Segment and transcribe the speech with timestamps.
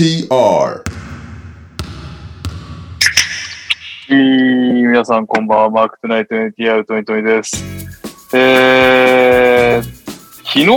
[0.00, 0.82] NTR
[4.08, 7.62] 皆さんこんばんは、マークトゥナイト NTR トニトニです。
[8.34, 9.86] えー、
[10.42, 10.68] 昨日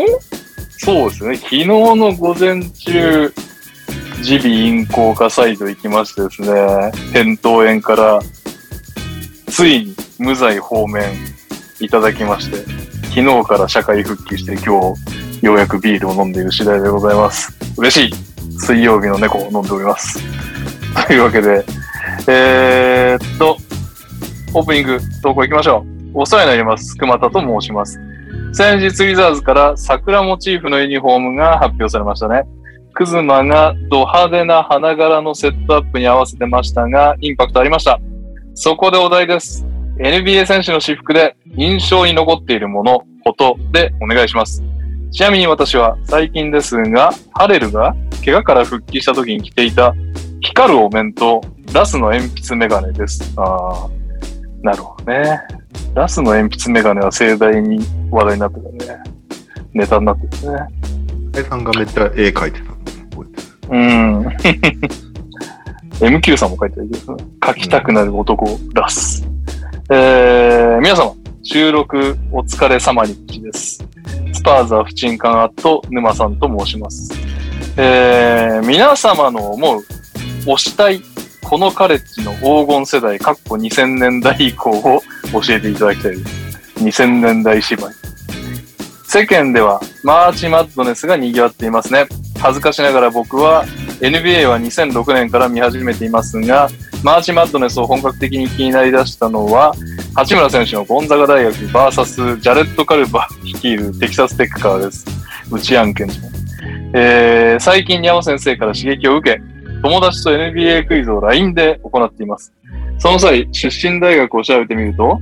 [0.80, 3.34] そうですね、昨日の午前中、
[4.24, 6.50] 耳鼻咽喉科サイド行きましてですね、
[7.14, 8.20] 扁桃炎から、
[9.48, 11.02] ついに無罪方面
[11.80, 12.58] いただきまして、
[13.16, 17.58] 昨日から社会復帰して今日、ようやくビールを飲んでいる次第でございます。
[17.78, 20.20] 嬉しい水曜日の猫を飲んでおります。
[21.08, 21.64] というわけで、
[22.28, 23.58] えー、っと、
[24.54, 26.20] オープニング投稿行きましょう？
[26.22, 26.96] お世話になります。
[26.96, 28.00] 熊田と申します。
[28.54, 32.44] 先日ウィザーズから桜モチーフのユニフォームが発表されましたね。
[32.94, 38.00] クズマがド派手な花柄のセットアップに合わせてましたが、インパクトありました。
[38.54, 39.66] そこでお題です。
[39.98, 44.64] NBA 選手の私服で印象に残っているもの、ことでお願いします。
[45.12, 49.94] ちなみに私は最近ですが、ハレルが怪我から復帰した時に着ていた
[50.42, 51.42] 光るお面と
[51.74, 53.34] ラスの鉛筆メガネです。
[53.36, 53.90] ああ、
[54.62, 55.42] なるほどね。
[55.94, 57.80] ラスの鉛筆メガネは盛大に
[58.12, 59.04] 話題になってたね。
[59.74, 60.68] ネタになってたね。
[61.34, 62.76] 平井さんがめっちゃ絵描いてたの
[63.12, 64.28] 覚えてるうん。
[66.20, 67.26] MQ さんも書いてあるけどね。
[67.46, 69.28] 書きたくなる男、ラス。
[69.90, 73.84] えー、皆様、収録お疲れ様日です。
[74.32, 77.12] スパーザー不沈感アット沼さんと申します。
[77.76, 79.86] えー、皆様の思う、
[80.46, 81.02] 推したい、
[81.44, 85.02] このカレッジの黄金世代、かっこ2000年代以降を
[85.32, 86.44] 教えていただきたいです。
[86.84, 87.94] 2000年代芝居。
[89.08, 92.08] 世間ではマーチマッドネスが賑わっていますね。
[92.40, 93.66] 恥ずかしながら僕は
[94.02, 96.70] NBA は2006年から見始めていますが、
[97.04, 99.74] マーチマッドネスを本格的に気になりだしたのは、
[100.14, 105.06] 八村選手のゴンザガ大学 VS ジャレット・カルバ率いるテキサステックからです。
[105.52, 106.08] うち案件
[106.96, 109.42] えー、最近に山先生から刺激を受け、
[109.82, 112.54] 友達と NBA クイズを LINE で行っています。
[113.00, 115.20] その際、出身大学を調べてみると、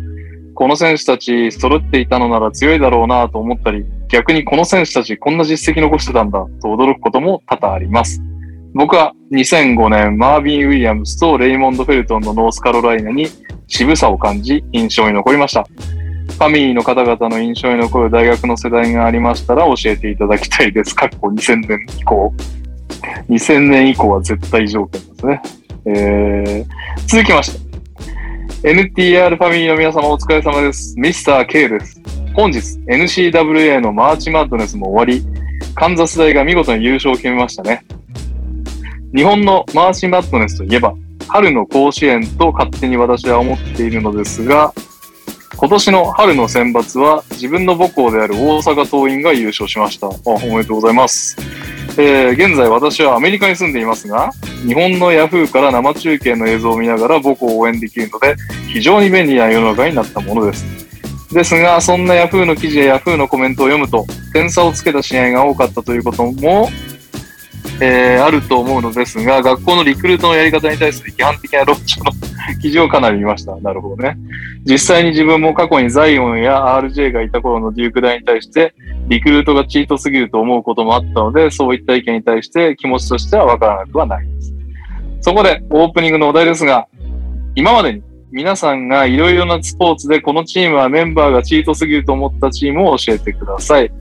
[0.53, 8.21] この選手たち揃っていたのなら強いだろうなと思ったり、逆にこの選手たちこんな実績残してたんだと驚くことも多々あります。
[8.73, 13.27] 僕は2005年マービン・ウィリアムスとレイモンド・フェルトンのノースカロライナに
[13.67, 15.65] 渋さを感じ印象に残りました。
[16.41, 20.95] ファミリーの方々の印象に残る大学の世代がありましたら教えていただきたいです。
[20.95, 22.33] かっこ2000年以降。
[23.29, 25.41] 2000年以降は絶対条件ですね。
[25.85, 28.67] えー、続きまして。
[28.67, 30.95] NTR ファミリーの皆様お疲れ様です。
[30.97, 32.01] ミスター K です。
[32.33, 35.23] 本日 NCWA のマーチマッドネスも終わり、
[35.75, 37.85] カンザス大が見事に優勝を決めましたね。
[39.15, 40.95] 日本のマーチマッドネスといえば、
[41.27, 44.73] 春の甲子園と勝手に私は思っているのですが、
[45.55, 50.07] 今年の春の選抜は自分の母校である大阪桐蔭が優勝しました。
[50.25, 51.37] おめでとうございます。
[51.97, 54.31] えー現在私はアメリカに住んでいますが、
[54.65, 58.35] 日本のヤフーから生中継の映像を見ながら母校を応援できるので、
[58.73, 60.65] 非常に便利な世の中になったものです。
[61.33, 66.69] ですが、そんなヤフーの記事やヤフーのコメントを読むと、点差をつけた試合が多かったということも、
[67.83, 72.11] えーあると思うのですが、学校のリクルートのやり方に対する批判的な論調の
[72.61, 73.55] 記事をかなり見ました。
[73.55, 74.17] なるほどね。
[74.65, 78.75] 実際に自分も過去にザイオンや RJ がいた頃のデューク大に対して、
[79.07, 84.53] リクルートがチートすぎると思うこともあったので、そういった意見に対して気持ちとしてはわからなくはないです。
[85.21, 86.87] そこで、オープニングのお題ですが、
[87.55, 93.91] 今までに皆さんがいろいろなスポーツでこのチームはメンバーがチートすぎると思ったチームを教えてください。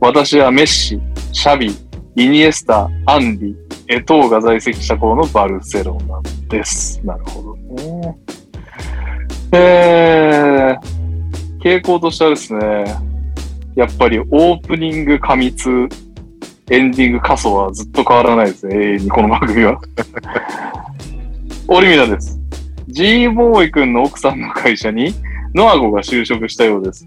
[0.00, 0.98] 私はメッシ、
[1.32, 1.85] シャビー、
[2.18, 3.54] イニエスタ、アンリ、
[3.88, 6.18] エトーが在籍した頃のバルセロナ
[6.48, 6.98] です。
[7.04, 8.18] なるほどね。
[9.52, 12.84] えー、傾向としてはですね、
[13.74, 15.68] やっぱりオープニング過密、
[16.70, 19.78] エンディング過疎はずっと変わらないですね、永遠にこの番組は。
[21.68, 22.40] オリミラです。
[22.88, 25.12] G ボーイ君の奥さんの会社に
[25.54, 27.06] ノアゴが就職したようです。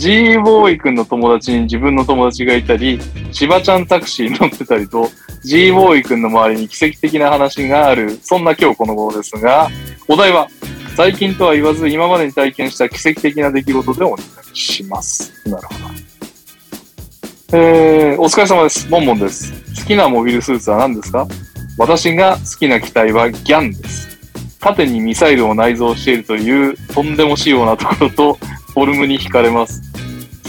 [0.00, 2.98] G ボーイ君の友達に自分の友達がいたり、
[3.32, 5.10] しばちゃんタクシー乗ってたりと、
[5.44, 9.68] G ボーイ君の周りに奇跡的な話がある、そんな今日この頃ですが、
[10.08, 10.48] お題は、
[10.96, 14.24] 最近とは言わず今までに体験した奇跡的な出来事でお願
[14.54, 15.34] いします。
[15.46, 17.58] なるほど。
[17.58, 18.88] えー、お疲れ様です。
[18.88, 19.52] モンモンです。
[19.82, 21.28] 好きなモビルスーツは何ですか？
[21.76, 24.18] 私が好きな機体はギャンです。
[24.60, 29.89] 縦にミサイルを内蔵しているというとんでも仕様なところとフォルムに惹かれます。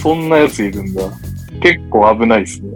[0.02, 1.04] そんなやついるんだ。
[1.62, 2.72] 結構危ないですね。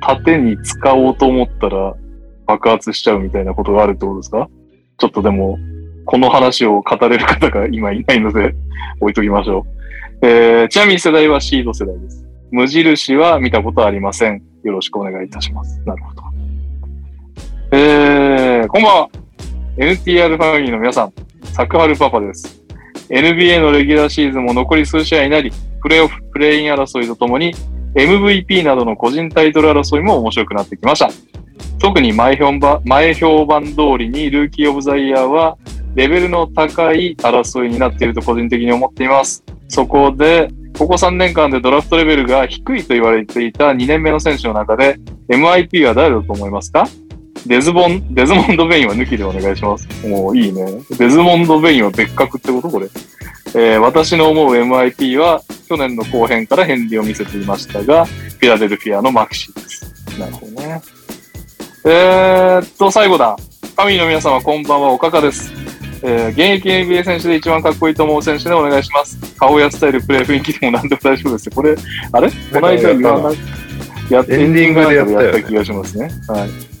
[0.00, 1.94] 縦に使おうと思ったら
[2.46, 4.48] 爆発しちゃうみたいなことがあるってことですか？
[4.98, 5.58] ちょっとでも、
[6.06, 8.54] この話を語れる方が今いないので
[9.00, 9.66] 置いときましょ
[10.22, 10.26] う。
[10.26, 12.24] えー、ちなみに世代はシード世代です。
[12.50, 14.42] 無印は見たことありません。
[14.62, 15.80] よろしくお願いいたします。
[15.86, 16.22] なるほど。
[17.72, 19.08] えーこんばんは。
[19.76, 21.12] NTR ファミリーの皆さん、
[21.44, 22.63] サクハルパパです。
[23.08, 25.52] NBA のレギュラーシーズンも残り数試合になり、
[25.82, 27.54] プレイオフ、プレイン争いとともに、
[27.94, 31.10] MVP などの個人タイトル争いも面白くなってきました。
[31.78, 35.58] 特に前評判前評判通りにルーキーオブザイヤーは
[35.94, 39.44] レベルの高い争いになっていると個人的に思っています。
[39.68, 44.98] そこで、ここ3年間でドラフトレベルが低いと言われていた2年目の選手の中で
[45.28, 46.88] MIP は誰だと思いますか？
[47.46, 49.86] デズボン、デズモンド・ベインは抜きでお願いします。
[50.06, 50.64] もういいね。
[50.98, 52.70] デズモンド・ベインは別格ってこと？
[52.70, 52.88] これ。
[53.56, 60.18] えー私の思う MIP は去年の後編から変理を見せていましたが、フィラデルフィアのマクシーです。
[60.18, 60.80] なるほどね。
[61.84, 63.36] えーっと、最後だ。
[63.36, 65.52] ファミリーの皆様、こんばんは、おかかです。
[66.02, 69.18] えー現役 NBA 選手で一番かっこいいと思う選手でお願いします。
[69.38, 71.52] 顔やスタイル、プレー雰囲気でも何でも大丈夫ですよ。
[71.54, 71.76] これ、
[72.12, 72.28] あれ？
[72.30, 73.36] この間言わな
[74.10, 76.10] やっエンディングでやったよねやった気がしますね。
[76.28, 76.73] はい。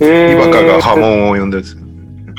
[0.00, 1.76] え今かが波紋を呼んだやつ。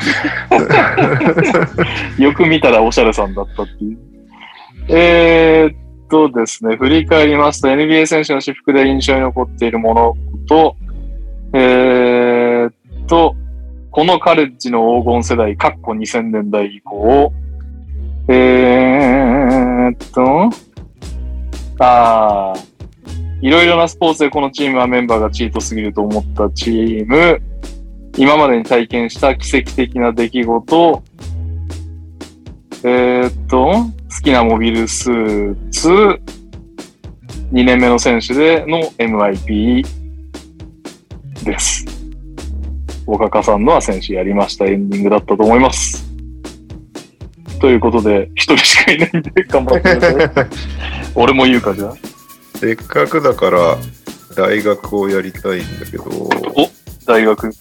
[2.22, 3.98] よく見たらおしゃれさんだったっていう。
[4.90, 5.76] えーっ
[6.10, 10.14] とですね、振り返りますと NBA 選手の私服で印象に残っているもの
[10.48, 10.76] と、
[11.54, 12.74] えーっ
[13.08, 13.36] と、
[13.92, 17.32] このカレッジの黄金世代、かっこ2000年代以降、
[18.28, 20.50] えーっと、
[21.80, 22.71] あー、
[23.42, 27.42] いろいろなスポーツでこのチームはメンバーがチートすぎると思ったチーム、
[28.18, 31.04] 今までに体験した奇跡的な出来事、
[32.84, 33.92] えーっと、好
[34.24, 35.90] きなモビルスーツ、
[37.52, 39.86] 2年目の選手での MIP
[41.44, 41.86] です。
[43.08, 46.08] 岡かさんのは選手やりましたエンディングだったと思います。
[47.60, 50.48] ということで、一人しかいないんで頑張ってください。
[51.16, 52.11] 俺も言うかじゃあ。
[52.62, 53.78] せっかくだから
[54.36, 56.30] 大学をやりたいんだけど、
[57.08, 57.52] 大学？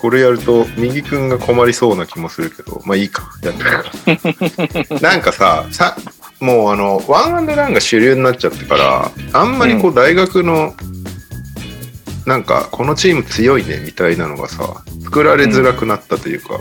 [0.00, 4.98] これやると右くんが困りそうな気もするけど、まあいいか、やってるか。
[5.00, 5.96] なんかさ、さ、
[6.40, 10.74] もうあの、ワンアンドランが主流になっちゃってから、あんまりこう大学の、
[12.26, 16.58] なんかこのチーム強いねみたいなのがさ、作られづらくなったというか、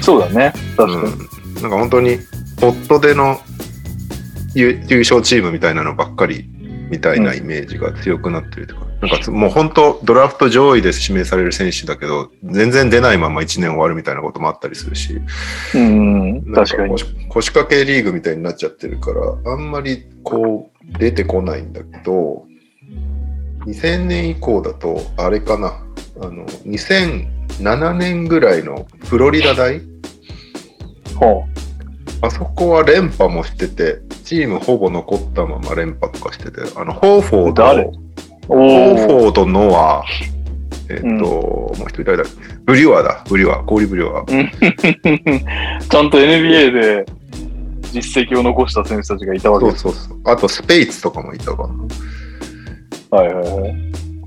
[0.00, 0.52] そうだね。
[0.76, 1.14] 確かに。
[1.14, 2.18] うん、なんか本当に
[2.60, 3.40] ポットでの
[4.54, 6.51] 優優勝チームみたいなのばっかり
[6.92, 15.18] みたいなイメージが強くなってるとか、なんかつもう本当ドラフト上位で指名される選手だけど全然出ないまま1年終わるみたいなこともあったりするし。
[15.74, 16.90] うん、確かに。
[16.90, 22.44] 腰腰掛けリーグみたいになっちゃってるからあんまりこう出てこないんだけど
[23.64, 25.82] 2000年以降だとあれかな。
[26.20, 29.80] あの2007年ぐらいのフロリダ大
[31.18, 31.44] ほ
[32.22, 37.84] あそこは連覇もしてて、チームほぼ残ったまま連覇とかしてて、あの、ホーフォード、誰？
[38.46, 40.04] ホーフォード、ノア、
[40.88, 42.24] えっ、と、うんもう一人誰だ？
[42.64, 45.80] ブリュワーだ、ブリュワー、氷ブリュワー。
[45.88, 47.06] ちゃんと NBA で
[47.92, 49.82] 実績を残した選手たちがいたわけそうです。
[49.82, 50.18] そうそう。
[50.24, 51.68] あと、スペイツとかもいたか
[53.10, 53.74] はいはいはい。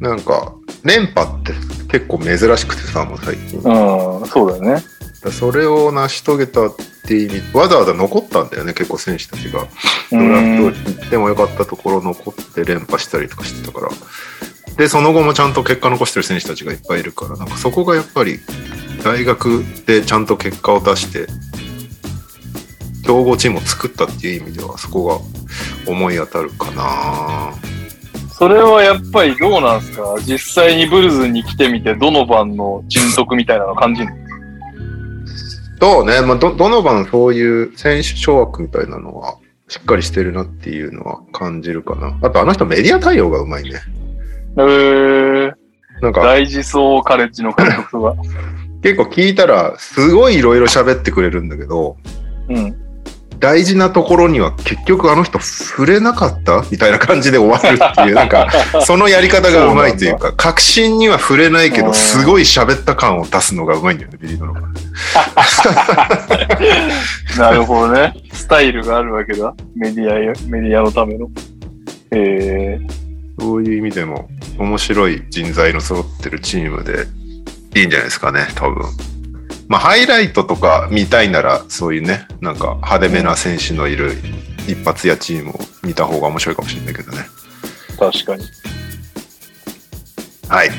[0.02, 0.10] な。
[0.10, 0.54] なんか、
[0.84, 1.54] 連覇って
[1.88, 3.60] 結構珍しくてさ、もう最近。
[3.60, 4.84] うん、そうだよね。
[5.32, 6.76] それを成し遂げたっ
[7.08, 9.68] ていう意味、わざわざ残ったんだよね、結構選手たちが。
[10.12, 13.92] ドラフト行ってもよかったところ残って連覇したりとかしてたから。
[14.78, 18.40] で、その後もちゃんと結果残してる選手たちがいっぱいいるから、なんかそこがやっぱり
[19.04, 21.28] 大学でちゃんと結果を出して、
[23.06, 25.06] 強豪チームを作ったっていう意味では、そこ
[25.86, 27.54] が思い当たるかな
[28.34, 30.16] それはやっぱりどうなんですか？
[30.28, 34.08] 実際にブルズに来てみて、どの番の人徳みたいなの感じる
[35.80, 42.18] そうね、まあ、ど、どの番そういう選手掌握みたいなのは、しっかりしてるなっていうのは感じるかな。
[42.22, 43.82] あと、あの人メディア対応がうまいね。
[44.58, 45.54] えー、
[46.02, 48.16] なんか、大事そうカレッジの監督とか。
[48.84, 51.98] 結構聞いたら、すごいいろいろ喋ってくれるんだけど、
[52.50, 52.85] うん。
[53.40, 58.50] 大事なところには結局あの人触れなかったみたいな感じで終わるっていう、なんか、
[58.86, 64.54] そのやり方がうまいというか、確信には触れないけど、うんすごい喋った感を出すのがうまいんだよね、ビリードの。
[67.38, 68.14] なるほどね。
[68.34, 69.54] スタイルがあるわけだ。
[69.76, 71.30] メディアや、メディアのための。
[72.12, 77.08] えー、そういう意味でも、面白い人材の揃ってるチームで、
[77.80, 78.86] いいんじゃないですかね、多分。
[79.68, 84.14] まあ、ハイライトとか見たいなら、そういうね、なんか派手めな選手のいる
[84.68, 87.26] 一発やチームを見た方が面白いかもしれないけどね。
[87.98, 88.44] 確かに。
[90.48, 90.70] はい。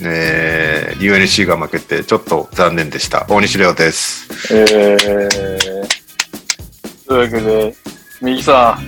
[0.00, 3.26] えー、UNC が負けてちょっと残念でした。
[3.28, 4.54] 大西亮です。
[4.54, 5.88] えー、
[7.06, 7.74] というわけで、
[8.22, 8.78] 右さ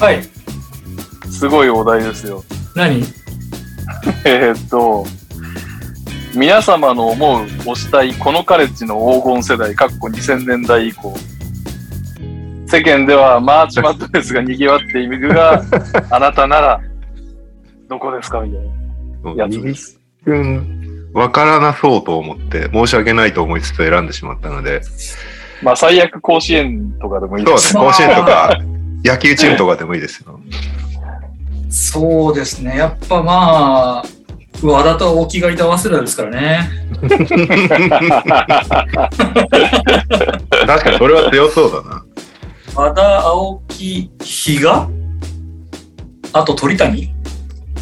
[0.00, 0.18] はい。
[0.18, 0.22] ん、
[1.30, 2.44] すごいお題ですよ。
[2.74, 3.02] 何？
[4.24, 5.06] えーっと、
[6.36, 11.16] 皆様の思う推したいこのカレッジの黄金世代、かっこ2000年代以降。
[12.66, 15.62] 世間ではマーチマットネスが賑わっているが、
[16.10, 16.80] あなたなら、
[17.88, 19.98] どこですかみたいなやつです。
[21.14, 24.82] わからなそうと思って、申し訳ないと思いつつ選んでしまったので、
[25.62, 27.72] まあ、最悪甲子園とかでもいいです。
[27.72, 28.58] そうですね、甲子園とか、
[29.02, 30.38] 野球チームとかでもいいですよ。
[31.70, 32.76] そうですね。
[32.76, 34.15] やっぱまあ、
[34.62, 36.70] 和田と大木がいた早稲田ですからね。
[40.66, 42.04] 確かにそれは強そうだな。
[42.74, 44.88] 和田、青木、比嘉？
[46.32, 47.14] あと鳥谷？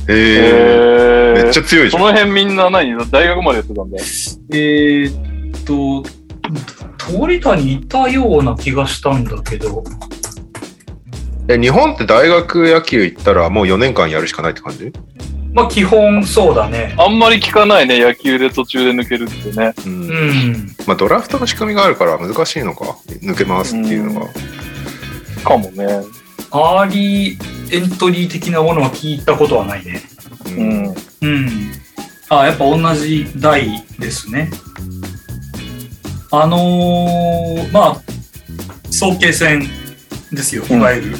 [0.08, 2.02] ええー、めっちゃ強いじゃん。
[2.02, 2.94] その辺みんな何？
[3.10, 4.04] 大学までやってたんだよ。
[4.52, 6.02] えーっと、
[6.98, 9.82] 鳥谷いたような気がしたんだけど、
[11.48, 14.92] え、日本って大学野球行ったらもう4年間やるしかないって感じ？
[15.54, 16.94] まあ基本そうだね。
[16.98, 19.72] あんまり聞かないね、野球で途中で抜けるってね。
[19.86, 20.76] うんうん。
[20.86, 22.98] まあドラフトの仕組みがあるから難しいのか？
[23.22, 24.26] 抜けますっていうのが。
[25.44, 25.86] かもね。
[26.50, 30.02] アーリーエントリー的なものは聞いたことはないね。
[30.46, 30.94] ううんん。
[31.22, 31.72] うん。
[32.28, 34.50] あ、やっぱ同じ代ですね。
[36.32, 38.02] あのーまあ、
[38.90, 39.68] 早慶戦
[40.32, 41.16] ですよ、いわゆる。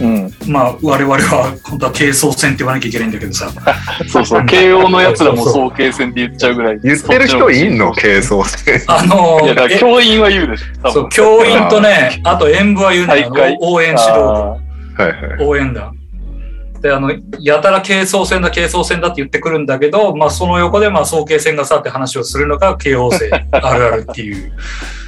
[0.00, 0.32] うん。
[0.46, 3.50] まあ、我々は本当は軽装戦って言わなきゃいけないんだけどさ。
[4.08, 4.46] そうそう。
[4.46, 6.80] 慶応のやつらも早慶戦って言っちゃうぐらい。
[6.82, 7.92] 言ってる人いんの？
[7.92, 8.82] 軽装戦。
[8.86, 10.64] あのいや、だからえ教員は言うでしょ。
[10.82, 14.58] 多分そう、教員とね、あと演舞は言うね、あ大会の応援指導あは
[14.98, 15.36] いはい。
[15.38, 15.92] 部、応援団。
[16.82, 24.50] で、あの、やたら軽装戦だ、軽装戦だって言ってくるんだけど、まあ、その横で、まあ、早慶戦がさって話をするのが慶応生あるあるっていう。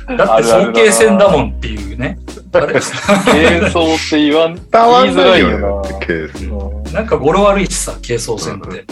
[0.16, 2.18] だって早慶戦だもんっていうね。
[2.54, 2.66] あれ？
[2.74, 5.98] ー軽装って言わん、伝わん言いづないよらいよね。
[6.00, 6.30] 軽
[6.92, 8.84] なんか語呂悪いしさ、軽装戦って。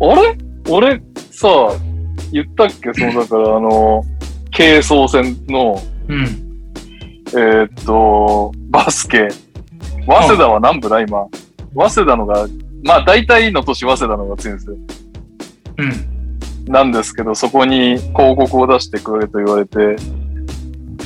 [0.00, 0.36] あれ？
[0.68, 1.48] 俺さ、
[2.32, 2.92] 言ったっけ？
[2.92, 4.04] その、だからあの、
[4.56, 6.42] 軽装戦の、うん。
[7.32, 9.28] えーっと、バスケ。
[10.06, 11.26] 早稲田は何部だ今。
[11.74, 12.46] 早稲田のが、
[12.84, 14.76] まあ大体の年早稲田のが強いんですよ。
[15.78, 16.15] うん。
[16.66, 19.96] なんですけど、そこに広告を出してくれと言われて、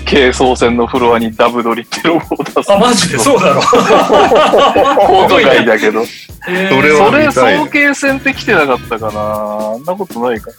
[0.08, 2.72] 軽装戦のフロアにダブドリってロゴを出す。
[2.72, 3.18] あ、マジで？
[3.18, 3.60] そうだろ？
[3.60, 6.02] コート外だけど。
[6.48, 10.50] えそれはそれ、慶戦って来てなかったかなあんなことないか。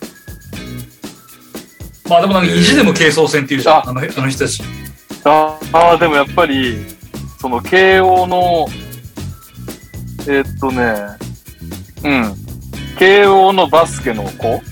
[2.08, 3.76] まあでもなんか意地でも軽装戦っていうじゃん。
[3.78, 4.64] ああのあの人たち。
[5.26, 6.78] ああー、でもやっぱり、
[7.40, 8.68] その慶応の、
[10.28, 10.94] えーっとね、
[12.04, 12.36] うん。
[13.00, 14.71] 慶応のバスケの子、うん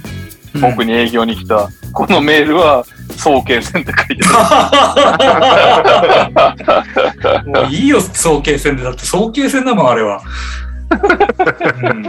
[0.62, 2.86] 僕に営業に来た、このメールは、
[3.18, 5.44] 早慶戦って書いてあ
[7.46, 8.84] もういいよ、早慶戦で。
[8.84, 10.22] だって早慶戦だもん、あれは。
[11.84, 12.06] うん、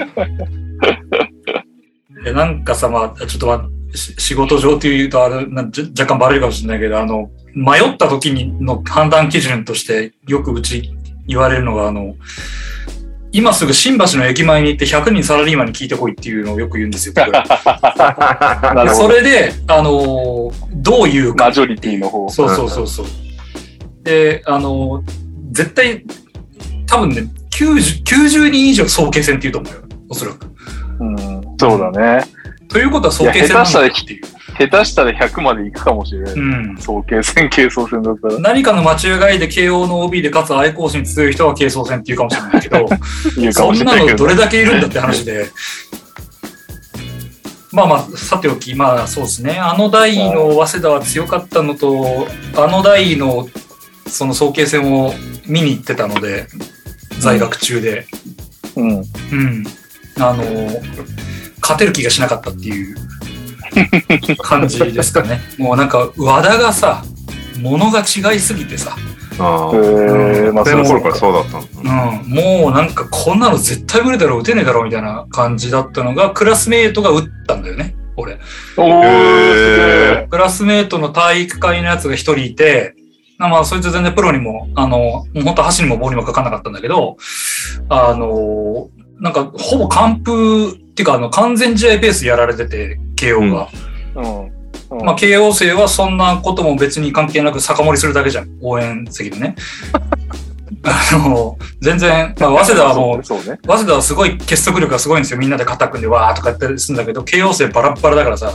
[2.27, 10.93] えなんかさ、まあ、ちょっとまあ、し仕事上っていうとあれな若干バレるかもしれないけど、あの、迷った時にの判断基準としてよくうち
[11.27, 12.15] 言われるのが、あの、
[13.33, 17.15] 今すぐ新橋の駅前に行って100人サラリーマンに聞いてこいっていうのをよく言うんですよ。
[18.95, 22.29] それで、あのーどういうかマジョリティの方。
[22.31, 23.07] そうそうそうそう。
[24.03, 25.05] で、あの、
[25.53, 26.05] 絶対、
[26.87, 29.89] 多分ね、90, 90人以上早慶戦って言うと思うよ。
[30.09, 30.47] おそらく。
[31.01, 32.25] うん、そうだね。
[32.69, 34.23] ということは早慶戦なんだっていう。
[34.61, 36.35] 下手したら100まで行くかもしれない。
[36.35, 36.77] うん。
[36.77, 38.39] 早慶戦、軽装戦だったら。
[38.41, 38.93] 何かの間
[39.33, 42.87] 違いで慶応の OB でかつ愛好心強い人は軽装戦って 言うかもしれないけど、
[43.37, 44.13] 言うかそんなもしれないけど。
[44.13, 45.49] のどれだけいるんだって話で。
[47.73, 49.59] まあまあ、さておき、まあそうですね。
[49.59, 53.49] あの代の早稲田は強かったのと、あの代の
[54.09, 55.15] その早慶戦を
[55.47, 56.49] 見に行ってたので、
[57.21, 58.07] 在学中で。
[58.77, 58.91] うん。
[58.91, 59.05] うん。
[60.19, 60.45] あの、
[61.63, 62.97] 勝てる気がしなかったっていう
[64.43, 65.41] 感じですかね。
[65.59, 67.05] もうなんか、和田がさ、
[67.61, 68.97] 物が違いすぎてさ、
[69.39, 69.75] ああ。
[69.75, 72.19] えー、まあ、学生の頃からうそうだったんだ。
[72.21, 78.39] うん、もうなんかこんなの絶対無理だろう、打てねえだろうみたいな感じだったのが、クラスメートが打ったんだよね、俺。
[78.77, 82.95] おー、へクラスメートの体育会のやつが一人いて、
[83.39, 87.17] まあ、そいつ全然プロにも、あの、もう本当箸にも棒にもかかんなかったんだけど、
[87.89, 93.69] あの、なんか、ほぼ完封っていうか、あの、完全試合ペースやられてて、慶応が。
[94.17, 94.45] うん。
[94.45, 98.49] うんまあ、慶応生はそんなことも別に関係なく酒盛りするだけじゃん。
[98.61, 99.55] 応援席でね。
[100.83, 103.19] あの、全然、まあ、早稲田はもう
[103.49, 103.59] ね。
[103.67, 105.39] 早稲田はすごい結束力がすごいんですよ。
[105.39, 108.53] みんなで肩組んでわーとかやったりするんだけど、慶応生バラッバラだからさ、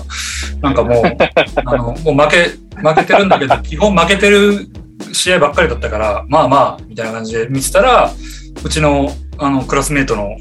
[0.61, 1.03] なんかもう、
[1.65, 2.51] あの、もう負け、
[2.81, 4.67] 負けてるんだけど、基本負けてる
[5.13, 8.11] 試合ばっかりだったから、まあまあ、みたいな感じで見てたら、
[8.63, 10.35] うちの、あの、クラスメートの、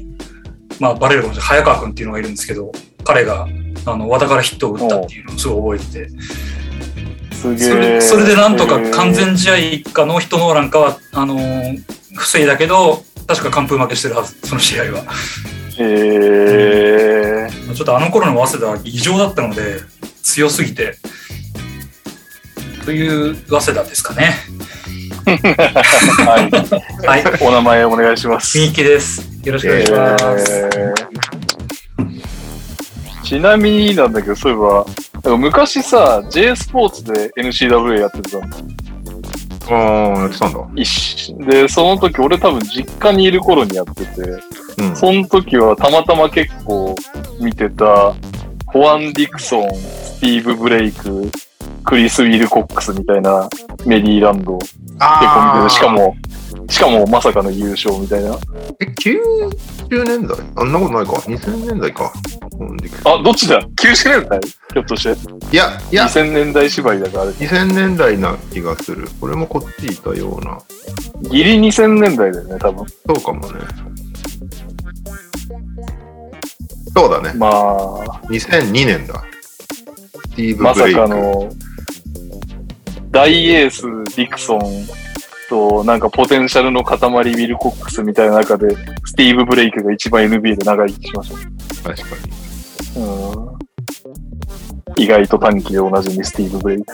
[0.79, 2.71] まあ、バレるかもしれない、早川くんっていうのがいるんですけど、
[3.03, 3.47] 彼が、
[3.85, 6.15] あの和田からヒットを打ったっていうのをすごい覚えてて、
[7.35, 8.01] それえ。
[8.01, 11.83] それでなんとか完全試合かノーヒットノーランかはあのー
[12.17, 15.03] 防いだけど、確か完封負けしてるはず、その試合は。
[15.77, 17.49] へえ。
[17.75, 19.81] ちょっとあの頃の早稲田は異常だったので、
[20.23, 20.97] 強すぎて。
[22.85, 24.33] という早稲田ですかね。
[25.25, 26.51] はい。
[27.05, 27.23] はい。
[27.41, 28.57] お名前お願いします。
[28.57, 29.34] みゆきです。
[29.45, 30.51] よろしくお願いします。
[30.51, 31.25] えー
[33.25, 38.57] ちなみになんだけど、そういえば、なんか昔さ、J スポーツで NCWA やってたんだ。
[39.67, 40.59] ああ、やってたんだ。
[40.75, 44.21] 一瞬で、その時俺多分実家にいる頃にやってて、
[44.77, 44.95] うん。
[44.95, 46.95] その時はたまたま結構
[47.39, 48.13] 見てた、
[48.67, 51.31] ホアン・ディクソン、スティーブ・ブレイク、
[51.83, 53.49] クリス・ウィル・コックスみたいな
[53.85, 56.15] メリーランド、結構見てて、しかも、
[56.67, 58.35] しかもまさかの優勝みたいな。
[58.79, 60.37] え、90年代？
[60.55, 61.13] あんなことないか。
[61.13, 62.11] 2000年代か。
[62.59, 64.39] うんあ、どっちだ ?90 年代？
[64.73, 65.09] ひょっとして。
[65.51, 67.31] いや、いや、2000年代縛りだからあれ。
[67.31, 69.07] 2000年代な気がする。
[69.21, 70.57] これもこっちいたような。
[71.29, 72.85] ギリ2000年代だよね、多分。
[72.87, 73.59] そうかもね。
[76.95, 77.33] そうだね。
[77.37, 77.51] まあ、
[78.29, 79.21] 2002年だ。
[80.35, 81.01] スティーブ・まさブレイク。
[81.01, 81.49] かの、
[83.09, 83.83] 大エース、
[84.17, 84.59] ディクソン
[85.49, 88.75] と、なんかポテンシャルの塊、ウィル・コックスみたいな中で、
[89.05, 91.31] スティーブ・ブレイクが一番 NBA で長生きしまし
[91.83, 91.89] た。
[91.89, 92.15] 確か
[92.97, 93.01] に。
[93.01, 93.55] うん
[94.97, 96.93] 意外と短期でおなじみスティーブ・ブレイク。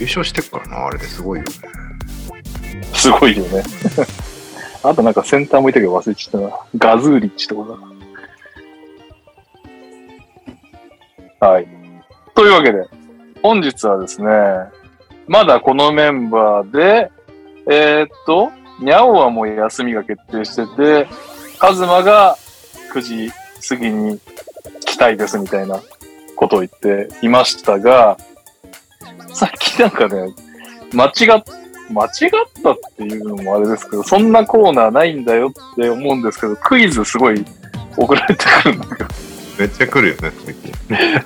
[0.00, 1.50] 優勝してっからな、あれですごいよね。
[2.94, 3.62] すごいよね。
[4.82, 6.56] あとなんかセンターもいたけど忘れちゃったな。
[6.78, 7.76] ガズーリッチとか
[11.40, 11.46] だ。
[11.46, 11.77] はい。
[12.38, 12.86] というわけで、
[13.42, 14.28] 本日はですね、
[15.26, 17.10] まだこのメンバーで、
[17.68, 21.08] えーっと、ニャオはもう休みが決定してて、
[21.58, 22.36] カズマが
[22.94, 23.32] 9時
[23.68, 24.20] 過ぎに
[24.86, 25.80] 来たいですみたいな
[26.36, 28.16] ことを言っていましたが、
[29.34, 30.32] さっきなんかね、
[30.92, 31.42] 間違っ
[31.90, 32.10] 間違っ
[32.62, 37.44] たっていうのもあれですけど、そんなコーナーないんだよって思うんですけど、クイズすごい
[37.96, 39.27] 送られてくるんだけど、
[39.58, 40.72] めっちゃ来るよね、最近。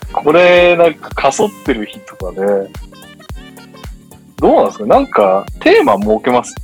[0.12, 2.40] これなんかかそってる日とかで、
[4.38, 4.86] どうなんですか？
[4.86, 6.54] なんかテーマ設けます？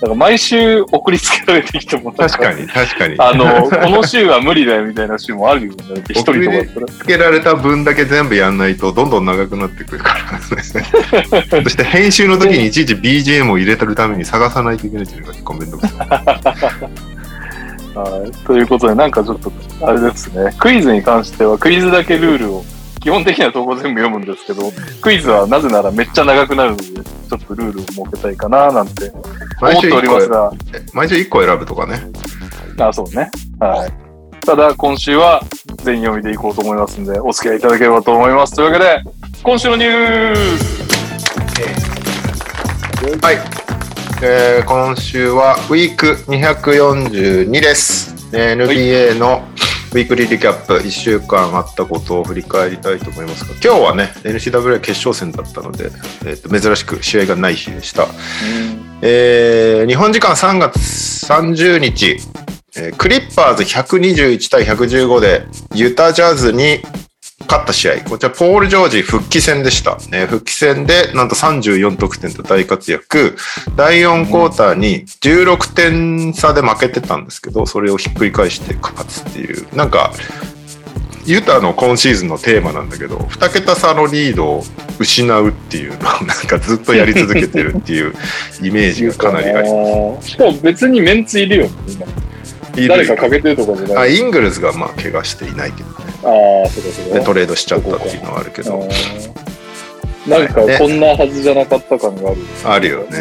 [0.00, 3.14] なんか毎週送りつけられてきても確かに、確かに。
[3.18, 5.76] あの、 この週は無理だよみたいな週もあるよね。
[6.10, 6.86] 一人とかだったら。
[6.88, 10.42] つけられた分だけ全部やんないとどんどん長くなってくるからね。
[11.62, 17.21] そして編集の時にいちいち BGM を入れてるために探さないといけないっていうのが結構めんどくさい。
[17.94, 18.32] はい。
[18.46, 19.52] ということで、なんかちょっと、
[19.82, 20.54] あれですね。
[20.58, 22.64] クイズに関しては、クイズだけルールを、
[23.00, 29.10] 基本的には投稿全部読むんですけど、クイズはなぜならめっちゃ長くなるので、ちょっとルールを設けたいかな、なんて
[29.60, 30.52] 思っておりますが、
[30.92, 32.00] 毎週1個選ぶとかね。
[32.78, 33.30] あ、そうね。
[33.58, 33.92] はい。
[34.44, 35.42] ただ、今週は
[35.82, 38.56] 全読みでいこうと思いますんで、お付き合いいただければと思います。
[38.56, 39.02] というわけで、
[39.42, 40.82] 今週のニュース
[43.20, 43.61] はい。
[44.24, 48.14] えー今週はウィーク242です。
[48.32, 49.42] えー NBA の
[49.92, 55.90] ウィークリーリキャップ1週間あったことを振り返りたいと思いますが、今日はね、NCWA 決勝戦だったので、
[56.24, 58.06] えーと珍しく試合がない日でした。
[59.02, 60.76] えー日本時間3月
[61.26, 62.16] 30日、
[62.76, 66.80] えークリッパーズ121対115でユタジャズに
[67.46, 68.04] 勝った試合。
[68.04, 69.96] こちらポール・ジョージ復帰戦でした。
[70.10, 73.36] ね、復帰戦でなんと34得点と大活躍。
[73.76, 79.66] 第4クォーターに16点差で負けてたんですけど、それをひっくり返して勝つっていう。
[79.76, 80.12] なんか、
[81.24, 84.64] ユタの今シーズンのテーマなんだけど、2桁差のリードを
[84.98, 88.14] 失うっていうのを なんかずっとやり続けてるっていう
[88.60, 90.30] イメージがかなりあります。
[90.30, 92.06] しかも別にメンツいるよ、今。
[92.88, 94.16] 誰か欠けてるとかじゃあない。
[94.16, 95.94] イングルズがまあ怪我していないけどね。
[96.24, 98.88] ああ、そうかそうトレードしちゃったっていうのはあるけど。
[100.26, 102.40] なんかこんなはずじゃなかった感がある。
[102.64, 103.18] あるよね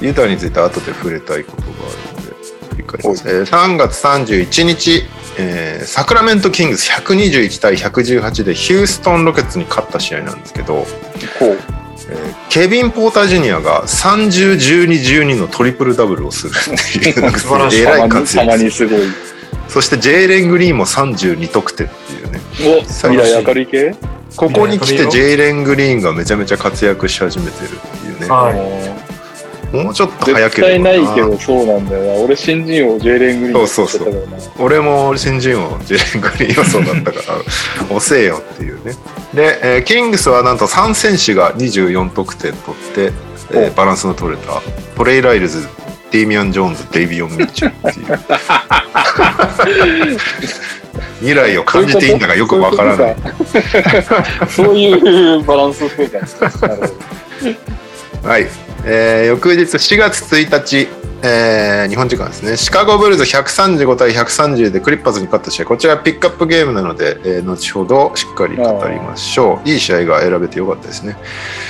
[0.00, 2.34] ユタについて後で触れたいことがあるので、
[2.70, 3.28] 振り返ります。
[3.28, 5.04] えー3月31日、
[5.38, 10.84] えーサクラメントキングス121対118でヒューストンロケッツに勝った試合なんですけど。
[12.08, 14.86] えーケビン・ポーター・ジュニアが30、12、
[15.24, 18.08] 12のトリプルダブルをするっていう、なんか素晴らしい。
[18.08, 18.70] 活躍。
[18.70, 19.00] すごい。
[19.68, 22.40] そしてジェイレン・グリーンも32得点っていうね。
[22.78, 23.94] お、未来明るい系？
[24.36, 28.28] ここに来てジェイレン・グリーンがめちゃめちゃ活躍し始めてるっていうね。
[28.28, 29.05] はい
[29.72, 32.22] もうちょっと早絶ければ対ないけどそうなんだよな。
[32.22, 34.28] 俺新人王ジェイレン・グリーンそうそうそう。
[34.58, 37.20] 俺も新人王ジェレン・グリーンはそうだったか
[37.90, 38.94] ら 遅えよっていうね。
[39.34, 43.12] で、えーキングスはなんと3選手が24得点取って、
[43.52, 44.62] えーバランスの取れた。
[44.96, 45.66] トレイ・ライルズ
[46.12, 48.04] デイミアン・ジョーンズデイビオン・ミッチェルってい
[50.14, 50.18] う。
[51.20, 53.16] 未来を感じていいんだかよくわからない。
[54.48, 56.50] そういう バランスをしてたんですか。
[58.22, 58.46] はい。
[58.88, 60.86] えー翌日4月1日、
[61.22, 62.56] えー日本時間ですね。
[62.56, 65.66] シカゴブルズ135対130でクリッパーズに勝った試合。
[65.66, 69.68] こちらピックアップゲームなので、えー後ほどしっかり語りましょう。
[69.68, 71.16] いい試合が選べてよかったですね。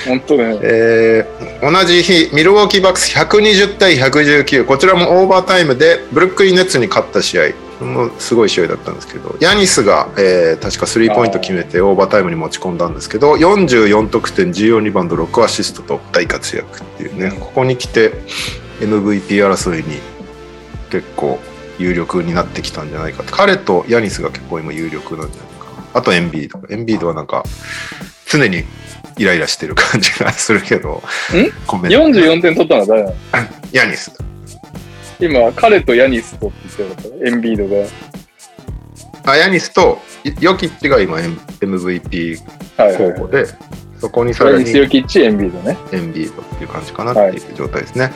[0.06, 0.59] 本当ね。
[0.62, 4.64] えー同じ日、ミルウォーキーバックス120対119。
[4.64, 7.42] こちらもオーバータイムでブルックリンネッツに勝った試合。
[7.85, 18.12] もうすごい試合だったんですけど、ヤニスが、えー確かスリーポイント決めてオーバータイムに持ち込んだんですけど、44得点、14リバウンド、6アシストと大活躍っていうね、ここに来て
[18.81, 19.99] MVP 争いに
[20.91, 21.39] 結構
[21.79, 23.33] 有力になってきたんじゃないかって。
[23.33, 25.87] 彼とヤニスが結構今有力なんじゃないかな。
[25.95, 26.61] あとエンビード。
[26.73, 27.45] エンビードはなんか
[28.29, 28.65] 常に
[29.19, 31.03] イライラしてる感じがするけど、
[31.67, 33.17] コメント44点取ったのは誰なの？
[33.73, 34.12] ヤニス。
[35.19, 37.87] 今、彼とヤニスとって言ってたから、エンビードが。
[39.33, 39.99] あヤニスと
[40.41, 42.39] ヨキッチが今 M- MVP
[42.77, 43.15] はいはいはい。
[43.15, 43.47] 候補で、
[43.99, 45.77] そこにさらにヤニス・ヨキッチ、エンビードね。
[45.93, 48.12] エンビードっていう感じかなっていう状態ですね。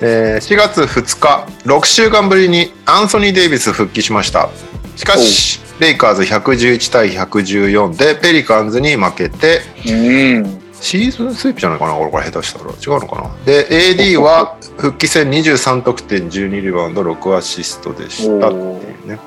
[0.00, 4.48] えー4月2日、6週間ぶりにアンソニー・デイビス復帰しました。
[4.96, 9.92] しかし、レイカーズ111対114でペリカンズに負けて、う
[10.40, 10.60] ん。
[10.80, 12.70] シーズンスイープじゃないかな、これこれ下手したら。
[12.70, 13.30] 違うのかな？
[13.44, 19.18] で、AD は復帰戦23得点、12リバウンド、6アシストでしたっていうね。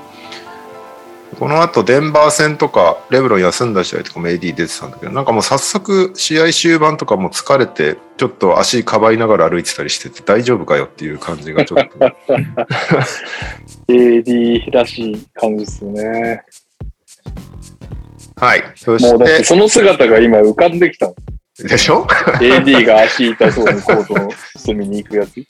[1.39, 11.98] この後、デンバー戦とか、レブロン休んだ試合とかも AD 出てたんだけど、なんかもう早速、試合終盤とかも疲れて、ちょっと足かばいながら歩いてたりしてて、大丈夫かよっていう感じがちょっと。
[13.88, 16.44] AD らしい感じですよね。
[18.36, 18.63] はい。
[18.76, 21.15] そもうだってして、その姿が今浮かんできたの。
[21.58, 22.06] でしょ
[22.39, 25.46] ？AD が足痛そうにコートの隅に行くやつ。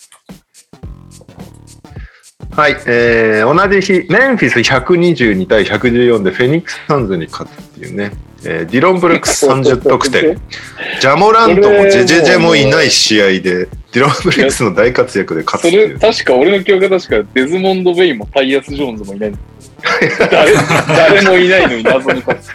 [2.56, 8.12] はい、えー同じ日、メンフィス122対114でフェニックス・サンズに勝つっていうね、
[8.44, 10.36] えーディロン・ブルックス30得点、
[11.00, 16.00] ジャモラントもジェジェジェもいない試合で、ディロン・ブルックスの大活躍で勝つそっていうれ、。
[16.00, 19.38] 確か俺の記憶が確かデズモンド・ベインもタイヤス・ジョーンズもいないの。
[20.30, 22.52] 誰誰もいないのに謎に勝つ。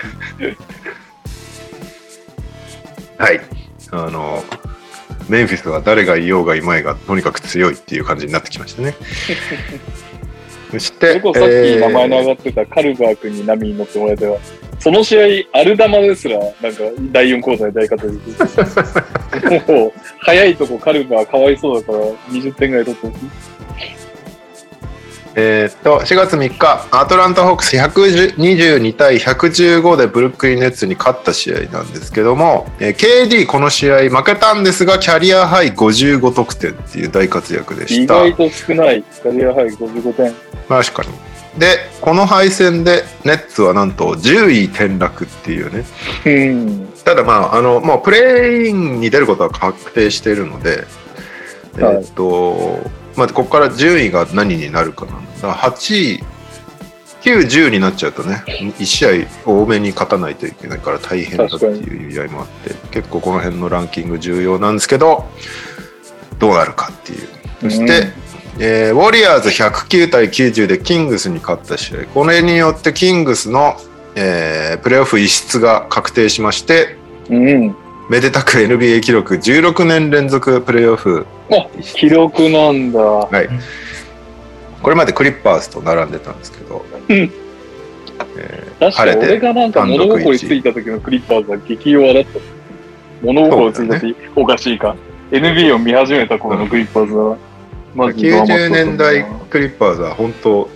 [3.18, 3.40] はい。
[3.92, 4.44] あの、
[5.28, 8.94] メンフィスは誰がいようがいまいが、とにかく強いっていう感じになってきましたね。
[10.70, 14.36] そして、こそさっき名前の上がってたカルバー君に波に乗ってもらえたら、
[14.78, 16.60] その試合、アルダマですら、なんか、
[17.12, 19.72] 第4クォーターで大活躍。
[19.72, 21.98] もう、早いとこカルバーかわいそうだから、
[22.30, 23.55] 20点ぐらい取ってほしい。
[25.38, 38.14] えーっと、4月3日、アトランタ・ホークス122対115でブルックリン・ネッツに勝った試合なんですけども、えー KD この試合負けたんですが、キャリアハイ55得点っていう大活躍で意した。
[38.14, 39.02] 外と少ない。
[39.02, 40.34] キャリアハイ55点。
[40.68, 41.26] 確かに。
[41.60, 45.84] で、この敗戦でネッツはなんと10位転落っていうね。
[46.24, 46.88] うん。
[47.04, 50.84] ただまあ、あの、もうプレーインに出ることは確定しているので、
[51.78, 52.80] えはいーっと、
[53.16, 55.12] まあ、ここから順位が何になるかな。
[55.40, 56.24] か8位、
[57.22, 65.24] 9、10になっちゃうとね、1試合多めに勝たないといけないから大変だっていう意味合いもあって、結構この辺のランキング重要なんですけど、
[66.38, 67.28] どうなるかっていう。
[67.62, 68.12] そして、
[68.58, 72.04] えーウォリアーズ109対90でキングスに勝った試合。
[72.06, 73.76] これによってキングスの、
[74.14, 76.96] えープレーオフ一出が確定しまして、
[77.28, 77.76] うん。
[78.08, 83.00] めでたく NBA 記録16年連続プレーオフあ、記録なんだ。
[83.00, 83.48] はい。
[84.82, 87.16] これまでクリッパーズと並んでたんですけど、うん
[88.38, 92.38] えー確か晴れて俺がなんか物心一ついた時のクリッパーズは激弱だった。
[93.22, 94.94] 物心ついた時、おかしいか。
[95.30, 97.38] NBA を見始めた頃のクリッパーズは、
[97.94, 100.68] マジでドラマ90年代クリッパーズは本当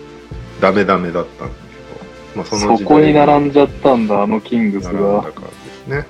[0.61, 5.25] ダメダメだったんだけど、まあ、そのなそこに並んじゃったんだ、あのキングスだが。
[5.87, 6.07] ね。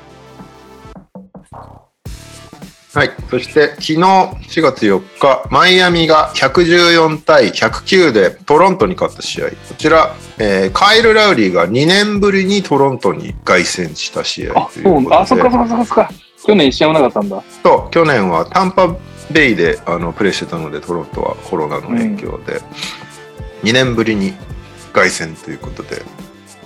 [2.92, 3.10] はい。
[3.30, 9.50] そして、昨日4月4日、マイアミが114対109でトロントに勝った試合。
[9.50, 15.16] こちら、えーカイル・ラウリーが2年ぶりにトロントに凱旋した試合あ、ということで。
[15.16, 16.10] あ、そっかそっかそっかそっか。
[16.46, 17.42] 去年一試合もなかったんだ。
[17.62, 18.96] そう去年はタンパ
[19.30, 22.60] ベイであのプレーしてたのでトロントはコロナの影響で、
[23.62, 24.32] 2年ぶりに
[24.92, 26.02] 凱旋ということで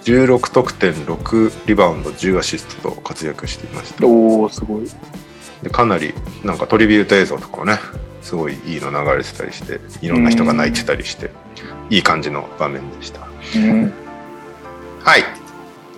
[0.05, 4.87] 16得点6リバウンド10アシストと活躍していましたおー、すごい。
[5.64, 7.79] でかなりなんかトリビュート映像とかもね
[8.22, 11.31] すごいいいの流れてたりしていろんな人が泣いてたりして
[11.90, 13.27] いい感じの場面でした。
[13.57, 13.92] うん。
[15.03, 15.24] はい。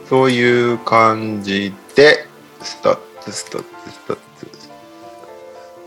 [0.09, 2.27] そういう感じで
[2.63, 4.49] スタッツスタッツスタッツ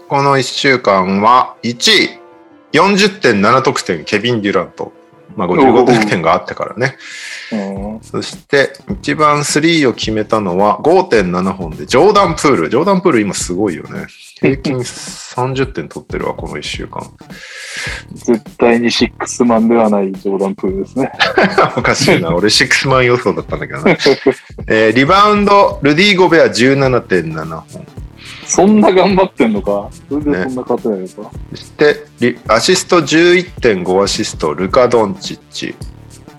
[0.08, 2.20] この1週間は1位。
[2.72, 4.94] 40.7得点ケビン・デュラント
[5.36, 6.98] まあ55得点があったからね。
[7.52, 7.56] う
[7.98, 8.00] ん。
[8.02, 12.70] そして、一番3を決めたのは5.7本で、ジョーダンプール。
[12.70, 14.06] ジョーダンプール今すごいよね。
[14.40, 17.02] 平均30点取ってるわ、この1週間。
[18.14, 21.12] 絶対にシックスマンではないジョーダンプールですね。
[21.78, 22.36] おかしいな。
[22.36, 23.92] 俺6マン予想だったんだけどな。
[24.68, 28.09] えーリバウンド、ルディ・ゴベア17.7本。
[28.50, 29.90] そんな頑張ってんのか？
[30.10, 31.32] それでそんな勝てないのか？
[31.52, 35.76] そして、リアシスト11.5アシスト、ルカ・ドンチッチ。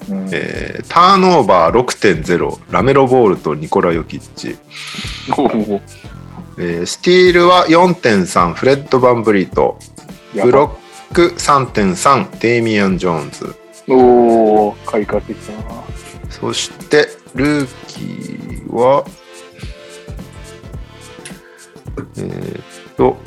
[0.08, 4.56] うんえーターンオーバー6.0、ラメロ・ボールとニコラ・ヨキッチ。
[5.38, 5.80] おお
[6.58, 9.78] えースティールは4.3、フレッド・バンブリート。
[10.34, 10.74] やブロば
[11.12, 13.54] ック3.3、デイミアン・ジョーンズ。
[13.88, 15.82] おー、買い替えてきたな。
[16.28, 19.04] そして、ルーキーは、
[22.16, 23.18] えーっと、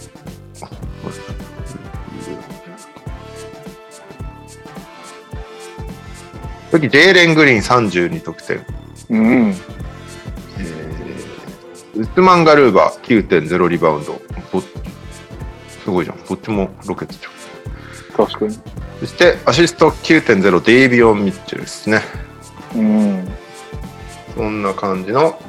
[6.72, 8.66] 次、ジェーレン・グリーン32得点。
[9.10, 9.50] うん。
[9.50, 11.04] えー
[11.96, 14.20] ウスマン・ガルーバー9.0リバウンド。
[14.52, 14.68] ぼす
[15.86, 16.18] ごいじゃん。
[16.26, 18.26] どっちもロケットじゃん。
[18.26, 18.60] 確かに。
[19.00, 22.02] そして、アシスト9.0デイビオン・ミッチェルですね。
[22.76, 23.28] うん。
[24.36, 25.40] そんな感じの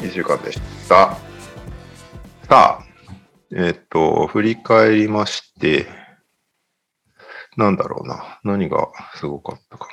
[0.00, 1.16] 1週間でした。
[2.48, 2.84] さあ、
[3.52, 5.88] えっ、と、振り返りまして、
[7.56, 8.38] なんだろうな。
[8.44, 9.92] 何がすごかったかな。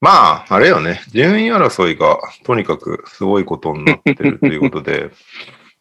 [0.00, 1.00] まあ、あれよね。
[1.12, 5.12] 順位争いがとにかくすごいことになってるということで、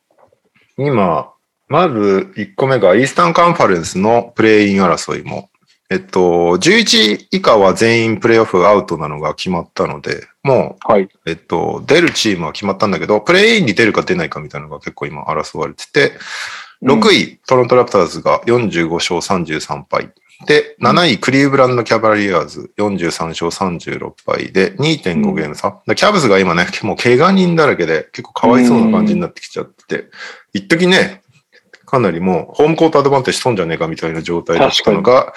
[0.77, 1.33] 今、
[1.67, 5.49] まず1個目がイースタンカンファレンスのプレイイン争いも
[5.93, 11.03] えっと、11以下は全員プレイオフアウトなのが決まったので、もはい。
[11.03, 16.13] う、えっと、出るチームは決まったんだけど、プレイインに出るか出ないかみたいなのが結構今争われてて、
[16.81, 20.09] 6位、トロントラプターズが45勝33敗。
[20.47, 25.79] で、7位、クリーブランドキャバリアーズ43勝36敗で2.5ゲーム差。
[25.85, 30.09] でキャブスが今ね、もう怪我人だらけで結構かわいそうな感じになってきちゃってて、
[30.53, 31.21] 一時ね、
[31.85, 35.31] かなりもうホームコートアドバンテージ損じゃねえかみたいな状態だったのが、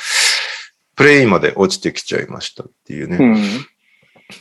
[0.97, 3.19] プレインまで落ちてきちゃいましたっていうね。
[3.21, 3.37] うん。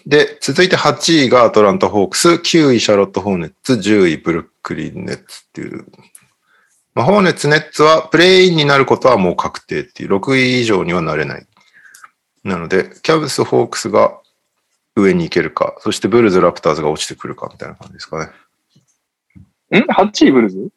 [0.07, 5.85] で、続いて8位がアトランタ・ホークス、9位シャーロット・ホーネッツ、10位ブルックリン・ネッツっていう。
[6.95, 11.45] まあ、ホーネッツ、ネッツはプレイインになることはもう確定っていう、6位以上にはなれない。
[12.43, 14.17] なので、キャブス、ホークスが
[14.95, 18.31] 上に行けるか、そしてブルーズ、ラプターズが落ちてくるかみたいな感じですか
[19.71, 19.79] ね。
[19.79, 20.69] ん ?8 位ブルーズ？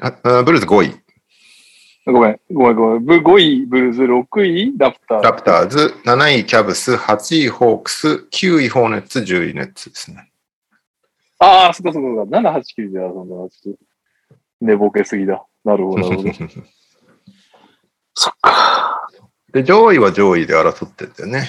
[0.00, 1.03] ああブルーズ5位、
[2.06, 3.04] ごめん、ごめん、ごめん。
[3.04, 4.74] ブ5位ブルーズ、6位？
[4.76, 5.22] ラプター。
[5.22, 10.30] ラプターズ、7位キャブス、8位ホークス、9位ホーネッツ、10位ネッツですね。
[11.38, 12.38] ああ、そっかそっかそっか。
[12.38, 13.48] 7、8、9で遊んだな。
[13.48, 13.78] ちょっと
[14.60, 15.44] 寝ぼけすぎだ。
[15.64, 16.30] なるほど、なるほど。
[18.12, 19.08] そっか。
[19.52, 21.48] で、上位は上位で争ってんだよね。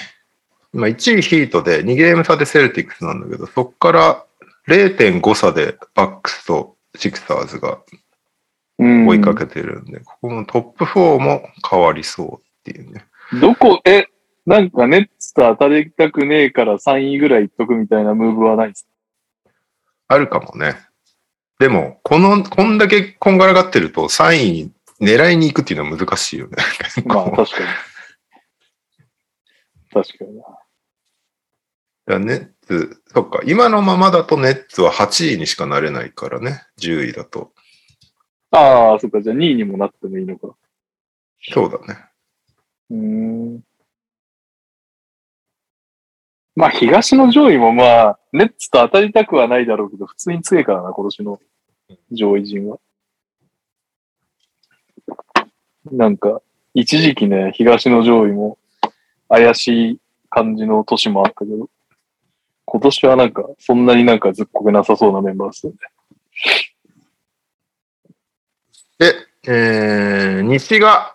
[0.72, 4.24] 今1位ヒートで2ゲーム差でセルティックスなんだけど、そこから
[4.68, 8.00] 0.5差でバックスとシクサーズがうん。
[8.78, 13.06] 追いかけてるんで、ここのトップ4も変わりそうっていうね。
[13.40, 14.06] どこ、え、
[14.44, 18.86] なんかネッツと当たりたくねえから3位ぐらいいっとくみたいなムーブはないです
[20.08, 20.76] あるかもね。
[21.58, 26.56] でも、この、こんだけこんがらがってると3位に狙いに行くっていうのは難しいよね。
[26.78, 27.66] 結 まあ、構確かに。
[29.92, 30.44] 確かにな。
[32.06, 37.52] だネッツ、そっか、今のままだとネッツは8位にしかなれないからね、10位だと。
[38.56, 39.20] ああ、そっか。
[39.20, 40.54] じゃあ2位にもなってもいいのか。
[41.42, 42.00] そうだね。
[42.90, 43.60] うーん。
[46.54, 51.40] まあ、東の上位もまあ、ネッツと当たりたくはないだろうけど、普通に強いからな、今年の
[52.12, 52.78] 上位陣は。
[55.92, 56.40] なんか、
[56.72, 58.58] 一時期ね、東の上位も
[59.28, 61.68] 怪しい感じの年もあったけど、
[62.64, 65.78] 今年はなんか、そんなになんかずっこけなさそうなメンバーですよね。
[68.98, 69.14] で、
[69.46, 71.14] えー、西が、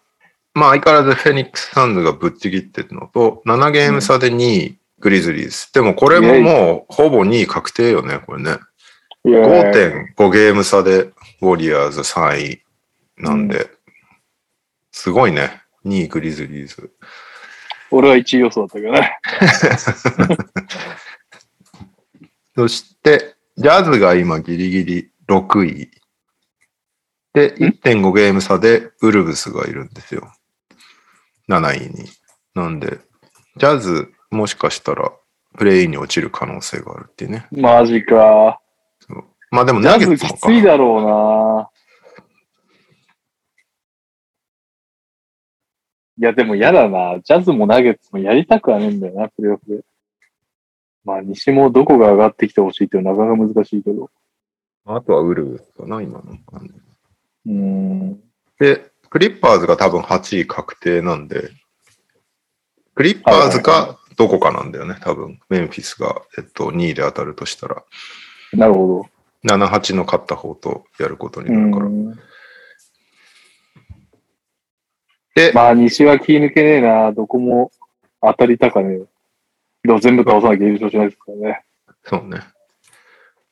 [0.54, 5.74] まあ相変わらずフェニックスサンズがぶっちぎってるのと、7ゲーム差で2位、グリズリーズ。
[5.74, 8.58] でもこれももうほぼ2位確定よね、これね。
[9.24, 12.62] いやー5.5ゲーム差でウォリアーズ3位
[13.17, 13.70] なんで、
[14.91, 15.62] すごいね。
[15.86, 16.91] 2位グリズリーズ。
[17.91, 19.17] 俺は1位予想だったけどね。
[22.56, 25.91] そして、ジャズが今ギリギリ6位。
[27.34, 30.32] で、1.5ゲーム差でウルブスがいるんですよ。
[31.50, 32.10] 7位に。
[32.54, 33.00] なんで、
[33.58, 35.12] ジャズもしかしたら
[35.58, 37.48] プレイに落ちる可能性があるっていうね。
[37.52, 38.60] マジか。
[39.00, 41.70] そうまあでもジャズナゲッツもかきついだろうな。
[46.17, 47.20] いや、でも嫌だな。
[47.24, 49.84] ジャズもナゲッツもやりたくはねえんだよな、プレイオフで。
[51.04, 54.10] まあ、西もどこが上がってきてほしいっていうのはなかなか難しいけど。
[54.86, 56.91] あとはウルブスかな、今の感じ。
[57.46, 58.20] うーん。
[58.60, 61.50] で、クリッパーズが多分8位確定なんで、
[62.96, 65.40] クリッパーズかどこかなんだよね、多分。
[65.50, 67.84] メンフィスが、えっと、2位で当たるとしたら。
[68.54, 69.06] なるほ
[69.44, 71.54] 7、8の勝った方とやることにど。
[71.54, 71.86] なるから。
[71.86, 72.20] うん
[75.34, 77.12] で、まあ、西は気抜けねえな。
[77.14, 77.72] どこも
[78.22, 79.88] 当たりたかねえ。
[79.88, 81.64] でも全部倒さなきゃ優勝しないですからね。
[82.04, 82.42] そうね。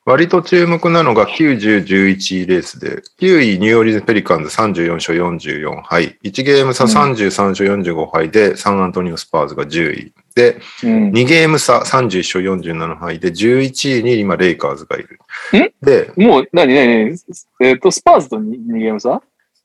[0.05, 10.13] 割と注目なのが9、10、11位レースで、9位ニューオリンズ・ペリカンズ34勝44敗、1ゲーム差うん33勝45敗で、サンアントニオ・スパーズが10位。
[10.33, 11.11] で、うん。
[11.11, 15.19] 2ゲーム差31勝47敗で、11位に今レイカーズがいる。
[15.53, 17.15] んで、もう、なになに
[17.59, 19.21] えっ、と、スパーズと 2, ゲーム差？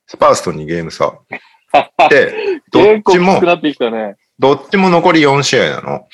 [0.06, 1.14] スパーズと2ゲーム差。
[2.10, 4.16] で、どっちもきつく、なってきたね。
[4.38, 6.06] どっちも残り4試合なの。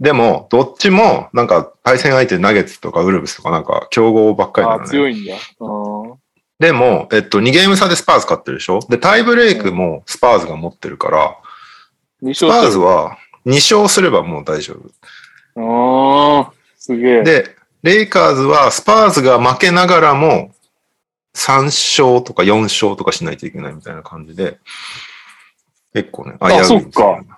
[0.00, 0.04] うん。
[0.04, 4.88] でも、どっちも、なんか、対戦相手ナゲッツとかウルブスとかなんか、強豪ばっかりなあのね。
[4.88, 5.34] 強いんだ。
[5.60, 6.14] うん。
[6.58, 8.80] でも、えっと、2ゲーム差でスパーズ勝ってるでしょ？
[8.88, 11.36] で、タイブレイクもスパーズが持ってるから、
[12.22, 12.70] 2スパー。
[12.70, 14.90] ズは2勝すればもう大丈夫。
[15.56, 17.22] ああ、すげえ。
[17.22, 20.52] で、レイカーズはスパーズが負けながらも
[21.36, 24.58] 3勝とか4勝とかしないといけないみたいな感じで、
[25.94, 27.37] 結構ね、あ危ういんですよそっか。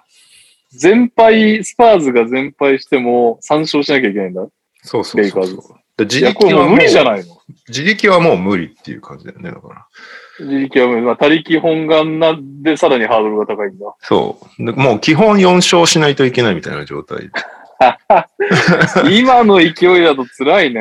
[0.72, 4.46] 全敗、スパーズが全敗しても3勝しなきゃいけないんだ。
[4.82, 5.80] そうそうそうそう。
[5.96, 7.36] で自力はもう無理じゃないの
[7.68, 9.86] 自力はもう無理っていう感じだよね、だから。
[10.38, 11.02] 自力は無理。
[11.02, 13.94] まあ、他力本願なんでさらにハードルが高いんだ。
[14.00, 14.64] そう。
[14.64, 17.30] でもう基本4勝しないといけないみたいな状態。
[19.10, 20.80] 今の勢いだと辛いね。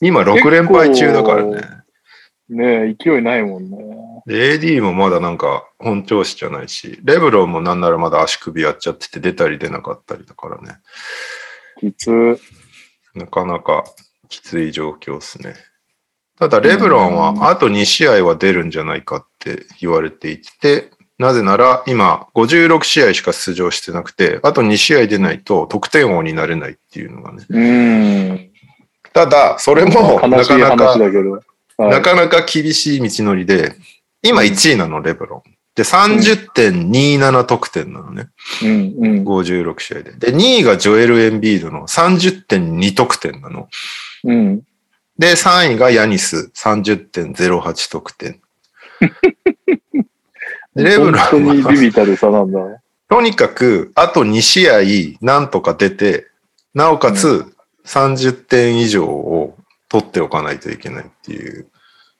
[0.00, 1.60] 今6連敗中だからね。
[2.50, 3.78] ねえ、勢いないもんね。
[4.26, 10.78] で、AD もまだなんか本調子じゃないし、レブロンもなんならまだ足首やっちゃってて出たり出なかったりだからね。
[11.80, 12.40] きつ。
[13.14, 13.84] なかなか
[14.28, 15.54] きつい状況ですね。
[16.38, 27.44] ただ、レブロンはあと2試合は出るんじゃないかって言われていて、なぜなら今56試合しか出場してなくて、あと2試合出ないと得点王になれないっていうのがね。
[27.48, 28.50] うーん。
[29.12, 30.96] ただ、それもなかなか
[31.78, 33.76] なかなか厳しい道のりで、
[34.24, 35.54] 今1位なの、レブロン。
[35.74, 38.28] で、30.27得点なのね。
[38.62, 40.12] うんうん56試合で。
[40.12, 43.68] で、2位がジョエル・エンビードの30.2得点なの。
[44.24, 44.62] うん。
[45.18, 48.40] で、3位がヤニス30.08得点。
[50.74, 52.58] でレブロ本当にビビたる差なんだ。
[53.08, 56.26] とにかく、あと2試合なんとか出て、
[56.72, 57.44] なおかつ
[57.84, 59.56] 30点以上を
[59.88, 61.68] 取っておかないといけないっていう。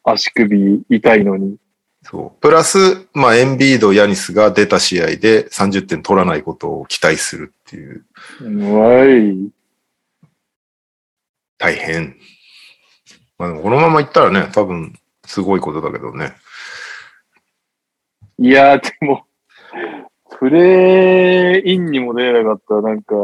[0.04, 1.56] 足首痛いのに。
[2.04, 2.40] そう。
[2.40, 8.04] プラス、まあ、エンビード、ヤニスが出た試合で30点取らないことを期待するっていう、
[8.42, 9.50] うわい。
[11.58, 12.16] 大変。
[13.38, 16.34] まあ、でもこのままいったらね、多分、すごいことだけどね。
[18.38, 19.24] いやー、でも、
[20.38, 23.14] プレイインにも出れなかったらなんか、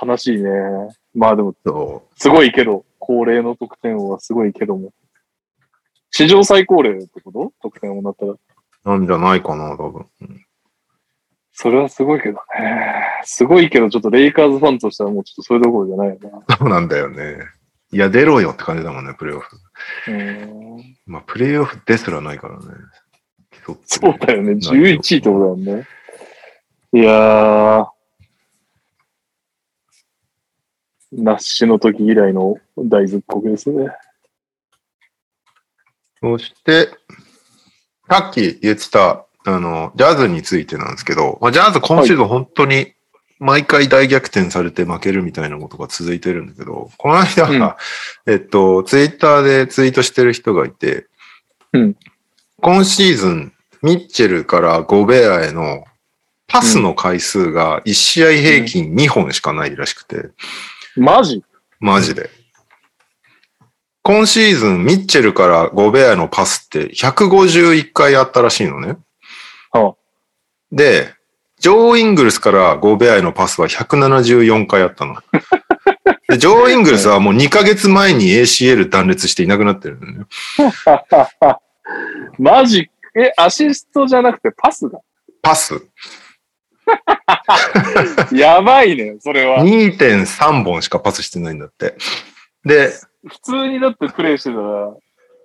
[0.00, 0.50] 悲しいね。
[1.14, 4.92] まあでも、そすごいけど、恒例の得点王はすごいけども。
[6.18, 7.52] 史上最高齢ってこと？
[7.62, 8.32] 得点王になったら。
[8.32, 8.38] う。
[8.84, 10.06] なんじゃないかな、多分。
[10.22, 10.44] うん
[11.52, 12.40] それはすごいけどね。
[13.24, 16.56] すごいけど、ちょっとレイカーズファンとしてはもうちょっとそれどころじゃないよな。
[16.56, 17.36] そうなんだよね。
[17.90, 19.56] いや、出ろよって感じだもんね、プレイオフ。
[20.06, 22.64] うーんまあ、プレイオフですらないからね。
[23.86, 24.52] そうだよね。
[24.52, 25.86] 11位ってことだもんね。
[26.92, 27.86] いやー。
[31.12, 33.88] ナッシュの時以来の大ずっこけですね。
[36.20, 36.90] そして、
[38.10, 42.92] さっき言ってた、あの、ジャズについてなんですけど、まあ、ジャズ今シーズン本当に
[43.38, 47.76] 毎回大逆転されて負けるみたいなことが続いてるんだけど、この間、
[48.26, 51.06] えっと、ツイッターでツイートしてる人がいて、
[51.72, 51.96] うん。
[52.60, 53.52] 今シーズン、
[53.82, 55.84] ミッチェルからゴベアへの
[56.48, 60.30] パスの回数が1試合平均2本しかないらしくて、
[60.96, 61.44] マジ？
[61.78, 62.30] マジで。
[64.08, 68.96] 今シーズン、ミッチェルからゴベアへのパスって151回あったらしいのね。
[69.70, 69.96] は
[70.72, 71.12] で、
[71.58, 75.16] ジョー・イングルスからゴベアへのパスは174回あったの。
[76.26, 80.24] で、ジョー・イングルスはもう2ヶ月前に ACL 断裂していなくなってるのね。
[81.42, 81.60] あ。
[82.38, 82.90] マジ？
[83.14, 85.00] え、アシストじゃなくてパスだ。
[85.42, 85.74] パス
[88.32, 89.62] やばいね、それは。
[89.62, 91.94] 2.3本しかパスしてないんだって。
[92.64, 92.90] で、
[93.26, 94.94] 普通にだってプレイしてたら、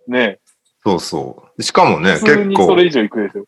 [0.08, 0.40] ね、
[0.86, 1.64] そうそう。
[1.64, 3.46] しかもね、普通結構にそれ以上いくでしょ。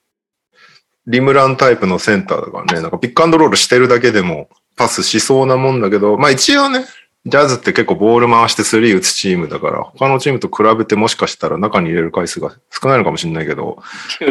[1.08, 6.86] リムランタイプのセンターだからね、なんかピックアンドロールしてるだけでもパスしそうなもんだけど、まあ一応ね、
[7.26, 13.82] ジャズって結構ボール回してスリー打つチームだから、他のチームと比べてもしかしたら中に入れる回数が少ないのかもしれないけど、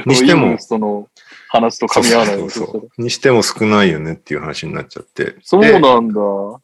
[0.06, 1.08] にしてもその
[1.54, 5.36] 話と噛み合わないそうそうそうにしても少ないよねっていう話になっちゃって。
[5.42, 6.20] そうでなんだ。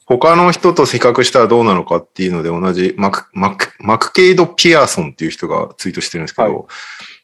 [0.06, 6.66] 他の人と比較したらどうなのかっていうので同じマク、マク、マクケイド・ピアソンっていう人がツイートしてるんですけど、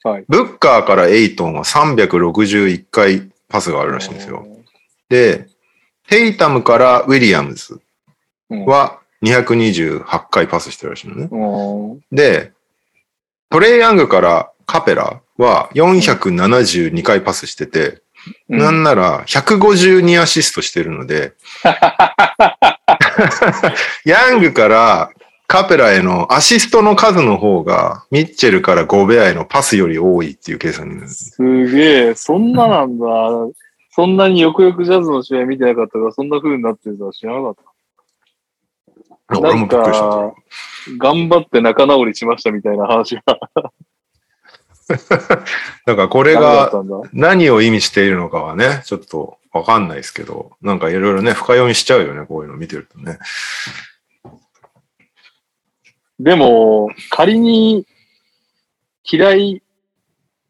[0.05, 0.25] はい。
[0.29, 4.47] ブッカーからエイトンは361回パスがあるらしいんですよ。
[5.09, 5.49] で、
[6.05, 7.81] ヘイタムからウィリアムズ
[8.51, 8.65] うん。
[8.65, 11.29] は228回パスしてるらしいのね。
[11.31, 12.53] うんで、
[13.51, 18.03] トレイヤングからカペラは472回パスしてて、う
[18.57, 21.35] んなんなら152アシストしてるので、
[24.05, 25.11] ヤングから
[25.47, 31.09] カペラへのアシストの数の方が、ミッチェルからゴベアへのパスより多いっていう計算になる。
[31.09, 33.07] すげえ、そんななんだ。
[33.91, 37.63] そんなによくよくジャズの試合見てなかったから、そんな風になってるとは知らなかった。
[39.41, 40.35] なんか
[40.99, 43.23] 頑張って仲直りしましたみたいな話が
[44.89, 45.45] だか
[45.87, 46.71] らこれが。
[47.13, 53.19] 何を意味しているのかはね、ちょっとわかんないですけど、なんかいろいろね、深読みしちゃうよね、こういうの見てるとね。
[56.19, 57.87] でも、仮に
[59.05, 59.63] 嫌い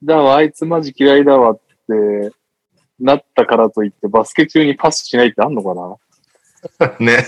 [0.03, 2.33] だわ、あいつマジ嫌いだわって
[3.01, 5.97] なったからといってバスケ中にパスしないってあんのかな？
[7.01, 7.25] ね。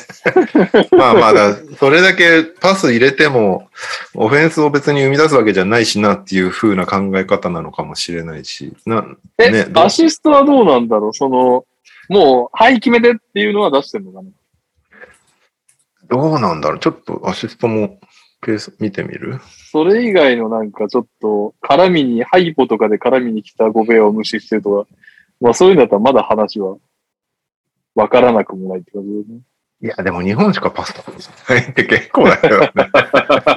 [0.90, 3.68] まあまあだ、それだけパス入れても、
[4.14, 9.06] オフェンスを別に生み出すわけじゃないしなっていう風な考え方なのかもしれないし、な、
[9.38, 11.14] え、ねアシストはどうなんだろう？
[11.14, 11.64] その、
[12.08, 14.28] もう、はい、決めてっていうのは出してんのかな？
[16.08, 16.78] どうなんだろう？
[16.78, 18.00] ちょっとアシストも
[18.40, 19.40] ペース見てみる？
[19.70, 24.90] それ以外のなんかちょっと、絡みに、ハイポとかで絡みに来たゴベアを無視してるとか、
[25.40, 26.76] まあそういうんだったらまだ話は、
[27.98, 29.40] わからなくもないって感じだね。
[29.80, 31.02] いや、でも日本しかパスタ
[31.52, 32.70] ないって結構だよね。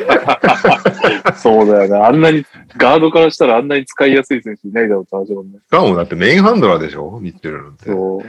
[1.38, 2.06] そうだよね。
[2.06, 2.44] あんなに、
[2.76, 5.60] ガードからしたらあんなに使いやすい選手いないだろうって話だもんね。
[5.60, 7.20] しかもだってメインハンドラーでしょ？
[7.20, 7.86] 見てるのって。
[7.86, 8.22] そう。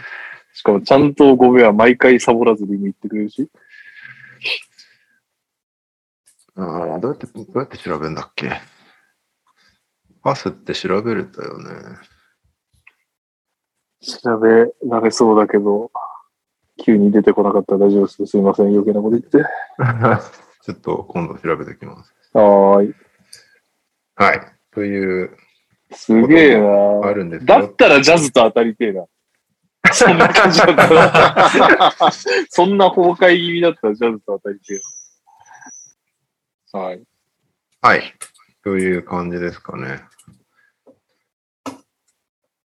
[0.54, 3.48] しかもちゃんとゴベア毎回サボらずに行ってくれるし。
[6.56, 8.60] ああ、どうやって、どうやって調べるんだっけ？
[10.22, 11.70] パスって調べるんだよね。
[14.02, 15.90] 調べられそうだけど、
[16.84, 18.26] 急に出てこなかったら大丈夫です。
[18.26, 18.66] すいません。
[18.68, 19.38] 余計なこと言って。
[20.62, 22.14] ちょっと今度調べてきます。
[22.32, 22.94] はーい。
[24.16, 24.40] はい。
[24.72, 25.36] という、
[25.92, 27.66] すげえあなるんですだよ。
[27.66, 29.04] ったらジャズと当たりてえな。
[29.92, 31.92] そんな感じだったら。
[32.48, 34.80] そんな崩壊気味だったらジャズと当たりてえ
[36.78, 36.80] な。
[36.80, 37.04] はい。
[37.80, 38.14] はい。
[38.62, 40.02] という感じですかね。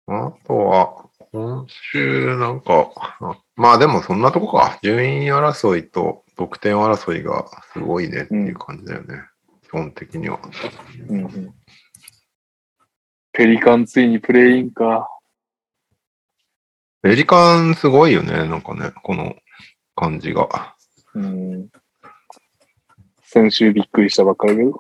[0.07, 4.79] あとは、今週なんか、あまあでもそんなとこか。
[4.83, 9.23] 順位争いと得点争いがすごいねっていう感じだよね。
[9.65, 10.39] 基本的には。
[11.09, 11.55] うんうん
[13.35, 15.09] ペリカンついにプレインか。
[17.01, 18.31] ペリカンすごいよね。
[18.47, 19.35] なんかね、この
[19.97, 20.77] 感じが。
[21.15, 21.69] うん。
[23.23, 24.77] 先週びっくりしたばっかりだけど。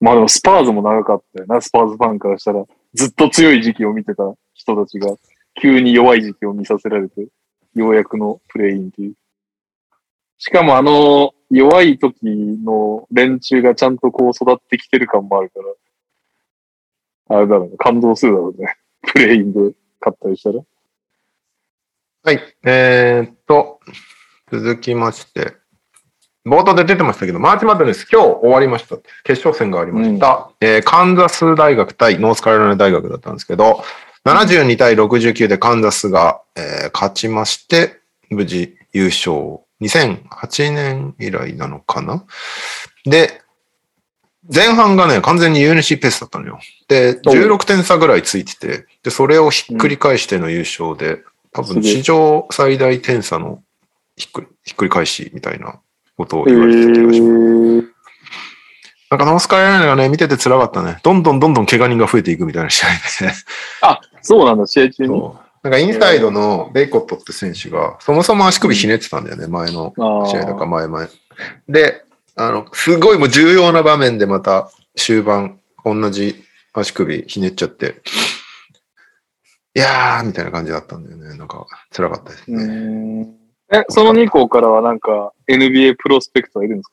[0.00, 2.64] まあでもスパーズも長かったよな、スパーズファンからしたら。
[2.94, 4.24] ずっと強い時期を見てた
[4.54, 5.14] 人たちが、
[5.60, 7.28] 急に弱い時期を見させられて、
[7.74, 9.14] ようやくのプレインっていう。
[10.38, 15.60] しかもあの、弱い時の連中がちゃんとこう育ってきてる感もあるか
[17.28, 18.76] ら、あれだろうね、感動するだろうね。
[19.12, 19.60] プレインで
[20.00, 20.60] 勝ったりしたら。
[22.24, 22.40] はい。
[22.64, 23.80] えーっと、
[24.50, 25.54] 続きまして、
[26.44, 28.96] 冒頭で出てましたけど、マーチマッドネス今日終わりました。
[29.24, 30.50] 決勝戦がありました。
[30.60, 33.82] えーカンザス大学対ノースカロライナ大学だったんですけど、
[34.24, 38.00] 72対69でカンザスが、えー勝ちまして、
[38.30, 39.60] 無事優勝。
[39.80, 42.24] 2008年以来なのかな？
[43.04, 43.40] で、
[44.52, 46.58] 前半がね、完全に UNC ペースだったのよ。
[46.88, 53.62] で、16点差ぐらいついてて、で、それをひっくり返しての優勝で、多分史上最大点差の
[54.16, 55.80] ひっくりひっくり返しみたいな
[56.16, 57.94] ことをえ言われてた気がします。
[59.10, 60.98] ー、なんかノースカロライナがね、見てて辛かったね。
[61.02, 62.88] どんどんどんどん怪我人が増えていくみたいな試合
[63.20, 63.34] でね。
[63.82, 65.22] あ、そうなんだ、試合中に？
[65.62, 71.08] なんかインサイドのベイコットって選手が、そもそも足首ひねってたんだよね、前のあ試合だか前々。
[71.68, 72.04] で、
[72.36, 78.00] あの、すごいもう重要な場面でまた終盤、同じ足首ひねっちゃって、
[79.74, 81.36] いやー、みたいな感じだったんだよね。
[81.36, 82.64] なんか辛かったですうね。
[82.64, 83.22] ん
[83.72, 86.92] え、その2校からはなんか NBA プロスペクトはいるんですか？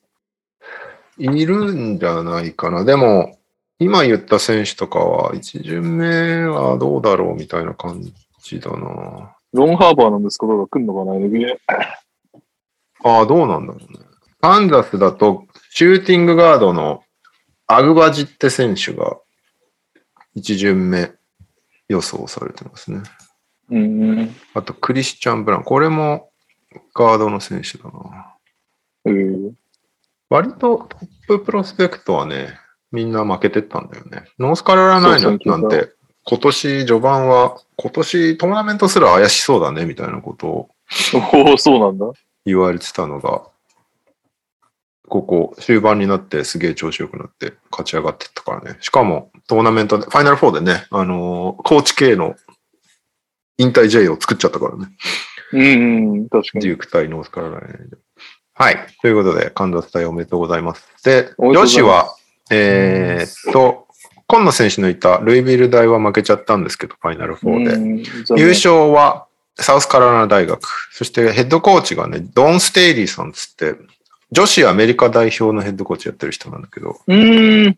[1.18, 2.84] いるんじゃないかな。
[2.84, 3.38] でも、
[3.80, 8.02] 今言った選手とかは、一巡目はどうだろうみたいな感
[8.42, 9.36] じだな。
[9.54, 11.58] ロンハーバーの息子とか来んのかな、NBA。
[13.04, 14.00] ああ、どうなんだろうね。
[14.42, 17.04] カンザスだと、シューティングガードの
[17.68, 19.18] アグバジって選手が
[20.36, 21.12] 一巡目
[21.88, 23.02] 予想されてますね。
[23.72, 24.36] うん。
[24.54, 25.64] あと、クリスチャン・ブラウン。
[25.64, 26.30] これも
[26.94, 28.36] ガードの選手だな。
[29.06, 29.52] えー、
[30.36, 32.60] 割とトッププロスペクトはね、
[32.92, 34.26] みんな負けてったんだよね。
[34.38, 35.94] ノースカロライナなんて、
[36.26, 40.70] 今年序盤は、今年トーナメントすら怪しそうだね、みたいなことを
[41.34, 42.12] おお、そうなんだ。
[42.46, 43.44] 言われてたのが、
[45.08, 48.78] ここ、終盤になってすげえ調子良くなって勝ち上がってったからね。
[48.82, 52.36] しかも、トーナメントで、ファイナル4でね、あのーコーチ系の
[53.58, 54.88] 引退 J を作っちゃったからね。
[55.54, 56.66] うん、うん、確かに。
[56.66, 57.98] デューク対ノースカロライナで。
[58.58, 58.78] はい。
[59.02, 60.88] ということで、カンザス対おめでとうございます。
[61.04, 62.16] で、女子は、
[62.50, 63.86] えーっと、
[64.28, 67.74] 今野選手のいたルイビル大は負けちゃったんですけど、ファイナル4で。
[67.74, 69.28] うん優勝は
[69.58, 70.68] サウスカロライナ大学。
[70.92, 73.76] そしてヘッドコーチがね、ドン・ステイリーさんつって、
[74.32, 77.78] 女子アメリカ代表のヘッドコーチやってる人なんだけど、うん。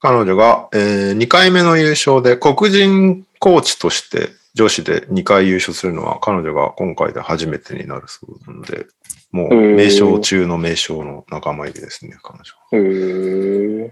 [0.00, 8.88] 彼女が、え2回目の優勝で黒人コーチとして女子で2回優勝するのは彼女が今回で初めてになるそうなので、
[9.30, 12.54] もう名将中の名将の仲間入りですね、彼女。
[12.72, 13.90] えー、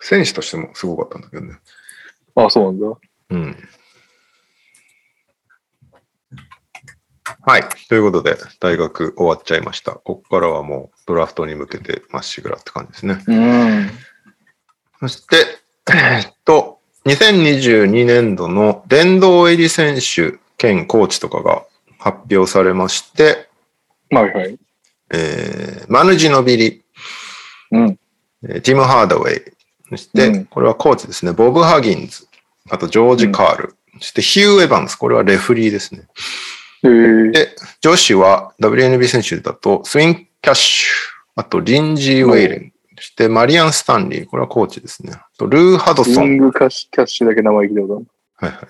[0.00, 1.54] 選手としてもすごかったんだけどね。
[2.34, 2.98] あ、そうなんだ。
[3.30, 3.56] うん。
[7.40, 7.62] はい。
[7.88, 9.92] ということで、大学終わっちゃいました。
[9.92, 13.24] ここからはもうドラフトに向けてまっしぐらって感じですね。
[13.26, 13.90] うん。
[15.00, 15.36] そして、
[15.90, 21.64] えっと、2022年度の殿堂入り選手兼コーチとかが
[21.98, 23.48] 発表されまして、
[24.10, 24.58] はいはい。
[25.10, 26.84] えーマヌジノビリ、
[27.72, 27.98] うん。
[28.44, 29.52] えーティム・ハードウェイ、
[29.90, 30.44] そして、うん。
[30.46, 32.26] これはコーチですね、ボブ・ハギンズ、
[32.70, 36.02] あとジョージ・カール、そしてヒュー・エヴァンス、これはレフリーですね。
[36.84, 40.88] えー、で、女子は WNB 選手だと、スウィン・キャッシュ、
[41.36, 45.12] あとリンジー・ウェイレン、そしてマリアン・スタンリー、これはコーチですね。
[45.14, 48.66] あとルー・ハドソン、リングキャッシュキャッシュだけ名前聞いたことはいはい。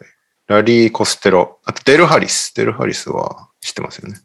[0.46, 2.52] ラリー・コステロ、あとデル・ハリス。
[2.54, 4.16] デル・ハリスは知ってますよね。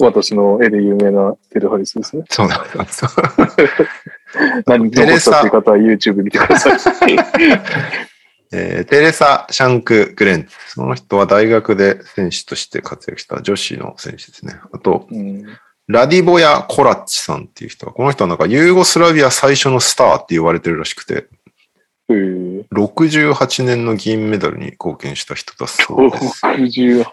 [0.00, 2.24] 私の絵で有名なテルハリスですね。
[2.30, 3.04] そうなんです。
[4.66, 6.70] 何テレサっていう方は YouTube 見てくださ
[7.06, 7.16] い。
[8.50, 10.54] えーテレサ・シャンク・グレンツ。
[10.68, 14.60] その人は大学で選手として活躍した女子の選手ですね。
[14.72, 15.44] あと、うん。
[15.88, 21.28] ラディボヤ・コラッチさんっていう人は、この人はなんかユーゴスラビア最初のスターって言われてるらしくて、
[22.10, 26.44] えー、68年の銀メダルに貢献した人だそうです。
[26.44, 27.04] 68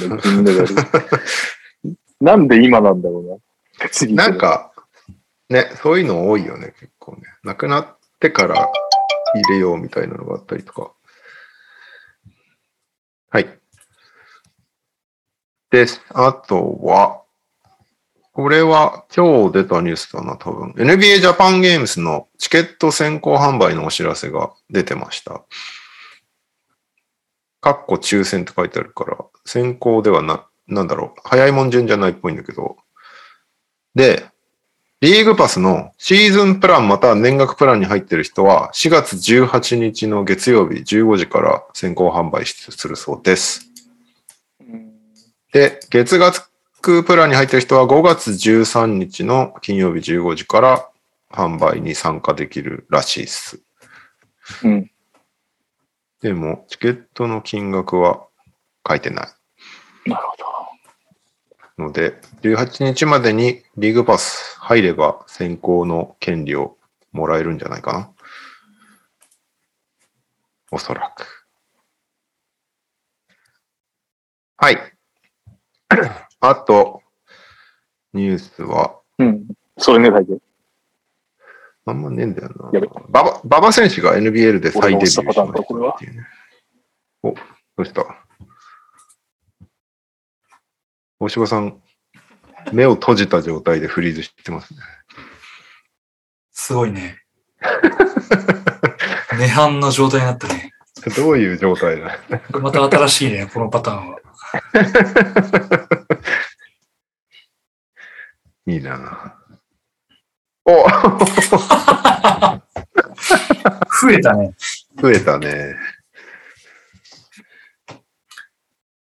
[0.00, 0.68] 年の金メダル。
[2.22, 4.14] なんで今なんだろうな。
[4.28, 4.72] なん、か、
[5.50, 7.22] ね、そういうの多いよね、結構ね。
[7.44, 8.70] 亡くなってから
[9.34, 10.92] 入れようみたいなのがあったりとか。
[13.28, 13.58] はい。
[15.70, 17.21] で、あとは、
[18.32, 20.70] これは今日出たニュースだな、多分。
[20.70, 25.42] NBA ジャパンゲームスのチケット先行販売のお知らせが出てました。
[27.60, 32.78] かっこ抽選って書いてあるから、先行ではな、なんだろう、早いもん順じゃないっぽいんだけど、
[33.94, 34.24] で、
[35.02, 43.68] リーグパスのシーズンプランまたは年額プランに入ってる人は4月18日の月曜日15時から先行販売するそうです。
[44.60, 44.92] うん
[45.52, 46.51] で、月額
[46.82, 50.88] プランに入ってる人は5月13日の金曜日15時から
[51.30, 53.62] 販売に参加できるらしいです。
[54.64, 54.90] うん。
[56.20, 58.26] でも、チケットの金額は
[58.88, 60.10] 書いてない。
[60.10, 60.44] なるほど。
[61.78, 66.76] ので、18日までにリーグパス入れば先行の権利を
[67.12, 68.10] もらえるんじゃないかな。
[70.70, 71.46] おそらく。
[74.56, 74.78] はい。
[76.44, 77.02] あと、
[78.12, 79.46] ニュースは、うん。
[79.78, 80.38] それね、大丈
[81.86, 82.88] あんまねえんだよなやべ。
[82.88, 86.26] ババ、ババ選手が NBL で再デビューしました俺の押したパターンだこれはっていうね。
[87.22, 87.38] お、ど
[87.78, 88.04] うした
[91.20, 91.80] 大柴さん、
[92.72, 94.80] 目を閉じた状態でフリーズしてますね。
[96.50, 97.18] すごいね。
[99.38, 100.72] 涅槃の状態になったね。
[101.16, 102.18] どういう状態だ
[102.60, 104.18] また新しいね、このパターンは。
[108.66, 109.34] いいな
[110.64, 110.86] お
[114.00, 114.54] 増えたね。
[115.00, 115.74] 増えたね。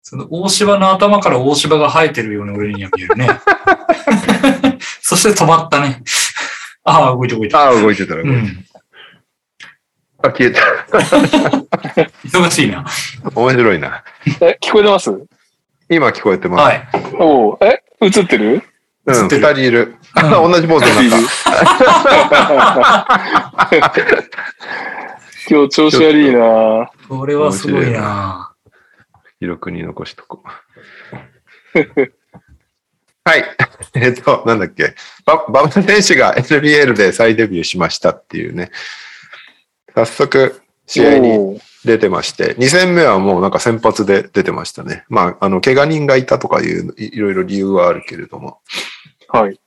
[0.02, 3.28] その大芝の頭から大芝が生えてるように俺には見えるね。
[5.02, 6.02] そして止まったね。
[6.84, 7.56] ああ、動いて動いて。
[7.56, 8.66] ああ、動いてたら、うん。
[10.24, 10.62] あ、消えた。
[12.26, 12.84] 忙しいな。
[13.36, 14.04] 面白いな。
[14.42, 15.12] え、聞こえてます？
[15.94, 16.62] 今聞こえてます。
[16.62, 16.88] はい。
[17.20, 18.64] おうえ、映ってる？
[19.06, 19.98] うん、映ってる二人いる。
[20.16, 21.20] うん同じポーズになっ
[25.50, 28.54] 今日調子悪いなこれはすごいな。
[28.64, 28.72] た。
[29.40, 30.48] 記録に残しとこう。
[33.26, 33.44] はい。
[33.96, 34.96] えっと、なんだっけ。
[35.26, 38.72] バババ選手が NBL で再デビューしましたっていうね。
[39.94, 45.04] 早速、試合に出てまして、2戦目はもうなんか先発で出てましたね。
[45.10, 48.60] まあ、あの、怪我人がいたとかいう、いいろいろ理由はあるけれども。
[49.28, 49.60] はい。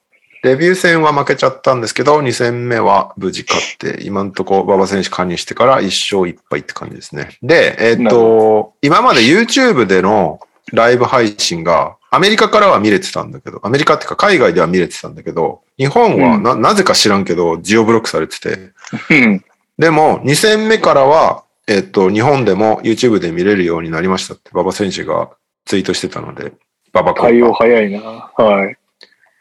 [0.44, 7.30] デビュー戦は負けちゃったんですけど、2戦目は無事勝って、今んとこ馬場選手加入してから1勝1敗って感じですね。
[7.42, 10.40] で、えっなると、今まで YouTube での
[10.74, 18.72] ライブ配信が、アメリカからは見れてたんだけど、アメリカっていうか海外では見れてたんだけど、日本はな,、なぜか知らんけど、ジオブロックされてて、
[19.10, 19.44] うん。
[19.78, 25.30] でも、2戦目からは、えっと、日本でも YouTube で見れるようになりましたって、馬場選手が
[25.64, 26.52] ツイートしてたので、
[26.92, 28.76] 馬場君対応早いなはい。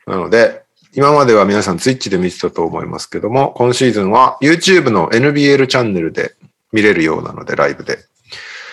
[0.08, 0.64] なので、
[0.94, 6.36] 今までは皆さんツイッチで見てたと思いますけども、今シーズンは YouTube の NBL チャンネルで
[6.72, 8.00] 見れるようなので、ライブで。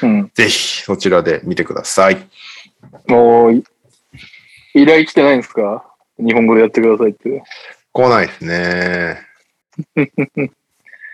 [0.02, 0.30] うん。
[0.34, 2.28] ぜひ、そちらで見てください。
[3.08, 3.64] もう、い
[4.74, 5.84] 依頼来てないんですか？
[6.18, 7.42] 日本語でやってくださいって。
[7.92, 9.18] 来ないですね。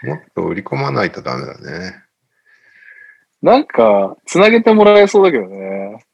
[0.03, 2.03] もっと売り込まないとダメだね。
[3.43, 6.05] なんか、つなげてもらえそうだけどね。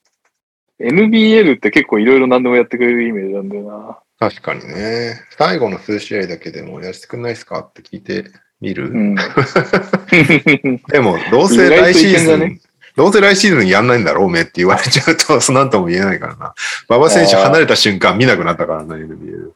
[0.81, 5.15] NBL って結構いろいろ何でもやってくれるイメージなんだよ確かにね。
[5.31, 8.25] 最後の数試合だけでもやらせてくんないですかって聞いて
[8.61, 8.91] みる？
[8.93, 9.01] な。
[9.01, 10.77] うん。
[10.89, 12.61] でも、どうせ来シーズン、ね
[12.95, 16.55] どうせ来シーズンやんないんだろうめって言われちゃうと、そなんとも言えないからな。
[16.89, 19.53] 馬場選手離れた瞬間見なくなったからな、NBL。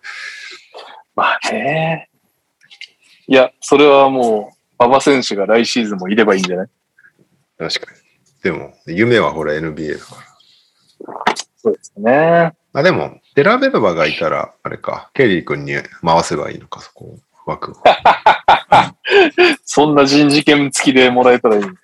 [1.14, 2.08] まあね。
[3.28, 6.68] いや、それはもう、馬場選手が来シーズンもいればいいんじゃない？
[7.58, 7.98] 確かに。
[8.42, 10.22] でも、夢はほら NBA だから。
[11.56, 12.52] そうですね。
[12.72, 17.74] あ、でも、デラベルバがいたら、あれか、ケリー君に回せばいいのか、そこ、枠を。
[19.64, 21.64] そんな人事権付きでもらえたらいい。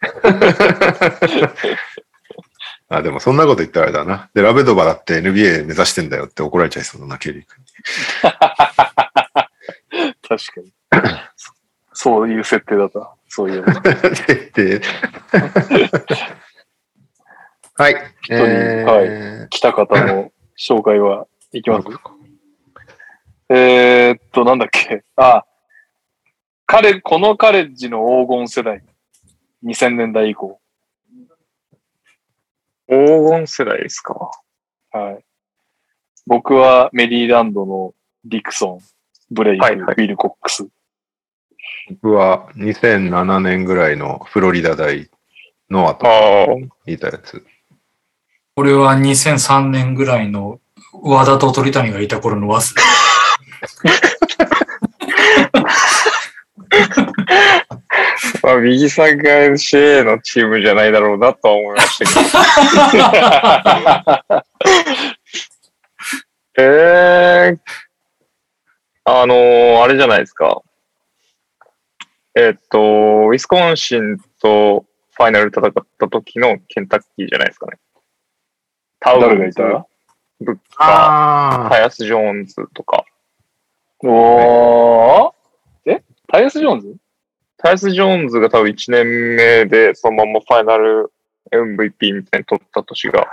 [2.88, 4.28] あ、でもそんなこと言ったらあれだな。
[4.34, 7.66] デラベドバだって NBA 目指してんだよって怒られちゃいそうだな、ケリー君に。
[10.28, 10.72] 確かに。
[11.94, 13.14] そういう設定だった。
[13.34, 13.64] そういう
[17.78, 17.94] はい。
[18.20, 21.86] 人にえ来た方の紹介はいきーます？
[23.48, 25.02] えー、っと、なんだっけ？
[25.16, 25.46] あ、
[26.66, 28.84] 彼、このカレッジの黄金世代。
[29.64, 30.60] 2000年代以降。
[32.86, 34.30] 黄金世代ですか？
[34.90, 35.24] はい。
[36.26, 37.94] 僕はメリーランドの
[38.26, 38.80] ディクソン、
[39.30, 40.68] ブレイク、はいはいビル・コックス。
[41.90, 45.10] 僕は2007年ぐらいのフロリダ大
[45.70, 47.44] の後ああ、いたやつ。
[48.54, 50.60] これは2003年ぐらいの
[50.92, 52.74] 和田と鳥谷がいた頃のワス。
[58.42, 62.14] まあ、右サッカー CA のチームじゃないだろうなとは思いましたけ
[64.28, 64.44] ど。
[66.58, 67.58] えー、
[69.04, 70.60] あのーあれじゃないですか。
[72.34, 77.78] えっと、ウィスコンシンとファイナル戦った時のケンタッキーじゃないですかね。
[79.00, 79.86] タウンズ誰がいた
[80.40, 83.04] ブッカあー、タヤス・ジョーンズとか。
[84.04, 85.32] おー
[85.86, 86.02] え？
[86.28, 86.96] タイヤス・ジョーンズ？
[87.58, 91.12] タイス・ジョーンズが多分1年目で、そのままファイナル
[91.52, 93.26] MVP みたいに取った年が、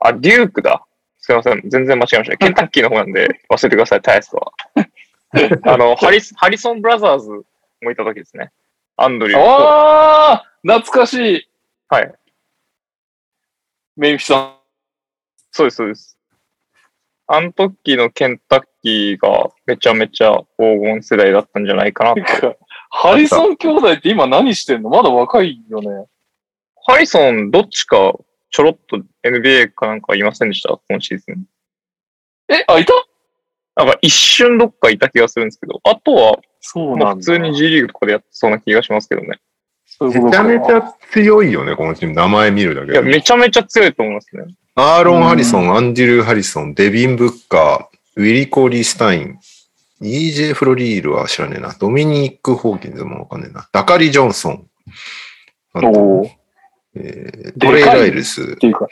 [0.00, 0.84] あ、デュークだ。
[1.18, 1.62] すいません。
[1.68, 2.36] 全然間違えました。
[2.38, 4.52] ケンタッキーの方なんで忘れてください、タイスは。
[5.64, 7.44] あの、ハリス、ハリソン・ブラザーズ
[7.82, 8.50] もいた時ですね。
[8.96, 9.46] アンドリューと。
[9.46, 11.48] ああ懐かしい
[11.88, 12.14] はい。
[13.96, 14.54] メイフィさん。
[15.50, 16.18] そうです、そうです。
[17.26, 22.58] あの時のケンタッキーがめちゃめちゃ黄金世代だったんじゃないかなと。
[22.90, 24.90] ハリソン兄弟って今何してんの？
[24.90, 26.06] まだ若いよね。
[26.86, 28.14] ハリソン、どっちか
[28.50, 30.78] ちょろっと NBA かなんかいませんでした？
[30.88, 31.44] 今シーズン。
[32.48, 32.92] え、あ、いた？
[33.76, 39.28] なんか一瞬どっかいた気がするんですけど、あとはそうもう普通に G リーグとかでやってそうな気がしますけどね。
[39.28, 39.40] めちゃ
[39.86, 42.14] そういうことかめちゃ強いよね、このチーム。
[42.14, 43.10] 名前見るだけいや、で。
[43.10, 44.44] めちゃめちゃ強いと思いますね。
[44.76, 49.38] アーロン・ハリソン、アンジュルー・ハリソン、デビン・ブッカー、ウィリー・コーリー・スタイン、
[50.00, 51.76] EJ・ フロリールは知らねえな。
[51.78, 53.68] ドミニック・ホーキンズもわかんねえな。
[53.72, 54.66] ダカリ・ジョンソン。
[55.74, 56.30] あと
[56.96, 58.88] えートレイ・ライルスっ、ていうか、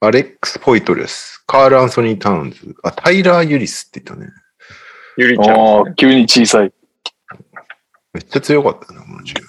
[0.00, 4.32] アレックス・ポイトレス、カール・アンソニー・タウンズ、あ、タイラー・ユリスって言ったね。
[5.20, 6.72] ゆりちゃんああ、急に小さい。
[8.14, 9.42] めっちゃ強かったよね、このチー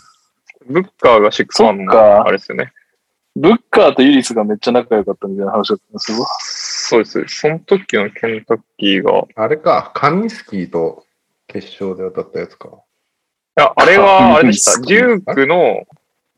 [0.67, 0.73] ム。
[0.73, 2.73] ブッカーがシックスマンのあれですよね。
[3.37, 6.25] ブッカーとユリスがめっちゃ仲良かったみたいな話だったんですよ。
[6.41, 7.25] そうです。
[7.27, 11.05] その時のケンタッキーが、いあれか、カミンスキーと
[11.47, 12.69] 決勝で当たったやつか。
[13.55, 14.73] や、あれは、あれでした。
[14.73, 15.87] うんデュークの、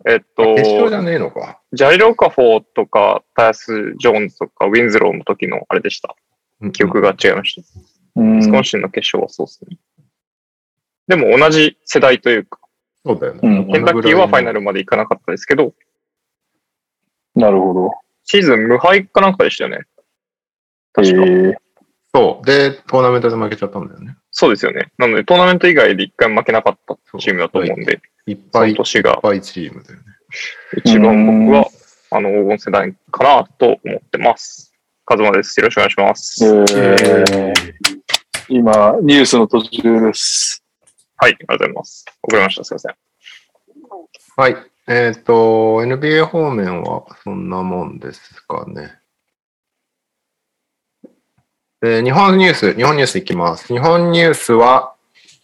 [0.06, 1.60] えっと、決勝じゃねえのか。
[1.74, 6.16] ジャリロカフォーとか、タイアス・ジョーンズとか、ウィンズローの時のあれでした。
[6.74, 7.80] 記憶が違いました。
[7.80, 9.78] ウィスコンシンの決勝はそうですね。
[11.08, 12.60] でも同じ世代というか、
[13.06, 13.40] そうだよね。
[13.44, 15.74] うんケンタッキーはファイナルまで行かなかったですけど、
[17.36, 17.92] なるほど。
[18.26, 19.80] シーズン無敗かなんかでしたよね。
[19.82, 19.84] え
[20.94, 21.22] 確か。
[21.24, 21.54] ー、
[22.14, 22.46] そう。
[22.46, 24.16] で、トーナメントで負けちゃったんだよね。
[24.32, 24.92] そうですよね。
[24.98, 30.06] なので、トーナメント以外で一回も負けなかったチームだと思うんで、いっぱい、いっぱいチームだよね。
[30.86, 31.68] 一番僕は、
[32.12, 34.74] あの、黄金世代かなと思ってます。
[35.06, 35.60] カズマです。
[35.60, 36.46] よろしくお願いします。
[36.46, 37.54] えー、
[38.50, 40.64] 今、ニュースの途中です。
[41.18, 42.06] はい、ありがとうございます。
[42.24, 42.64] 遅れました。
[42.64, 42.96] すいません。
[44.36, 44.56] はい。
[44.88, 48.94] えっ、と、NBA 方面はそんなもんですかね。
[51.86, 53.68] えー日本ニュース、日本ニュースいきます。
[53.68, 54.94] 日本ニュースは、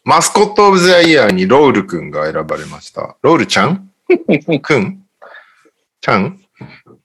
[0.04, 3.18] マスコットオブザイヤーにロウルくんが選ばれました。
[3.22, 3.91] ロウルちゃん？
[4.62, 5.06] くん？
[6.02, 6.39] ちゃん？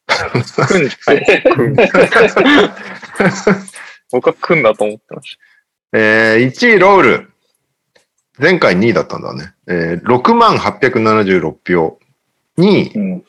[0.06, 1.74] くん、はい、くん。
[4.12, 5.36] 僕はくんだと思ってまし
[5.96, 7.30] えー1位ロウル。
[8.40, 9.54] 前回2位だったんだね。
[9.68, 12.00] えー、6万876票。
[12.58, 13.24] 2位、うん。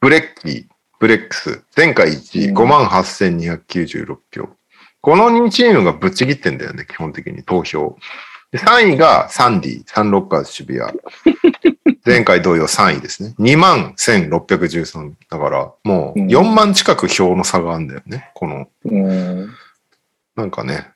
[0.00, 0.64] ブレッキー、
[0.98, 1.62] ブレックス。
[1.74, 4.50] 前回1位、うん5万8296票。
[5.00, 7.96] この2チームがぶっちぎってんだよね、基本的に投票。
[8.52, 11.00] で3位がサンディ、サンロッカーズ渋谷。
[12.04, 13.34] 前回同様3位ですね。
[13.38, 15.14] 2万1613。
[15.30, 18.30] だから、もううん4万近く票の差があるんだよね。
[18.34, 19.54] この、うん。
[20.36, 20.90] なんかね、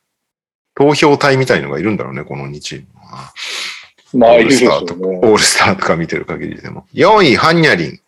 [0.75, 3.33] 投票隊みたいのがいるんだろうね、この2チームは。
[4.13, 5.19] まあ、オーいるでスターとね。
[5.19, 6.87] オールスターとか見てる限りでも。
[6.95, 8.01] 4位、ハンニャリン。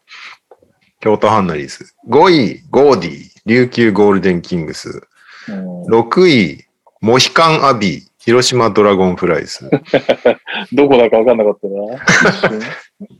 [1.01, 1.95] 京都ハンナリース。
[2.09, 3.31] 5位、ゴーディ。
[3.47, 5.03] 琉球ゴールデンキングス。
[5.49, 6.64] うん6位、
[7.01, 8.03] モヒカンアビー。
[8.19, 9.71] 広島ドラゴンフライズ。
[10.73, 11.69] どこだか分かんなかった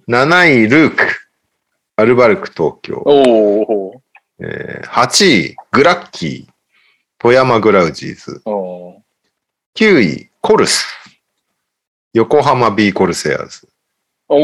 [0.09, 0.27] な。
[0.27, 1.05] 7位、ルーク。
[1.95, 3.03] アルバルク東京。
[3.07, 4.03] おお
[4.41, 6.53] えー8位、グラッキー。
[7.19, 8.43] 富山グラウジーズ。
[8.45, 9.01] お
[9.79, 10.87] 9位、コルス。
[12.15, 13.69] 横浜ビーコルセアーズ。
[14.27, 14.37] お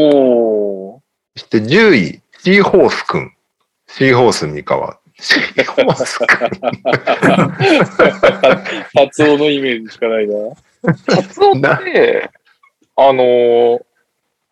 [0.97, 1.03] お
[1.35, 3.35] そして10位、シーホースくん。
[3.89, 4.99] シーホース三河。
[5.19, 6.27] シーホースくん。
[6.27, 6.51] カ
[9.11, 10.35] ツオのイメージしかないな。
[11.07, 11.17] た。
[11.17, 12.31] カツオって、
[12.97, 13.81] あのー、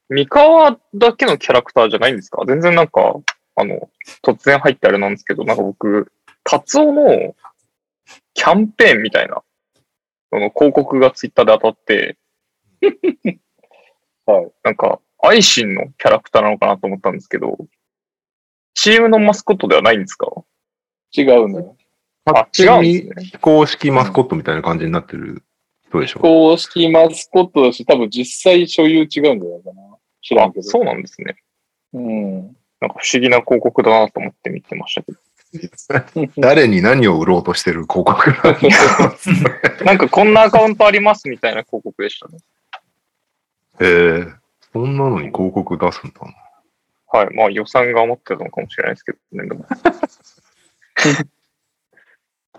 [0.09, 2.43] 三河だけのキャラクターじゃないんですか？
[2.47, 3.17] 全然なんか、
[3.55, 3.91] あの、
[4.25, 6.11] 突然入ってあれなんですけど、なんか僕、
[6.43, 7.35] カツオの
[8.33, 9.43] キャンペーンみたいな、
[10.31, 12.17] その広告がツイッターで当たって、
[14.27, 14.53] はい。
[14.63, 17.59] なんか、アイシンのキャラクターなのかなと思ったんですけど、
[18.75, 20.27] チームのマスコットではないんですか？
[21.17, 21.77] 違うんだよ。
[22.27, 23.25] あ、違うんですね。
[23.25, 25.43] 非公式マスコットみたいな感じになってる
[25.89, 26.21] 人でしょ。
[26.21, 29.97] 公式マスコットだし、多分実際所有違うんじゃないかな。
[30.23, 30.63] 知らんけど。
[30.63, 31.37] そうなんですね。
[31.93, 32.43] うん。
[32.81, 35.19] なんか不思議な広告だなと思って見てましたけど。
[36.37, 42.39] 誰に何を売ろうとしてる広告なんだなんかこんなアカウントありますみたいな広告でしたね。
[43.81, 44.35] えー、
[44.73, 46.33] そんなのに広告出すんだな。
[47.21, 47.35] はい。
[47.35, 49.49] まあ予算が余ってたのかもしれないですけどね。
[49.49, 49.65] でも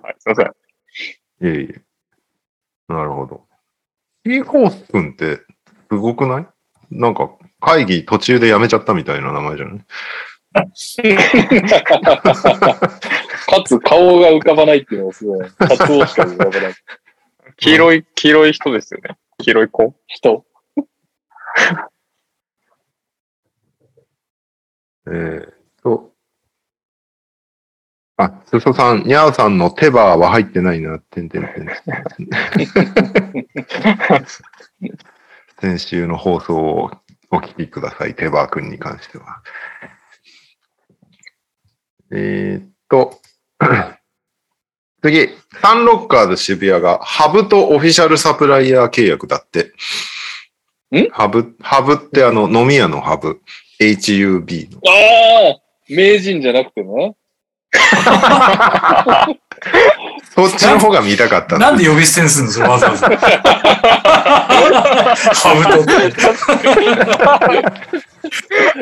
[0.01, 0.15] はい。
[0.19, 0.47] すいません。
[0.47, 0.51] い
[1.43, 1.81] えいえ。
[2.89, 3.45] なるほど。
[4.25, 5.37] シーホース君って
[5.89, 6.47] すごくない？
[6.89, 7.29] なんか
[7.61, 9.85] 会議途中でやめちゃったみたいな名前じゃない？
[10.53, 10.67] か
[13.65, 15.49] つ顔が浮かばないっていうのがすごい。
[15.49, 16.73] カツオしか浮かばない。
[17.57, 19.17] 黄色い、黄色い人ですよね。
[19.37, 19.95] 黄色い子。
[20.07, 20.45] 人。
[25.07, 26.11] えーっと。
[28.17, 31.67] あ、すそさん、にゃおさんの手羽は入ってないな、てんてんてん。
[35.59, 36.91] 先週の放送を
[37.31, 39.41] お聞きください、手羽くんに関しては。
[42.13, 43.19] えーっと、
[45.01, 45.29] 次、
[45.61, 49.73] サンロッカーズ渋谷がハブとオフィシャルサプライヤー契約だって。
[50.95, 51.09] ん？
[51.11, 53.41] ハブ、ハブってあの飲み屋のハブ。
[53.79, 54.79] HUB の。
[54.85, 55.59] ああ
[55.89, 57.15] 名人じゃなくてね。
[60.33, 63.09] そっちの方が見たかったなんで呼び捨てにするのそれわざわざ。
[65.33, 65.91] ハブトって。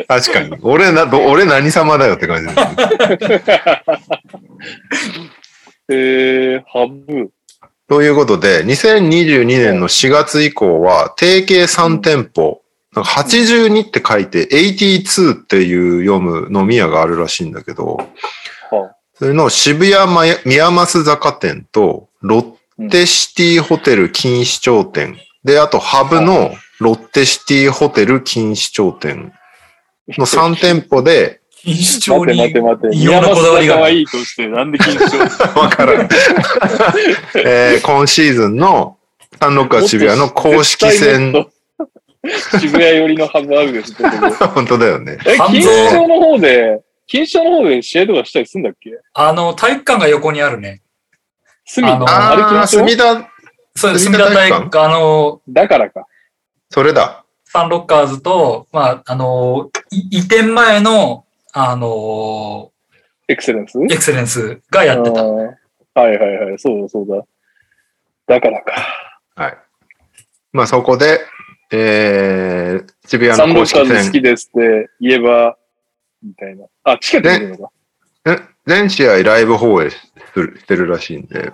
[0.07, 0.55] 確かに。
[0.61, 3.43] 俺な、ど俺何様だよって感じです、ね。
[5.89, 7.31] えー、ハブ。
[7.87, 12.61] ということで、2022年の4月以降は、定型3店舗、
[12.95, 18.05] なんか82って書いて、82っていう読む飲み屋があるらしいんだけど、は
[19.19, 22.39] それの渋谷まや宮益坂店と、ロ
[22.79, 29.33] ッテシティホテル錦糸町店、で、あとハブのロッテシティホテル錦糸町店
[30.07, 32.95] の3店舗で、錦糸町待て待てに待て。
[32.95, 35.19] 異様なこだわりが可愛いとして、なんで緊張
[35.59, 36.09] わからん。
[37.45, 38.95] えー今シーズンの
[39.37, 41.45] サンロッカー渋谷の公式戦、。
[42.57, 43.93] 渋谷寄りのハブアウです。
[44.53, 45.17] 本当だよね。
[45.25, 46.79] え、錦糸町の方で、
[47.11, 48.91] 錦糸町の方で試合とかしたりするんだっけ？
[49.13, 50.83] あの、体育館が横にあるね。
[51.65, 53.29] 隅あのあれ錦糸隅町田、
[53.75, 54.05] そうです。
[54.05, 56.05] 隅田隅田体体育館あの、だからか。
[56.69, 57.25] それだ。
[57.45, 62.71] サンロッカーズと、まあ、あの、い移転前の、あの、
[63.27, 63.79] エクセレンス？
[63.79, 65.23] エクセレンスがやってた。
[65.23, 65.55] はい
[65.95, 66.59] はいはい。
[66.59, 67.23] そうだそうだ。
[68.27, 68.73] だからか。
[69.35, 69.57] はい。
[70.53, 71.21] まあそこで、
[71.71, 75.57] えー、渋谷サンロッの公式戦、カーズ好きですって言えば、
[76.21, 76.65] みたいな。
[76.83, 77.71] あ、チケット見るのか。
[78.25, 79.97] え全試合ライブ放映す
[80.35, 81.51] るしてるらしいんで。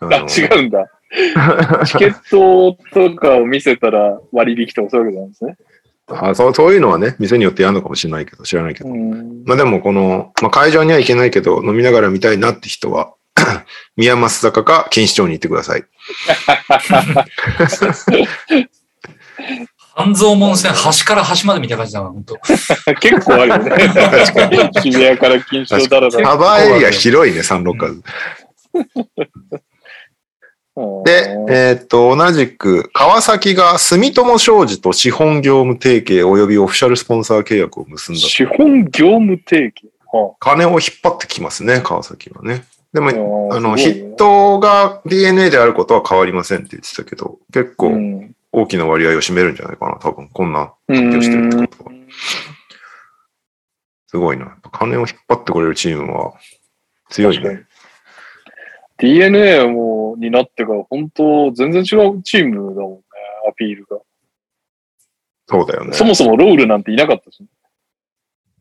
[0.00, 0.90] ああ、違うんだ。
[1.86, 5.56] チケットとかを見せたら割引とかそういうわけなんですね。
[6.12, 8.90] あそうそういうのはね、店によってやるのかもしれないけど、知らないけど。
[8.90, 9.44] うん。
[9.44, 13.14] まあでもこの、まあ会場には行けないけど、飲みながら見たいなって人は、
[13.96, 15.84] 宮益坂か錦糸町に行ってください。
[20.00, 22.36] 半蔵門線、端から端まで見た感じだな、本当
[23.00, 23.70] 結構あるよね。
[23.92, 24.82] 確かに。
[24.82, 26.28] 渋谷から錦糸町だらだら。
[26.28, 28.02] カバーエリア広いね、サンロッカーズ。
[31.04, 38.20] で、えーっと、同じく、川崎が住友商事と資本業務提携及びオフィシャルスポンサー契約を結んだ。
[38.20, 39.90] 資本業務提携？
[40.12, 42.64] は金を引っ張ってきますね、川崎はね。
[42.92, 50.28] でも、ああの、筆頭が DNA であることは変わりませんって言ってたけど、結う構ん大きな割合を占めるんじゃないかな、多分。
[50.28, 51.90] こんなう発表してるってんことは。
[54.08, 54.56] すごいな。
[54.72, 56.34] 金を引っ張ってこれるチームは
[57.10, 57.64] 強いね。
[58.98, 63.02] DNA もになってから本当全然違うチームだもんね、
[63.48, 63.98] アピールが。
[65.46, 65.92] そうだよね。
[65.92, 67.44] そもそもロールなんていなかったし、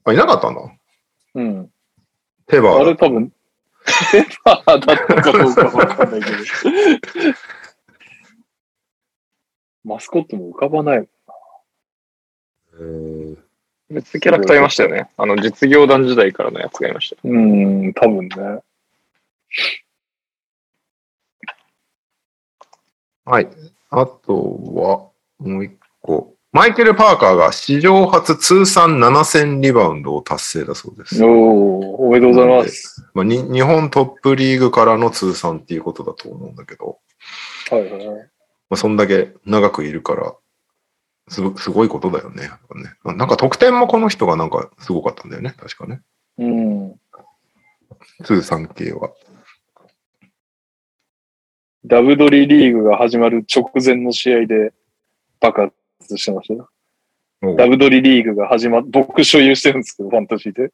[0.05, 0.61] あ、いなかったんだ。
[1.35, 1.69] うん。
[2.47, 2.81] テバーだ。
[2.81, 3.31] あれ多分、
[4.11, 6.37] ペーパーだったかどうかわかんないけど。
[9.83, 11.07] マスコットも浮かばない。
[12.73, 13.49] えー
[13.91, 15.09] 別キャラクターいましたよね。
[15.17, 17.15] あの、実業団時代からのやつがいました。
[17.23, 18.61] うん、多分ね。
[23.25, 23.49] はい。
[23.89, 24.33] あと
[24.75, 25.09] は、
[25.39, 26.35] もう一個。
[26.51, 31.23] マイケル・パーカーが史上初通算7000リバウンドを達成だそうです。
[31.23, 33.07] おー、おめでとうございます。
[33.13, 36.99] まあ、に日本トップリーグからの通算っていうことだと思うんだけど、
[37.71, 38.29] はいはいはい。
[38.69, 40.35] まあ、そんだけ長くいるから、
[41.27, 42.49] すごすごいことだよね。
[43.03, 45.53] なんか得点もこの人がなんかすごかったんだよね。
[45.57, 46.01] 確かね。
[46.37, 46.95] うん。
[48.23, 49.11] 通算系は。
[51.85, 54.73] ダブドリリーグが始まる直前の試合で
[55.39, 56.69] 爆発してましたよ。
[57.55, 60.73] ダブドリリーグが始まっ、僕所有してるんですけど、ファンタジーで。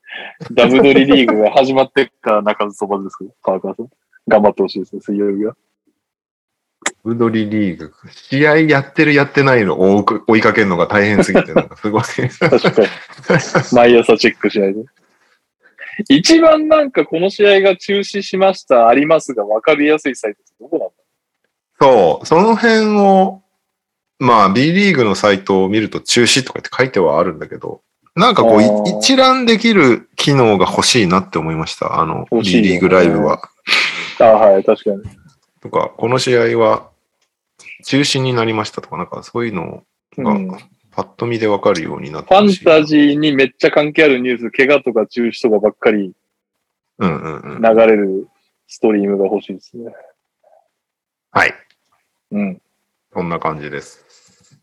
[0.51, 3.89] ダブドリリーグが始まってから中津そばですけど、パーカーさん。
[4.27, 5.55] 頑張ってほしいですね、水曜日が。
[7.03, 7.93] ウドリリーグ。
[8.11, 12.03] 試合やってるやってないのを追いかけるのが大変すぎて、なんかすごい。
[12.03, 12.87] 確かに。
[13.73, 14.85] 毎朝チェックしないと。
[16.09, 20.93] 一番なんかこの試合が中止しました、ありますが分かりやすいサイトってどこなんだ？
[21.79, 23.41] そう、その辺を、
[24.19, 27.81] まあ B リーグのサイトを見ると中止とかって書いてはあるんだけど、
[28.15, 28.61] なんかこう
[28.99, 31.99] 一覧できる機能が欲しいなって思いました。
[32.01, 33.49] あの、欲 B リーグライブは。
[34.19, 35.03] あはい、確かに。
[35.65, 36.91] とか、この試合は
[37.83, 39.83] 中止になりましたとか、なんかそういうの
[40.15, 40.57] がうん、フ
[40.91, 46.13] パッと見でわかるようになってァンほしいタジーにめっちゃ関係あるニュース、怪我とか中止とかばっかり
[46.99, 47.61] うんうんうん。
[47.61, 48.27] 流れる
[48.67, 49.91] ストリームが欲しいですね。
[51.31, 51.53] はい。
[52.31, 52.61] うん。
[53.11, 54.61] そんな感じです。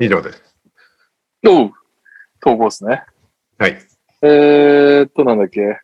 [0.00, 0.42] 以上です。
[1.46, 1.72] おう
[2.40, 3.04] 投稿ですね。
[3.56, 3.78] はい。
[4.22, 5.83] えーっと、なんだっけ。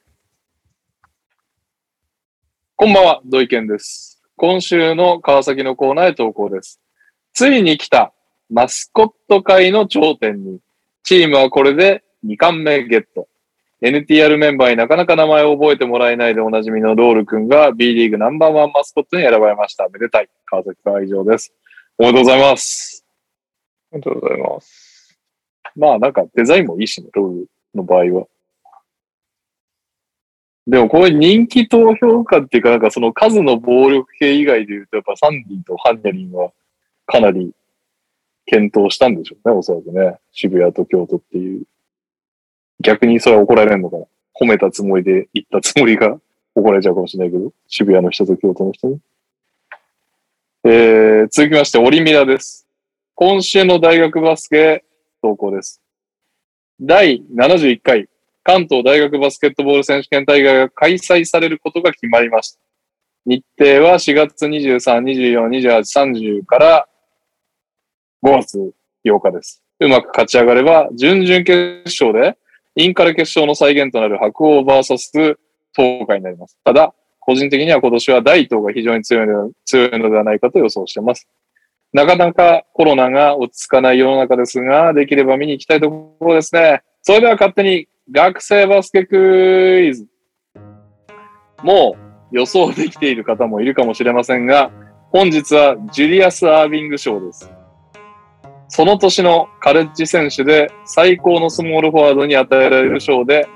[2.83, 4.23] こんばんは、土井健です。
[4.37, 6.81] 今週の川崎のコーナーへ投稿です。
[7.35, 8.15] ついに来た
[8.49, 10.61] マスコット界の頂点に、
[11.03, 13.29] チームはこれで2冠目ゲット。
[13.83, 19.87] NTR メンバーになかなか名前を覚えてもらえないでおなじみのロール君が B リーグナンバーワンマスコットに選ばれました。
[19.91, 20.31] めでたい。
[20.47, 21.53] 川崎からは以上です。
[21.99, 23.05] おめでとうございます。
[23.93, 25.19] ありがとうございます。
[25.77, 28.27] まあなんかデザインもいいしね、ロールの場合は。
[30.71, 36.53] でもこれ人気投票かっていうか、なんかその数の暴力系以外で言うと、やっぱサンディとハンニャリンは
[37.07, 37.53] かなり
[38.47, 40.19] 検討したんでしょうね、おそらくね。
[40.31, 41.65] 渋谷と京都っていう。
[42.81, 44.05] 逆にそれは怒られるのかな。
[44.41, 46.21] 褒めたつもりで言ったつもりが
[46.55, 48.87] 怒られちゃうかもしれないけど、渋谷の人と京都の人？
[48.91, 49.01] に。
[50.63, 52.69] えー、続きまして、オリミラです。
[53.17, 54.85] 今週の大学バスケ
[55.21, 55.83] 投稿です。
[56.81, 58.09] 第71回
[58.43, 62.61] 関東大学バスケットボール選手権大会が開催されることが決まりました。
[63.27, 66.89] 日程は4月23、24、28、30から
[68.25, 68.73] 5月
[69.05, 69.63] 8日です。
[69.81, 72.37] うまく勝ち上がれば、準々決勝で
[72.77, 75.37] インカレ決勝の再現となる白鸚 VS
[75.75, 76.59] 東海になります。
[76.65, 81.29] ただ、個人的には今年は大東が非常に強いの強いのではないかと予想しています。
[81.93, 86.83] なかなかコロナが落ち着かない世の中ですが、できれば見に行きたいところですね。
[87.03, 90.07] それでは勝手に学生バスケクイズ。
[91.63, 91.97] も
[92.33, 94.71] う予想できている方もいるかもしれませんが、
[95.13, 97.53] 本日はジュリアス・アービング賞です。
[98.69, 103.49] その年のカレッジ選手で最高のスモールフォワードに与えられる賞で、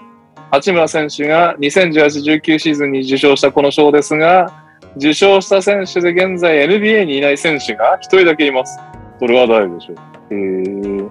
[0.51, 4.65] 八村選手が2018-19シーズンに受賞したこの賞ですが、
[4.97, 8.79] 受賞した選手で現在 NBA にいない選手が一人だけいます。
[9.19, 9.97] それは誰でしょう？
[10.31, 11.11] えー、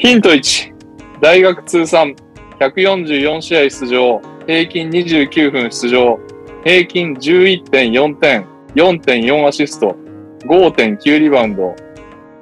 [0.00, 0.72] ヒント1。
[1.20, 2.14] 大学通算
[2.60, 6.20] 144試合出場、平均29分出場、
[6.62, 8.46] 平均11.4点、
[8.76, 9.96] 4.4アシスト、
[10.44, 11.74] 5.9リバウンド、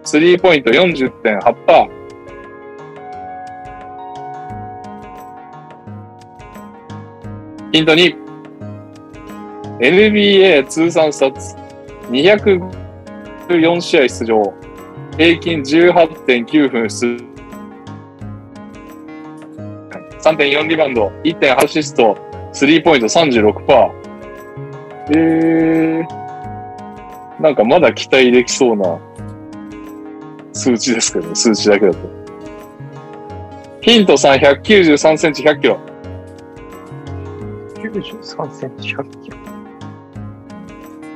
[0.05, 1.89] スリーポイント40.8%。
[7.73, 8.17] ヒント2。
[9.81, 11.57] NBA 通算スタッツ
[12.11, 14.43] 204試合出場、
[15.17, 17.36] 平均18.9分出場。
[20.27, 22.19] 3.4リバウンド、1.8アシスト、
[22.53, 23.93] スリーポイント36%。
[25.11, 26.07] えー、
[27.41, 28.99] なんかまだ期待できそうな
[30.53, 31.99] 数値ですけどね、数値だけだと。
[33.83, 35.79] ヒント3、193センチ100キロ。
[37.77, 39.39] 93センチ100キロ。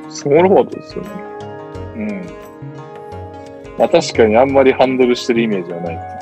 [0.07, 1.09] スモールフォワードですよね。
[1.95, 2.25] うん。
[3.77, 6.20] まあ確かにあんまりハンドルしてるイメージはない。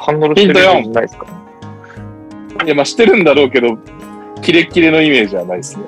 [0.00, 1.26] ハンドルしてるイメージないですか？
[2.64, 3.76] いや、まあしてるんだろうけど、
[4.42, 5.84] キレッキレのイメージはないですね。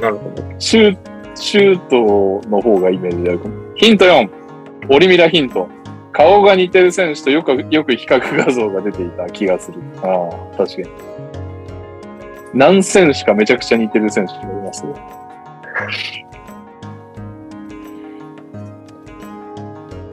[0.00, 0.42] なるほど。
[0.58, 0.98] シュー
[1.34, 3.54] シュートの方がイメージあるかも。
[3.74, 4.30] ヒント4。
[4.88, 5.68] オリミラヒント。
[6.12, 9.80] 顔が似てる選手とよく、よく比較画像が出ていた気がする。
[10.02, 10.88] ああ、確かに。
[12.54, 14.92] 何選手かめちゃくちゃ似てる選手がいますね。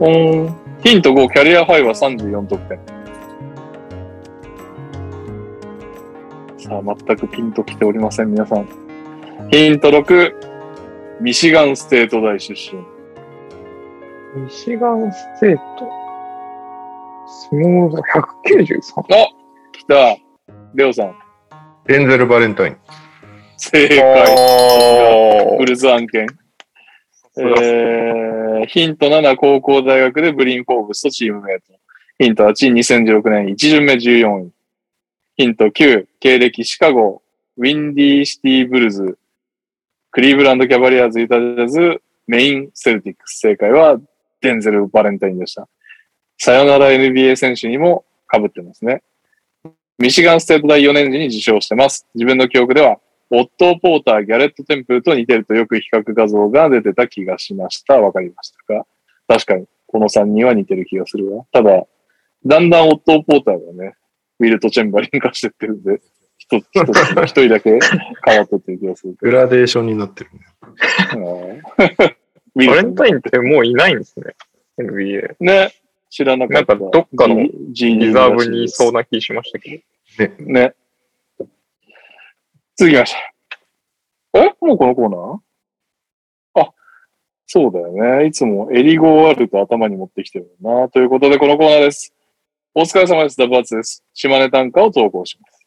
[0.00, 0.54] うーん。
[0.82, 2.78] ヒント5、キャリアハイは34得点。
[6.64, 8.66] さあ、全くピンときておりません、皆さん。
[9.50, 12.78] ヒント6、ミシガンステート大出身。
[14.42, 15.86] ミシガンステート。
[17.26, 19.00] スモール193。
[19.00, 19.28] あ
[19.72, 20.16] 来た。
[20.74, 21.14] レオさん。
[21.86, 22.76] デンゼル・バレンタイン。
[23.58, 24.00] 正解。
[24.00, 26.26] あブルズ案件。
[27.36, 31.74] えー、ヒント7、高校大学でブリン・フォーブスとチームメイト。
[32.20, 34.54] ヒント8、2016年1巡目14位。
[35.36, 37.20] ヒント9、経歴シカゴ、
[37.56, 39.18] ウィンディーシティブルズ、
[40.12, 43.40] クリーブランドキャバリアーズ、ユタジャズ、メインセルティックス。
[43.40, 44.00] 正解は
[44.40, 45.66] デンゼル・バレンタインでした。
[46.38, 49.02] さよなら NBA 選手にも被ってますね。
[49.98, 52.06] ミシガンステート大4年時に受賞してます。
[52.14, 58.00] 自分の記憶では、オットー・ポーター、ギャレット・テンプルと似てるとよく比較画像が出てた気がしました。
[58.00, 58.86] わかりましたか？
[59.26, 61.44] 確かに、この3人は似てる気がするわ。
[61.50, 61.84] ただ、
[62.46, 63.96] だんだんオットー・ポーターがね、
[64.40, 66.00] ウィルト・チェンバリン化してってるんで、
[66.38, 67.78] 一つ、一つ、一人だけ
[68.26, 70.40] 変わったっていう気がするけグラデーションになってるね。
[71.14, 71.20] ど。
[71.20, 71.62] うん
[72.56, 74.26] ウィルトバレンタインってもういないんですね。
[74.78, 75.34] NBA。
[75.40, 75.74] ね、
[76.08, 76.74] 知らなかった。
[76.76, 79.82] なんかどっかのリザーブにいそうな気しましたけ
[80.16, 80.44] ど。
[80.44, 80.74] ね。
[82.76, 83.18] 続きまして。
[84.34, 84.54] え？
[84.60, 86.62] もうこのコーナー？
[86.68, 86.72] あ、
[87.46, 88.26] そうだよね。
[88.26, 90.88] いつもエリゴーあると頭に持ってきてるよな。
[90.90, 92.13] ということで、このコーナーです。
[92.76, 93.36] お疲れ様です。
[93.36, 94.02] ダブアツです。
[94.14, 95.64] 島根短歌を投稿します。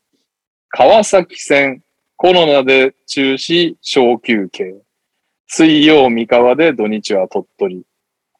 [0.67, 1.81] 川崎線、
[2.17, 4.75] コロナで中止、小休憩。
[5.47, 7.83] 水曜、三河で土日は鳥取。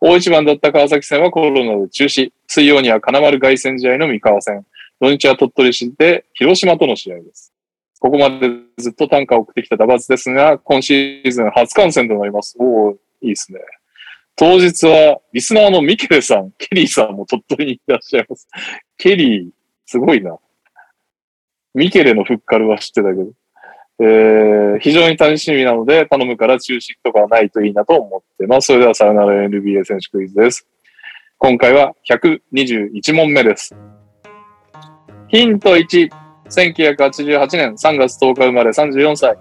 [0.02, 2.34] 大一番だった川崎線はコロナで中止。
[2.48, 4.66] 水曜には金丸凱旋試合の三河戦。
[5.00, 7.54] 土日は鳥取市で広島との試合です。
[8.02, 12.58] ここまでずっと単価を送ってきたダバツですが、今シーズン初観戦となります。
[12.60, 13.62] おおいいですね。
[14.40, 18.48] 当日は、リスナーのミケレさん、ケリーさんも鳥取にいらっしゃいます。
[18.96, 19.50] ケリー、
[19.88, 20.38] すごいな。
[21.74, 23.32] ミケレのフッカルは知ってたけど。
[24.00, 28.68] えー、非常に楽しみなので、頼むから中止とかはないといいなと思ってます。
[28.68, 30.68] それではさよなら NBA 選手クイズです。
[31.40, 33.76] 今回は121問目です。
[35.30, 36.12] ヒント1、
[36.46, 39.36] 1988年3月10日生まれ34歳。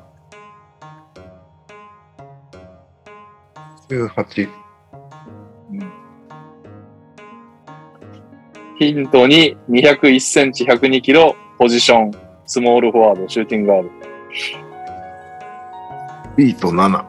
[3.90, 4.65] 18。
[8.78, 12.10] ヒント2、201センチ102キロ、ポジション、
[12.44, 13.90] スモールフォワード、シューティングガード。
[16.36, 17.06] ビート7。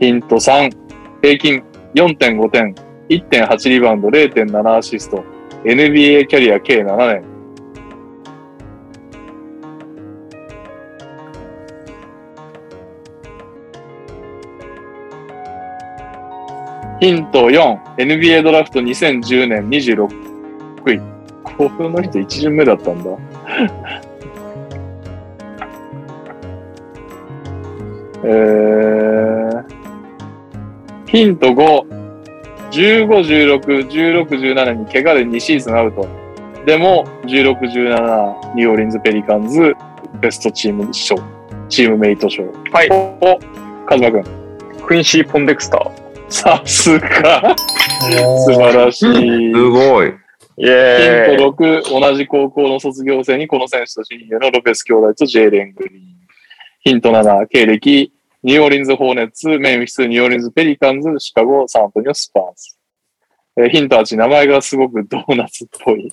[0.00, 0.70] ヒント3、
[1.22, 1.62] 平均
[1.94, 2.74] 4.5点、
[3.08, 5.24] 1.8リバウンド、0.7アシスト、
[5.64, 7.29] NBA キャリア計7年。
[17.00, 20.06] ヒント4、NBA ドラフト2010年26
[20.86, 21.00] 位。
[21.42, 23.10] この人一巡目だったんだ。
[28.22, 29.64] えー、
[31.06, 31.86] ヒント5、
[32.70, 33.06] 15、
[33.60, 36.06] 16、16、17に怪我で2シーズンアウト。
[36.66, 39.74] でも、16、17、ニューオーリンズ・ペリカンズ、
[40.20, 41.16] ベストチーム賞、
[41.70, 42.42] チームメイト賞。
[42.72, 42.88] はい。
[42.90, 43.38] お、
[43.86, 44.24] カズマくん。
[44.86, 45.99] クインシー・ポンデクスター。
[46.30, 47.56] さすが。
[47.56, 49.52] 素素晴らしい。
[49.52, 50.14] すごい。
[50.56, 56.02] ヒント6、同じ高校の卒業生にこの選手と親友のロペス兄弟とジェイレン・グリーン。
[56.80, 58.12] ヒント7、経歴、
[58.42, 62.76] ニューオーリンズ・ホーネッツ、メンフィス、ニューオーリンズ・ペリカンズ、シカゴ、サンアントニオ・スパーズ。
[63.56, 66.12] えーヒント8、名前がすごくドーナツっぽい。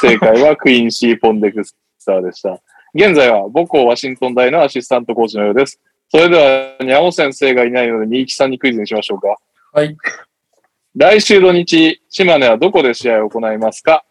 [0.00, 2.60] 正解はクインシー・ポンデクスターでした。
[2.94, 5.80] 現在は母校ワシントン大のアシスタントコーチのようです。
[6.14, 9.36] それでは、にゃお先生がいないので、新木さんにクイズにしましょうか。
[9.72, 9.96] はい。
[10.94, 14.04] 来週土日、島根はどこで試合を行いますか？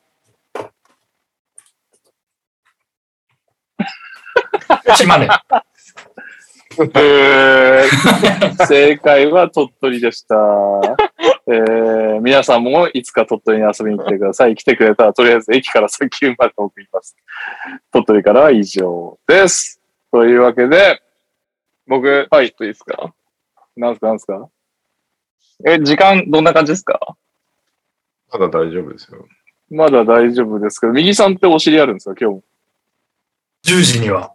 [4.98, 5.30] 島根。
[7.00, 10.36] えー正解は鳥取でした。
[11.48, 14.56] えー皆さんもいつか鳥取に遊びに来てください。
[14.56, 17.16] 来てくれたらとりあえず駅から先まで送ります。
[17.94, 19.80] 鳥取からは以上です。
[20.12, 21.02] というわけで、
[21.88, 23.14] 僕、はい、ちょっといいですか？
[23.76, 24.08] なんすか？
[24.08, 24.50] なんすか？
[25.66, 27.00] え、時間どんな感じですか？
[28.32, 29.28] まだ大丈夫ですよ。
[29.70, 32.16] まだ大丈夫ですけど、右さんってお尻あるんですか？
[32.20, 32.44] 今日も。
[33.66, 34.34] 10時には。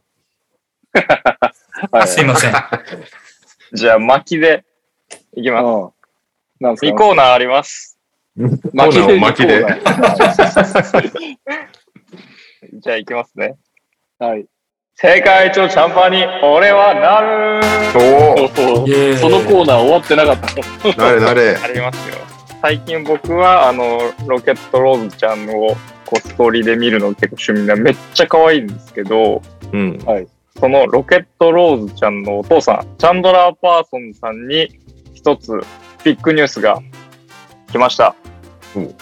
[1.92, 2.52] はすいません。
[3.74, 4.64] じゃあ、巻きで
[5.34, 5.64] いきます。
[5.64, 5.90] うん
[6.60, 8.00] なんすか？2コーナーあります。
[8.74, 9.64] 巻きで巻きで
[12.72, 13.56] じゃあ、いきますね。
[14.18, 14.46] はい。
[15.00, 17.60] 世界一のチャンパーに俺はなる
[17.96, 21.00] おおイエーイそのコーナー終わってなかった。
[21.00, 21.56] なれなれ。
[21.56, 22.16] ありますよ。
[22.60, 29.40] 最近僕は、あの、ロケットローズちゃんをこうストーリーで見るの結構趣味な、めっちゃ可愛いんですけど、
[29.72, 30.00] うん。
[30.58, 34.80] そのロケットローズちゃんのお父さん、チャンドラー・パーソンさんに
[35.14, 35.52] 一つ
[36.02, 36.82] ビッグニュースが
[37.70, 38.16] 来ました。
[38.74, 38.94] うんチ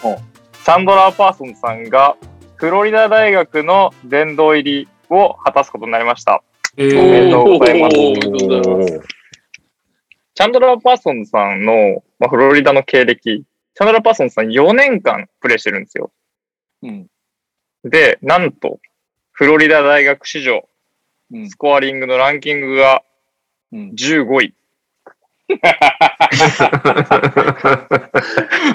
[0.70, 2.16] ャンドラー・パーソンさんが
[2.56, 6.42] フロリダ大学の殿堂入りを果たすことになりました。
[6.76, 8.38] えおめでとーうございますおめでとうご
[8.84, 9.16] ざいます
[10.36, 16.10] チャンドラー・パーソンさんの、まあ、フロリダの経歴、チャンドラー・パーソンさん4年間プレイしてるんですよ。
[16.82, 17.06] うん。
[17.84, 18.78] で、なんと、
[19.32, 20.68] フロリダ大学史上、
[21.32, 23.02] うんスコアリングのランキングが
[23.72, 24.54] うん15位。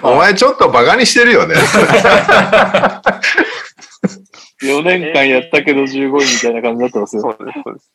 [0.02, 1.56] お前ちょっとバカにしてるよね。
[4.62, 7.22] 4年間やったけど15位みたいな感じだったんですよ。
[7.22, 7.92] そうです、そうです。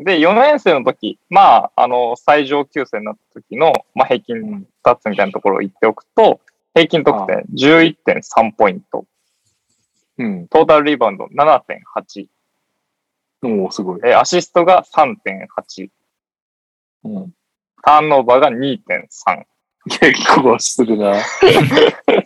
[0.00, 6.40] で、4年生の時、まあ、あの、最上級生になった時の、まあ、平均スタッツみたいなところを言っておくと、
[6.74, 9.04] 平均得点11.3ポイント、
[10.18, 10.48] うん。
[10.48, 12.26] トータルリバウンド7.8、
[13.44, 14.00] おおすごい。
[14.04, 15.88] えーアシストが3.8、
[17.04, 17.32] うん。
[17.82, 19.44] ターンオーバーが2.3。
[19.86, 21.16] 結構するな。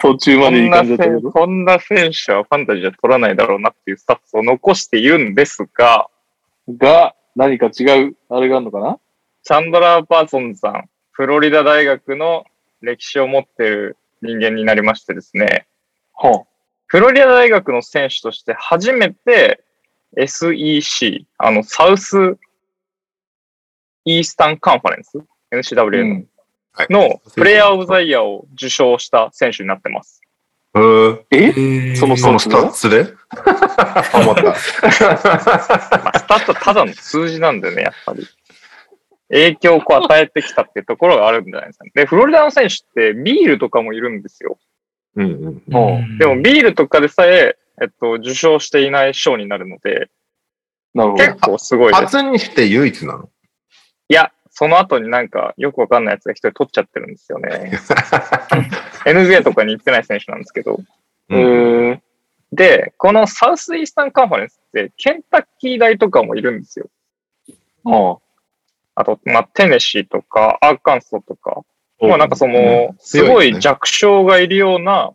[0.00, 1.30] 途中までいいんじだったけど。
[1.30, 6.08] こんな選手はファンタジーは取らないだろうなっていうスタッツを残しているんですが、
[6.68, 8.98] が、何か違う、あれがあるのかな？
[9.44, 12.44] チャンドラー・パーソンさん、フロリダ大学の
[12.80, 15.66] 歴史を持っている人間になりましてですね、
[16.14, 16.44] は
[16.86, 19.64] フロリダ大学の選手として初めて
[20.16, 22.36] SEC、あの、サウス
[24.04, 25.18] イースタンカンファレンス、
[25.52, 26.26] NCW の,、はい
[26.90, 30.20] のプレイヤーオブザイヤーを受賞した選手になってます。
[30.74, 31.44] うーんえ？
[31.44, 31.50] え？
[31.92, 32.88] ーそのそのスタッツ？
[32.88, 33.06] って
[34.14, 34.42] 思った。
[34.44, 38.26] まあ、スタッツはただの数字なんでね、やっぱり。
[39.28, 41.92] 影響をこう与えてきたっていうところがあるんじゃないですかね。
[41.94, 44.58] で、フロリダの選手ってビールとかもいるんですよ。
[45.16, 45.62] うんうん。
[45.68, 50.10] もうんでもビールとかでさえ、えっと、受賞していない賞になるので、
[50.94, 51.24] なるほど。
[51.24, 52.02] 結構すごいです。
[52.02, 53.30] 初にして唯一なの？
[54.08, 57.72] いや、その後になんかよくわかんないやつが一人取っちゃってるんですよね。
[59.06, 60.78] NBA とかに行ってない選手なんですけど。
[61.30, 62.00] えー、
[62.52, 66.90] で、このサウスイースタンカンファレンスって、ケンタッキー大とかもいるんですよ。
[67.86, 68.18] あ
[68.94, 69.04] あ。
[69.04, 71.62] と、まあ、テネシーとか、アーカンソーとか、
[71.98, 75.12] まあなんかその、すごい弱小がいるような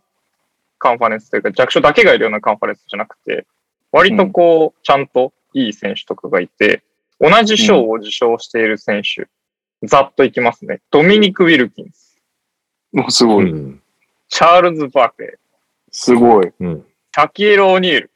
[0.78, 3.46] カンファレンスというか、弱小だけがいるようなカンファレンスじゃなくて、
[3.92, 6.82] 割とこう、ちゃんといい選手とかがいて、
[7.20, 9.28] 同じ賞を受賞している選手、
[9.86, 10.80] ざっといきますね。
[10.90, 12.18] ドミニク・ウィルキンス、
[12.92, 13.50] もうすごい。
[13.50, 13.82] うん。
[14.28, 15.38] チャールズ・バークレー、
[15.90, 16.52] すごい。
[16.60, 16.84] うん。
[17.14, 18.10] シャキール・オニール、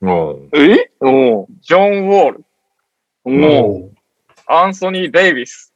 [0.00, 0.90] もう、え？
[1.00, 1.46] おう。
[1.62, 2.44] ジョン・ウォール、
[3.24, 3.90] お
[4.46, 5.72] アンソニー・デイビス、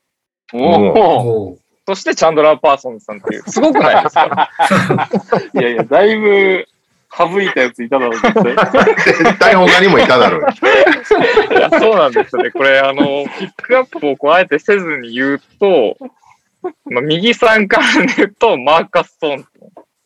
[0.52, 1.56] お
[1.86, 4.50] そしてチャンドラー・パーソンズさんっていう、すごくないですか？
[5.54, 6.66] いやいや、だいぶ
[7.16, 8.44] 省いたやついただろう、絶対。
[8.96, 10.48] 絶対他にもいただろうよ。
[11.50, 12.50] いや、そうなんですよね。
[12.50, 15.96] これ、あの、ピックアップをこうあえてせずに言うと、
[16.84, 19.50] まあ、右さんからで言うと、マーカス・ソーンと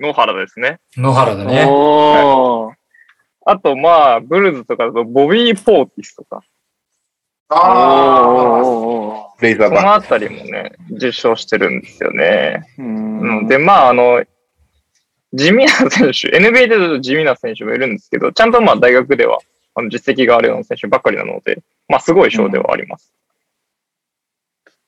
[0.01, 0.80] 野原ですね。
[0.97, 1.66] 野原だね。
[1.68, 2.74] おー
[3.51, 6.43] あと、まあ、ブルズとかだと、ボビー・ポーティスとか、
[7.51, 12.66] おーおーこレイザーバのあたりもね、受賞してるんですよね。
[12.76, 14.22] ううんん、で、まあ、あの、
[15.33, 19.39] 地味な選手、NBA で言うと地味な選手もいるんですけど、ちゃんとまあ大学では
[19.75, 23.13] あの実績があるような選手ばっかりなので、まあすごい賞ではあります。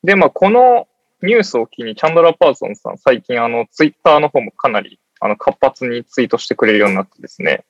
[0.03, 0.87] で、まあこの
[1.21, 7.63] ニュースを機にチャンドラー・パーソンさん、最近あのツイッターの方もかなりあの活発にツイートしてくれるようになってですね、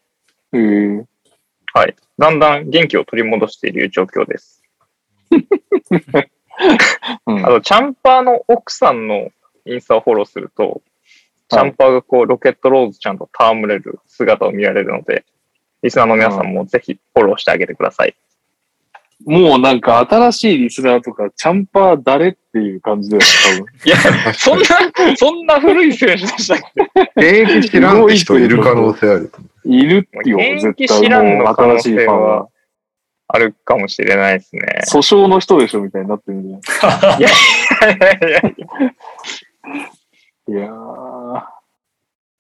[0.54, 1.06] へー
[1.74, 1.96] はい。
[2.18, 4.62] だんだん元気を取り戻している状況です。
[7.26, 9.30] うんあと、チャンパーの奥さんの
[9.66, 10.82] インスタをフォローすると、
[11.52, 15.26] チャンパーがこう、ロケットローズちゃんと戯れる姿を見られるので、
[15.84, 18.16] リスナーの皆さんもぜひフォローしてあげてください。
[19.26, 23.98] もうなんか新しいリスナーとか、チャンパー誰っていう感じだよね、 いや、
[24.34, 24.66] そんな、
[25.18, 26.60] そんな古い選手でしたっ
[27.16, 29.30] け現役知らん人いる可能性ある。
[29.30, 29.50] 多分。
[29.74, 32.48] いるってよ、現役絶知らんの可能新しい性ファンはは。
[33.28, 34.62] あるかもしれないですね。
[34.92, 36.50] 訴訟の人でしょみたいになってるんで。
[36.50, 36.54] い
[37.22, 38.56] やいやいやい
[40.48, 41.44] いやー。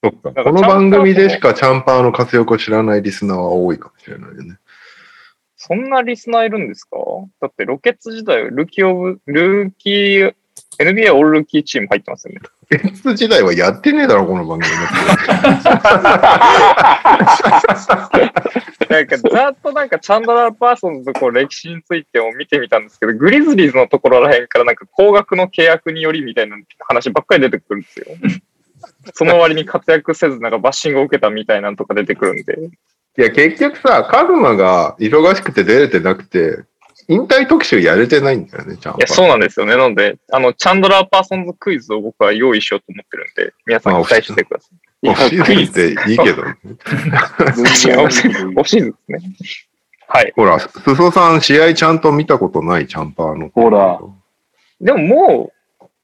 [0.04, 0.44] そっか。
[0.44, 4.58] この番組でしかチャンパーの活躍を知らないリスナーは多いかもしれないよね。
[5.56, 6.98] そんなリスナーいるんですか？
[7.40, 10.36] だってロケッツ時代、ルーキーオブ、ルーキー、
[10.80, 12.42] NBA オールルーキーチーム入ってますよね。
[12.72, 14.72] エース時代はやってねえだろ、この番組
[18.90, 26.56] なんか、ざっとなんか、チャンドラー・パーソンズとこう歴史についても見てみたんですけど、グリズリーズのところらへんからなんか、高額の契約によりみたいな
[26.88, 28.06] 話ばっかり出てくるんですよ。
[29.14, 32.58] その割に活躍せず、なんかバッシングを受けたみたいなのとか出てくるんで。
[33.18, 36.64] いや、結局さ、カグマが忙しくて出れてなくて、
[37.12, 39.76] 引退特集やれてないんだよね、ちゃんいや、そうなんですよね。
[39.76, 44.70] なので、あの、チャンドラー・パーソンズクイズを僕は用意しようと思ってるんで、皆さん期待してくださ
[45.04, 45.10] い。
[45.10, 46.44] オフシーズンっていいけど。
[47.54, 49.36] 全然オフシーズンオフシーズンですね。
[50.08, 50.34] はい。
[50.38, 53.50] ほら、すそさん、試合ちゃんと見たことないチャンパーの。
[53.50, 54.00] ほら。
[54.80, 55.61] でももう、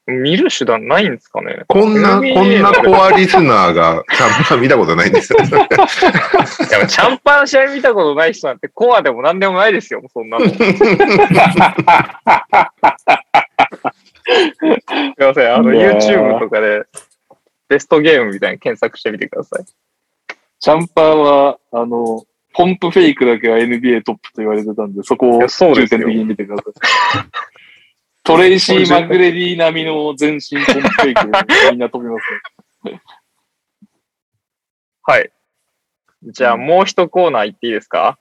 [0.07, 1.65] 見る手段ないんですかね。
[1.67, 5.39] こんな、こんなコアリスナーがチャンパー見たことないんですよ。
[5.43, 10.47] いや、チャンパーの試合見たことない人なんてコアでも何でもないですよ、そんなの。
[10.47, 10.57] すい
[15.19, 16.84] ません、あの、YouTube とかで、
[17.67, 19.65] ベストゲームみたいに検索してみてください。
[20.59, 22.23] チャンパーは、あの、
[22.53, 26.73] ポンプフェイクだけは NBA トップと言われてたんで、そこいをやそうですよ重点的に見てください。
[28.28, 32.18] トレイシー・マグレディ並みの全身ポンプフェイクでみんな飛びま
[32.84, 33.02] すね。
[35.04, 35.32] はい。
[36.24, 38.20] じゃあ、もう一コーナー行っていいですか？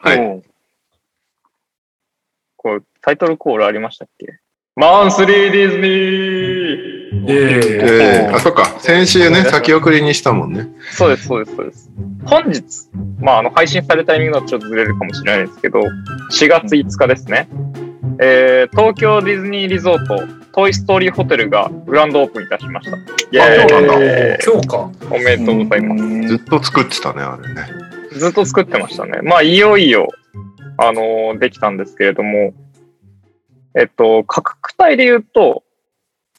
[0.00, 0.42] はいも
[2.56, 4.38] こう、タイトルコールありましたっけ？
[4.76, 8.64] マンスリーディズニーーええー、あ、そっか。
[8.80, 10.66] 先週ね、先送りにしたもんね。
[10.90, 11.90] そうです、そうです、そうです。
[12.24, 12.62] 本日、
[13.20, 17.48] まあ、あの、配信されるタイミングだとちょっとずれるかもしれないですけど、4月5日ですね。
[18.20, 20.22] えー、東京ディズニーリゾート、
[20.52, 22.96] トイストーリーホテルがグランドオープンいたしました。
[22.96, 24.90] イあェそうなんだーイ今日か。
[25.10, 26.28] おめでとうございます。
[26.28, 27.62] ずっと作ってたね、あれね。
[28.12, 29.20] ずっと作ってましたね。
[29.22, 30.08] まあ、いよいよ、
[30.78, 32.52] あのーできたんですけれども、
[33.74, 35.64] えっと、価格帯で言うと、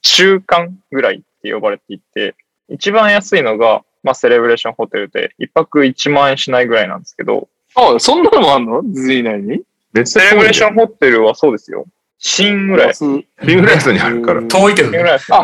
[0.01, 2.35] 中間ぐらいって呼ばれていて、
[2.69, 8.81] 一番安いのが、まあ、セレブレーションホテルで、一泊1万円しないぐらいなんですけど、あ、そんなのもあんの？
[8.83, 9.61] ディズニー内に？
[9.95, 11.85] 別セレブレーションホテルはそうですよ。
[12.17, 12.87] 新ぐらい。
[12.89, 14.41] 安リングライスにあるから。
[14.43, 14.97] 遠いけどね。
[14.97, 15.43] 新ぐらいな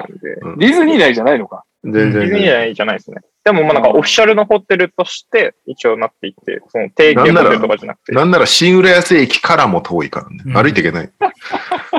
[0.54, 0.68] んで。
[0.68, 1.64] ディズニー内じゃないのか。
[1.84, 2.42] 全ディズニー然。
[2.44, 3.18] じゃないじゃないですね。
[3.44, 10.44] でもまあなんかオフィシャルのホテルとして一応なっていて、その定期ホテルとかじゃなくて、なんなら新浦安駅からも遠いからね。
[10.46, 11.12] うん歩いていけない。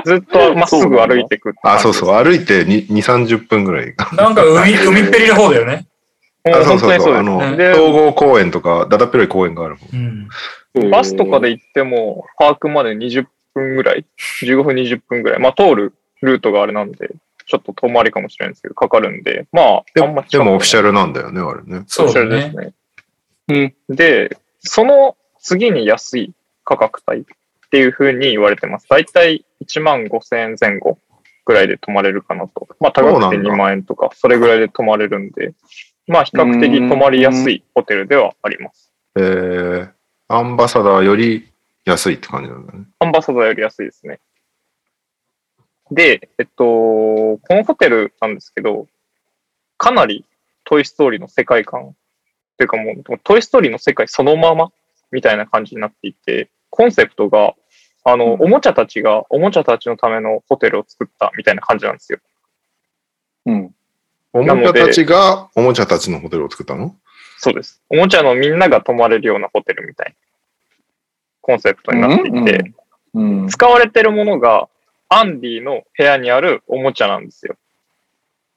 [0.05, 2.23] ずっとまっすぐ歩いていくって感あ、じですそうそう。
[2.23, 3.93] 歩いて2、30分ぐらい。
[4.15, 5.85] なんか海、 海っぺりの方だよね。
[6.45, 7.13] もうあそうそうそう。
[7.15, 7.51] あ本当にそうです。
[7.51, 9.85] の、で総合公園とか、だだっぺろい公園がある方。
[9.93, 10.27] うん。
[10.91, 14.05] バスとかで行っても、パークまで20分ぐらい、
[14.41, 17.11] 15分20分ぐらい、まあ通るルートがあれなんで、
[17.45, 21.83] ちょっと遠回りかもしれないんですけど、かかるんで、まあ、であんまも、でもオフィシャルルなんだよね、あれね。
[21.87, 22.73] そうだですね。
[23.47, 23.75] ね。
[23.89, 26.33] で、その次に安い
[26.63, 27.23] 価格帯っ
[27.69, 28.87] ていう風に言われてます。
[28.87, 30.97] だいたい1万5千円前後
[31.45, 32.67] ぐらいで泊まれるかなと。
[32.79, 35.53] まあ高くてそうなんだ2万円とか、それぐらいで泊まれるんで、
[36.07, 38.91] まあ比較的泊まりやすいホテルではあります。
[39.15, 39.89] えー、
[40.27, 41.51] アンバサダーより
[41.85, 42.85] 安いって感じなんだね。
[42.99, 44.19] アンバサダーより安いですね。
[45.91, 48.87] で、えっと、このホテルなんですけど、
[49.77, 50.25] かなり
[50.63, 51.95] トイストーリーの世界観、
[52.57, 54.71] というかもう、トイストーリーの世界そのまま
[55.11, 57.53] みたいな感じになっていて、コンセプトが、
[58.05, 62.19] あの、おもちゃたちがおもちゃたちのためのホテルを作ったみたいな感じなんですよ。
[63.45, 63.75] うん。
[64.33, 66.95] おもちゃたちがおもちゃたちのホテルを作ったの？
[67.43, 67.81] そうです。
[67.89, 70.15] おもちゃのみんなが泊まれるようなホテルみたいな
[71.41, 72.73] コンセプトになっていて、
[73.13, 73.47] うん。
[73.49, 74.69] 使われてるものが
[75.09, 77.57] アンディの部屋にあるおもちゃなんですよ。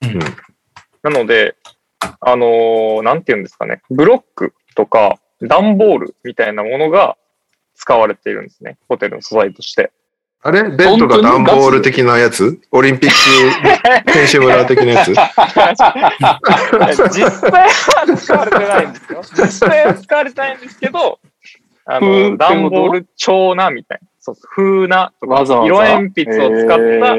[0.03, 0.21] うん
[1.03, 1.57] なので、
[2.21, 7.17] あのーなんて言うんですかね、ブロックとか段ボールみたいなものが
[7.75, 8.79] 使われているんですね。
[8.89, 9.91] ホテルの素材として。
[10.47, 10.63] あれ？
[10.71, 12.61] ベッドが段ボール的なやつ？
[12.71, 13.17] オリンピック
[14.13, 15.11] 選手村的なやつ？
[15.11, 15.17] 実
[17.33, 19.23] 際は使われてないんですよ。
[19.23, 21.19] 実際は使われてないんですけど、
[21.85, 24.09] あの、段ボール調なみたいな。
[24.21, 25.67] そうそう風なとか、わざわざ。
[25.67, 27.17] 色鉛筆を使った、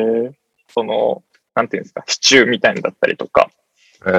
[0.74, 1.22] その、
[1.54, 3.50] なんていうんですか、支柱みたいなのだったりとか。
[4.06, 4.14] な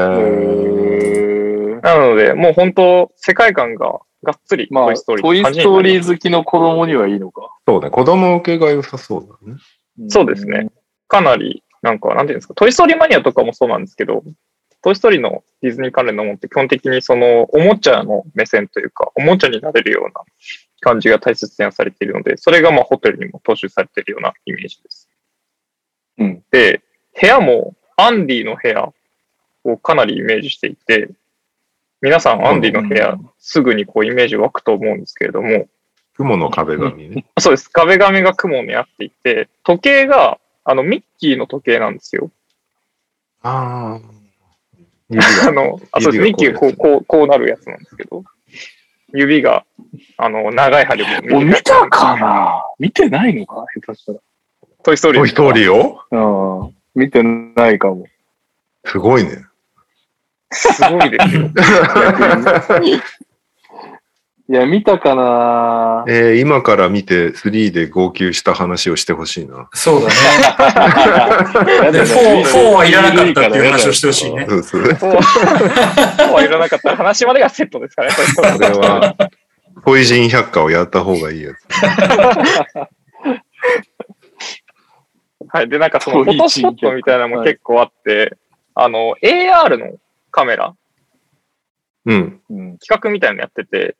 [1.96, 7.56] ので、もう本当、世界観ががっつりまあ、トイストーリートイストーリー好きの子供にはいいのか。
[7.66, 7.90] そうね。
[7.90, 9.58] 子供受けが良さそうだね。
[10.08, 10.70] そうですね。
[11.06, 14.24] かなり、なんか、なんていうんですか、トイストーリーマニアとかもそうなんですけど、
[14.82, 20.12] トイストーリーのディズニー関連のものって基本的にその、おもちゃの目線というか、おもちゃになれるような
[20.80, 25.08] 感じが大切にされているので、それがまあホテルにも踏襲されているようなイメージです。
[26.18, 26.42] うん。
[26.50, 26.82] で、
[27.20, 28.92] 部屋もアンディの部屋
[29.64, 31.10] をかなりイメージしていて、
[32.00, 35.66] 皆さんアンディの部屋、すぐにこうイメージ湧くと思うんですけれども、
[36.16, 37.24] 雲の壁紙ね。
[37.38, 37.68] そうです。
[37.68, 42.30] 壁紙が雲にあっていて、時計が、あの、ミッキーの時計なんですよ。
[43.42, 44.00] ああ。
[45.08, 46.24] 指あがの、あ、そうです。
[46.24, 48.24] ミッキーがこう、こう、こうなるやつなんですけど、
[49.14, 49.64] 指が、
[50.16, 52.62] あの、長い針も見たかな？
[52.78, 53.64] 見てないのか？
[53.74, 54.12] 下手した
[54.82, 55.22] トイストーリー。
[55.22, 56.00] トイストーリーを？
[56.10, 56.20] ら。
[56.20, 56.74] うん。
[56.94, 58.06] 見てないかも。
[58.84, 59.44] すごいね。
[60.50, 61.50] すごいですよ。
[64.50, 69.68] いや、見たかなえー今から見て3で号泣した話をしてほしいな。
[69.74, 70.14] そうだね。
[71.92, 74.46] で、4、4はいらなかったっていう話をしてほしいね。
[74.48, 74.84] そうそう。
[74.86, 75.10] そうそう
[76.32, 79.14] はいらなかった話までがセットですからね、これは、
[79.84, 81.58] ポイジン百科をやった方がいいやつ。
[85.50, 85.68] はい。
[85.68, 88.34] で、なんかその、フォトスポットみたいなのも結構あって、
[88.74, 89.98] あの、AR の
[90.30, 90.74] カメラ、
[92.06, 92.40] うん。
[92.50, 92.78] うん。
[92.78, 93.96] 企画みたいなのやってて、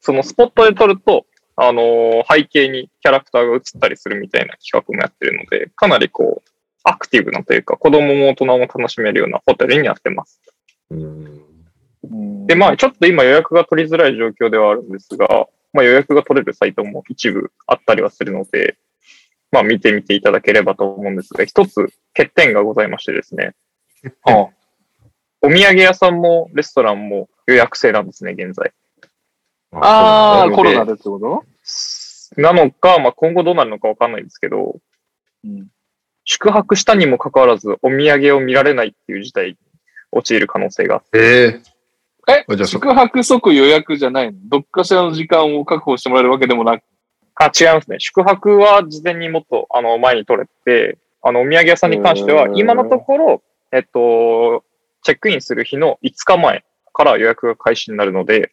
[0.00, 6.50] そのスポットで撮ると、あのー背景にキャラクターが映ったりするみたいな企画もやってるので、かなりこう、
[6.84, 10.40] アクティブなというか、子供も大人も楽しめるようなホテルになってます。
[10.90, 12.46] うん。
[12.46, 18.76] で、まあ、ちょっと今予約が取りづらい状況ではあるんですが、まあ予約が取れるサイトも一部あったりはするので、
[19.50, 23.54] まあ見てみていただければと思うんですが、一つ欠点がございましてですね、
[24.24, 24.48] あ
[25.42, 28.72] お土産屋さんもレストランも予約制なんですね、現在。
[29.72, 32.40] あー、そうなんだコロナでってこと？
[32.40, 34.76] なのか、まあ今後どうなるのかわかんないんですけど、
[35.44, 35.68] うん。
[36.24, 39.56] 宿泊したにもかかわらずお土産を見られないっていう事態に
[40.12, 41.60] 陥る可能性があってえ
[42.32, 44.38] えあじゃあそ宿泊即予約じゃないの？
[44.44, 46.84] どっかしらの時間を確保してもらえるわけでもなく？
[47.34, 47.96] あ、違いますね。
[47.98, 53.42] 宿泊は事前にもっと、あの、前に取れて、あの、お土産屋さんに関しては今のところ、
[53.72, 54.64] えっと、
[55.02, 58.52] チェックインする日の5日前から予約が開始になるので、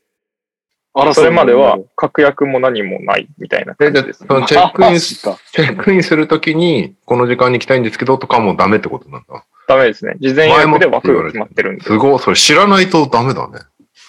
[1.14, 4.28] それまでは確約も何もないみたいな感じです、ね。
[4.48, 5.36] チェックイン、チェ
[5.68, 9.46] ックインするときに、この時間に来たいんですけどとかもダメってことなんだ。
[9.68, 10.16] ダメですね。
[10.20, 11.84] 事前予約で枠が決まってるんで。
[11.84, 12.20] すごい。
[12.20, 13.60] それ知らないとダメだね。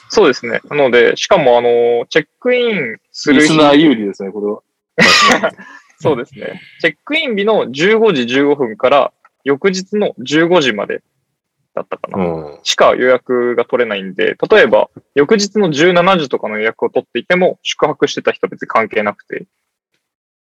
[0.08, 0.60] そうですね。
[0.70, 5.52] なので、しかも、あの、チェックインする日リスナー有利ですね、これは。
[6.00, 6.60] そうですね。
[6.80, 7.72] チェックイン日の15
[8.14, 9.12] 時15分から
[9.44, 11.02] 翌日の15時まで
[11.74, 12.24] だったかな。
[12.24, 12.58] うん。
[12.62, 19.46] しか予約が取れないんで、例えば、翌日の17時とかの予約を取っていても、宿泊してた人は別に関係なくて、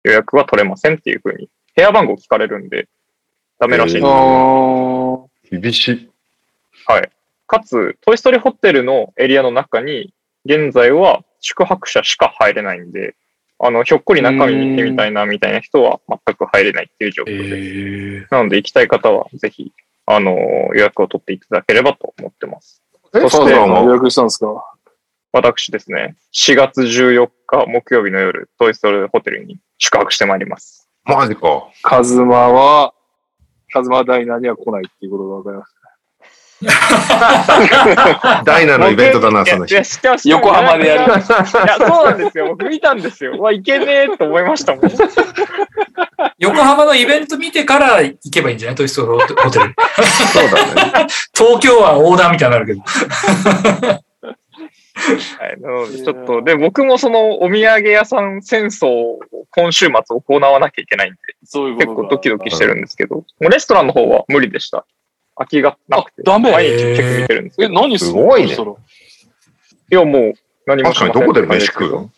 [0.05, 2.89] 予約は取れませんっていう風に、部屋番号聞かれるんで、
[3.59, 5.31] ダメらしいんですあよ。
[5.51, 6.11] ー厳しい。
[6.87, 7.11] はい。
[7.47, 10.13] かつ、トイストーリーホテルのエリアの中に、
[10.45, 13.15] 現在は宿泊者しか入れないんで、
[13.59, 18.27] あの、ひょっこり中身見てみたいな、みたいな人は全く入れないっていう状え況です。
[18.27, 19.73] ー、なので、行きたい方は、ぜひ、
[20.07, 20.33] あの、
[20.75, 22.83] 予約を取っていただければと思ってます。
[23.15, 24.47] え、そして予は約したんですか？
[25.33, 30.89] 私ですね、4月14日木曜日の夜、トイストーリーホテルに宿泊してまいります。
[31.05, 31.69] マジか。
[31.83, 32.95] カズマは、
[33.73, 35.75] カズマダイナーには来ないっていうことがわかります。
[38.45, 39.75] ダイナのイベントだな、その日。
[40.31, 42.49] 横浜でやるいや、そうなんですよ。
[42.49, 43.37] 僕見たんですよ。
[43.39, 44.85] うわ、いけねえと思いましたもん。
[46.39, 48.75] 横浜のイベント見てから行けばいいんじゃない？
[48.77, 49.75] トイストーリーホテル。
[50.33, 51.07] そうだね。
[51.37, 52.81] 東京は横断みたいになるけど。
[54.97, 55.61] はい。
[55.61, 59.19] なので、ちょっと、で、僕もそのお土産屋さん戦争を
[59.51, 64.87] 今週末行わなきゃいけないんで、そういう結構ドキドキしてるんですけど、もうレストランの方は無理でした。
[65.37, 66.23] 空きがなくて。
[66.27, 67.75] あダメ毎日チェック見てるんですけえ、ど。
[67.75, 70.33] 何すごいねいや、もう
[70.67, 72.11] 何も確かにどこで飯食うの？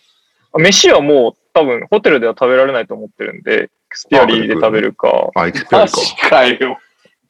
[0.55, 5.31] あ飯はもう多分ホテルでは食べられないと思ってるんで、エクスピアリーで食べるか。
[5.35, 6.01] あ、エクスペアマリか。
[6.01, 6.79] ジかよ。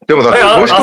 [0.07, 0.73] でもだって、えあそ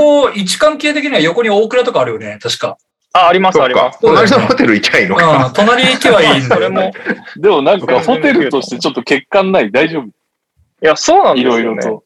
[0.00, 2.78] こ、位置関係的には横に大倉とかあるよね、確か。
[3.12, 4.00] あ、あります、あります。。
[4.00, 5.48] 隣のホテル行きゃいいのうか。
[5.48, 6.92] ん、隣行けばいいんだ それよ、
[7.36, 9.70] でもなんかホテルとしてちょっと欠陥ない？
[9.70, 10.06] 大丈夫？
[10.06, 10.10] い
[10.80, 11.60] や、そうなんですよ、ね。
[11.60, 12.04] いろいろと。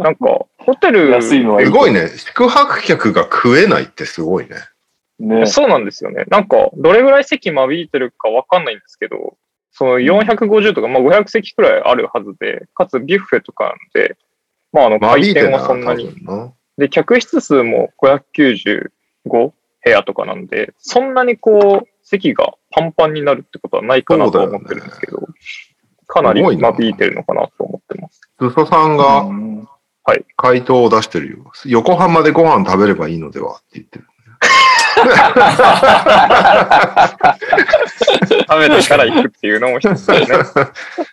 [0.00, 2.08] なんか、ホテル、安いのはいすごいね。
[2.08, 4.56] 宿泊客が食えないってすごいね。
[5.18, 5.46] ね。
[5.46, 6.24] そうなんですよね。
[6.28, 9.36] なんか、どれぐらい席間引いてるかわかんないんですけど、
[9.72, 14.16] その450とか、まあ500席くらいあるはずで、かつビュッフェとかなんで、
[14.72, 16.14] まああの、回転はそんなに。
[16.78, 18.90] で、客室数も595
[19.24, 19.52] 部
[19.84, 25.26] 屋とかなんで、そんなにこう、席がパンパンになるってことはないかなとは思ってるんですけど、
[26.06, 28.20] かなり間引いてるのかなと思ってます。
[28.38, 29.68] すそさんう
[30.04, 31.52] がん回答を出してるよ。
[31.66, 34.06] 横浜でご飯食べればいいのではって言ってる。
[38.48, 40.38] 食べてから行くっていうのも一つですね。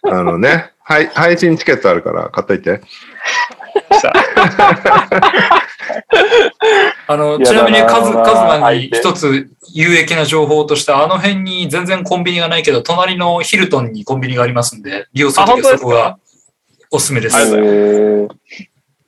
[0.11, 2.81] あのね、はい、配信チケットあるから買っといて。
[4.01, 5.61] さあ
[7.07, 16.17] あの、ちなみにカズ、カズマに一つ有益な情報として、あの辺に全然コンビニがないけど、隣のヒルトンにコンビニがありますんで、利用するときはそこが
[16.91, 17.37] おすすめです。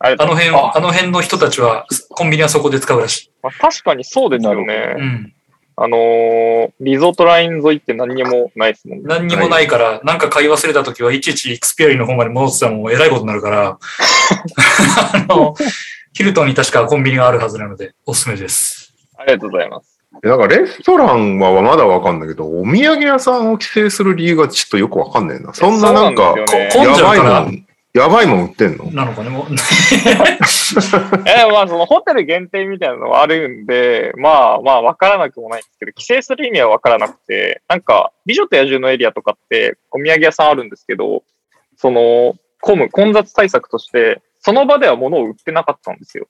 [0.03, 3.31] あの辺は、あの辺の人たちは、コンビニはそこで使うらしい。
[3.43, 4.95] まあ、確かにそうですようね。
[4.99, 5.33] ん。
[5.77, 9.05] あのーリゾートライン沿いって何にもないですもんね。
[9.07, 13.79] 何にもないから、なんか買い忘れたときはいちいちエクスペアリの方まで戻ってたらもうえらいことになるから、
[15.13, 15.55] あの、
[16.13, 18.93] ヒルトンに確かコンビニがあるはずなので、おすすめです。
[19.17, 20.01] ありがとうございます。
[20.23, 25.53] なんかレストランはまだわかんないけど、お土産屋さんを規制する理由がちょっとよくわかんないな。
[25.53, 28.85] そんななんかんやばいじゃうからもん、やばいもん売ってんの？
[28.91, 29.45] なのかね、もう。
[31.27, 41.23] えまあそのホテル限定みたいなのはあるんで、まあまあわからなくもないんですけど、規制する意味はわからなくて、なんか美女と野獣のエリアとかってお土産屋さんあるんですけど、
[41.75, 46.27] その混む混雑対策として、その場では物を売ってなかったんですよ。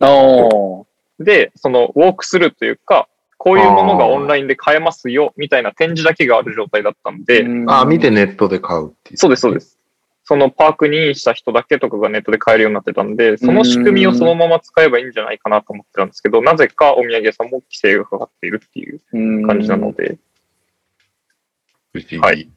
[0.00, 0.86] お
[1.20, 3.06] で、そのウォークスルーというか、
[3.38, 9.16] こういうものがオンラインで買えますよ、みたいな展示だけがある状態だったんで、あ、見てネットで買うっていう。
[9.16, 9.78] そうです、そうです。
[10.24, 20.18] そのパークにインした人だけとかがネットで買えるようになってたんで、その仕組みをそのまま使えばいいんじゃないかなと思ってたんですけど、なぜかお土産屋さんも規制がかかっているっていう感じなので。
[22.20, 22.48] はい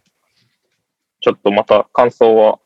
[1.26, 2.60] ちょっとまた感想は、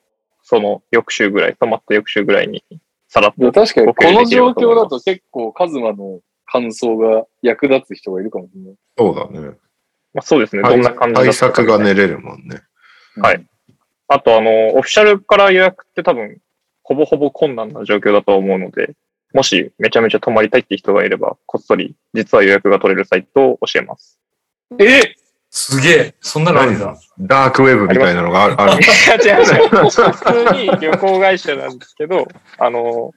[0.44, 2.62] その翌週ぐらい、泊まった翌週ぐらいに、
[3.08, 3.52] さらっと。
[3.54, 8.76] 確かにごこの状況だと結構カズマの感想が役立つ人がいるかもしれない。
[8.98, 9.58] そうだね。
[10.14, 12.62] まあ、そうですね、どんな感じだ対ったか策が練れるもんね。
[13.22, 13.46] はい
[14.10, 16.40] あと、あの、オフィシャルから予約って多分、
[16.84, 18.96] ほぼほぼ困難な状況だと思うので、
[19.34, 24.20] もしめちゃめちゃ泊まりたいって人がいれば、こっそり、実は予約が取れるサイトを教えます。
[24.80, 25.16] え？
[25.52, 26.16] すげえ。
[26.22, 26.96] そんなのあるんだ。
[27.20, 28.62] ダークウェブみたいなのがある。
[28.62, 29.70] あるいや、違う違う。
[29.90, 32.28] 普通に旅行会社なんですけど、
[32.58, 33.14] あの、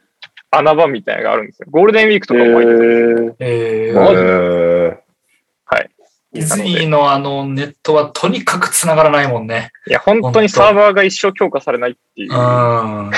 [0.51, 1.69] 穴場みたいなのがあるんですよ。
[1.71, 3.37] ゴールデンウィークとかも入ってる。
[3.39, 4.15] えーマジ？
[4.17, 5.02] えはい。
[6.33, 9.71] ディズニーのあのネットはとにかく繋がらないもんね。
[9.87, 12.33] いや、本当にサーバーが一生強化されないっていう。
[12.33, 13.11] うん。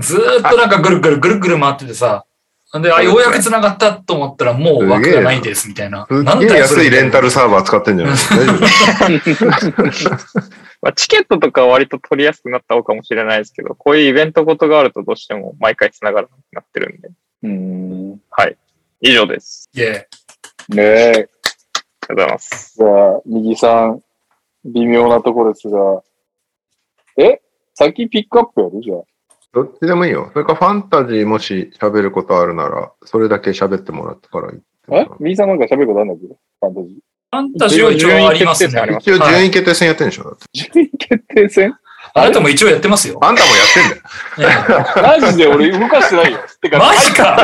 [0.00, 2.26] ずーっとなんかぐるぐるぐるぐる回っててさ。
[2.80, 6.06] で、あ、ようやく繋がったと思ったらもう枠がないですみたいな。
[6.10, 8.60] ー、なんすっげえだよそれ安いレンタルサーバー使ってんじゃない大丈夫
[10.82, 17.08] まあ、チケットとかは割と取りやすくなった方かもしれないですけど、こういうイベントごとがあるとどうしても毎回繋がらなくなってるんで、
[17.44, 18.20] うん。
[18.30, 18.56] はい。
[19.00, 19.70] 以上です。
[19.74, 21.28] イェーねえ。
[22.12, 22.74] ありがとうございます。
[22.76, 24.02] じゃあ、右さん、
[24.64, 26.02] 微妙なところですが。
[27.16, 27.40] え？
[27.74, 28.80] 先ピックアップやる？
[28.82, 29.02] じゃあ。
[29.52, 30.30] どっちでもいいよ。
[30.32, 34.60] それかファンタジーもし喋ることあるなら、それだけ喋ってもらったからいい。
[34.92, 35.06] え？
[35.20, 36.26] 右さんなんか喋ることあるんだっけ？
[36.26, 38.70] ファンタジファンタジーは一応ありますね。
[38.98, 40.72] 一応はい順位決定戦やってんでしょ、だってー。
[40.72, 41.74] 順位決定戦？
[42.14, 43.18] あなたも一応やってますよ。
[43.22, 44.02] あんたもやってんだよ。
[44.38, 44.42] え
[44.98, 46.38] えマジで俺動かしてないよ。
[46.60, 47.36] てか、マジか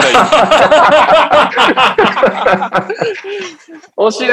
[3.96, 4.32] 教えて、ニ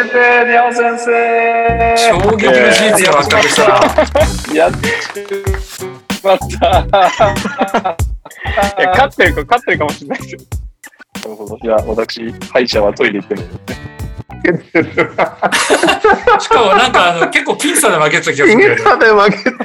[0.51, 3.63] ャオ先生衝撃の事実が発覚した。
[4.53, 4.93] やってし
[6.23, 6.85] まった。
[8.77, 10.39] いや、勝ってるか、勝ってるかもしれないですよ。
[11.23, 11.57] なるほど。
[11.61, 13.41] じゃあ、私、歯医者はトイレ行ってる。
[16.39, 18.75] しかもなんかあの結構僅差で負けてた気がすイるね。
[18.75, 19.57] ゲタで負けてる。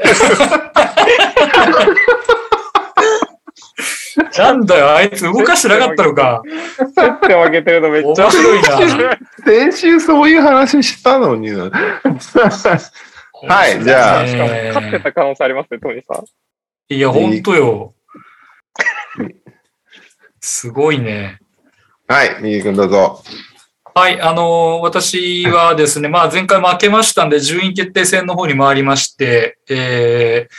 [4.38, 6.42] なんだよ、あいつ動かしてなかったのか。
[6.96, 8.68] 勝って負けてるのめっちゃ面白いな。
[9.44, 11.70] 先週そういう話したのにな。
[13.48, 16.24] はいじゃあしかも勝ってた可能性ありますね、トニーさん。
[16.94, 17.94] いや、ほんとよ。
[20.40, 21.38] すごいね。
[22.08, 23.22] はい、右君どうぞ。
[23.94, 30.54] はい、あのー私はですね、まあ前回負けましたんで、順位決定戦の方に回りまして、えー、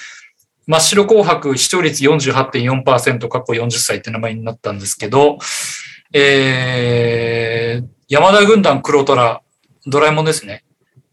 [0.68, 5.38] 真っ白紅白視聴率48.4%、過去40歳って名前になったんですけど、
[6.14, 9.42] えー、山田軍団黒虎、
[9.86, 10.64] ドラえもんですね。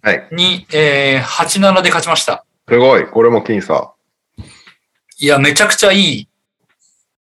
[0.03, 0.29] はい。
[0.33, 2.45] に、えー、8-7で勝ちました。
[2.69, 3.95] すごい、これも僅差。
[5.21, 6.29] いや、めちゃくちゃいい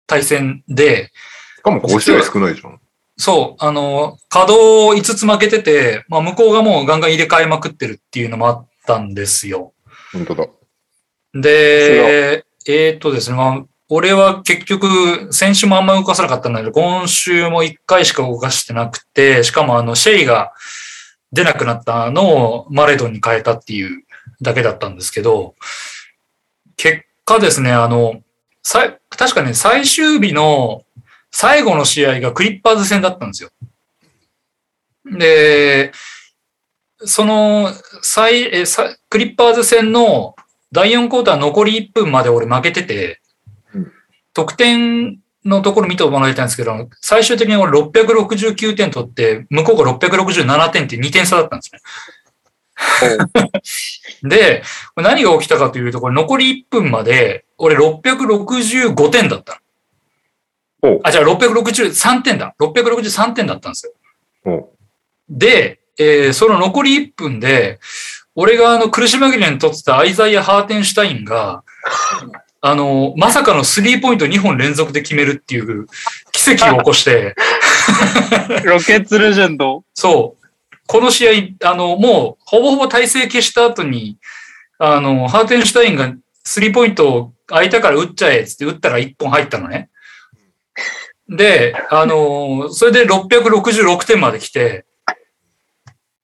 [0.08, 1.12] 対戦で、
[1.58, 2.80] しかも5試合少ないじゃん。
[3.18, 9.74] そう、あの、稼働5つ負けてて、まあ向こうがもうガンガン入れ替えまくってるっていうのもあったんですよ。
[10.12, 10.48] 本当だ。
[11.34, 20.54] で、えーっとですね、まあ、俺は結局、先週もあんま動かさなかったんだけど、今週も1回しか動かしてなくて、しかもあの、シェイが
[21.32, 24.04] 出なくなったのをマレドンに変えたっていう
[24.42, 25.56] だけだったんですけど、
[26.78, 28.22] 結果ですね、あの、
[28.64, 30.84] さい確かね、最終日の
[31.34, 33.50] 最後の試合がクリッパーズ戦だったんですよ。
[35.18, 35.92] で、
[37.00, 37.70] その、
[38.02, 40.36] 最、え、さクリッパーズ戦の
[40.72, 43.20] 第4クォーター残り1分まで俺負けてて
[43.74, 43.92] うん、
[44.34, 51.82] 得点のところ見てもらいたいんですけど、最終的に俺669点取って、向こうが667点って2点差だったんですね。
[54.30, 54.64] で、
[54.96, 59.63] 何が起きたかというと、これ残り1分まで、俺665点だった。
[61.04, 62.56] あ、じゃあ663点だ。
[62.60, 63.94] 663点だったんですよ。
[64.46, 64.70] お
[65.30, 67.80] で、えーその残り1分で、
[68.36, 71.64] 俺があの苦し紛れに取ってたアイザイア・ハーテンシュタインが、
[72.66, 75.86] あの、まさかのスリーポイント2本連続で決めるっていう
[76.32, 77.36] 奇跡を起こして、
[78.64, 79.84] ロケッツレジェンド。
[79.94, 80.48] そう。
[80.88, 84.18] この試合、あの、もう、ほぼほぼ体勢消した後に、
[84.80, 89.90] あの、ハーテンシュタインがスリーポイントを空いたから打っちゃえって打ったら1本入ったのね。
[91.30, 94.86] で、あの、それで666点まで来て、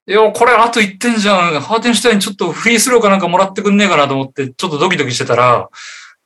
[0.10, 1.62] いや、これあと1点じゃん。
[1.62, 5.70] ハーテンシュタインちょっとフリースローかなんかもらってくんねえかなと思って、ちょっとドキドキしてたら、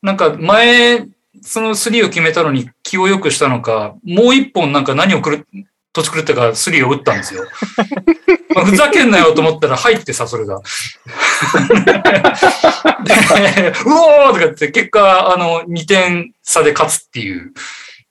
[0.02, 1.06] なんか前、
[1.42, 5.48] そのスリーを決めたのに気を良くしたのか、もう一本なんか何をくる、
[5.92, 7.46] 土地狂ったかスリーを打ったんですよ。
[8.56, 10.62] まあふざけんなよと思ったら入ってさ、それが。
[13.04, 13.14] で、
[13.86, 17.52] うおーとかって結果、あの、2点差で勝つっていう。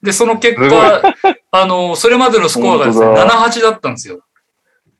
[0.03, 1.03] で、その結果、
[1.51, 4.21] あの、それまでのスコアがですね、本当だ7-8だったんですよ。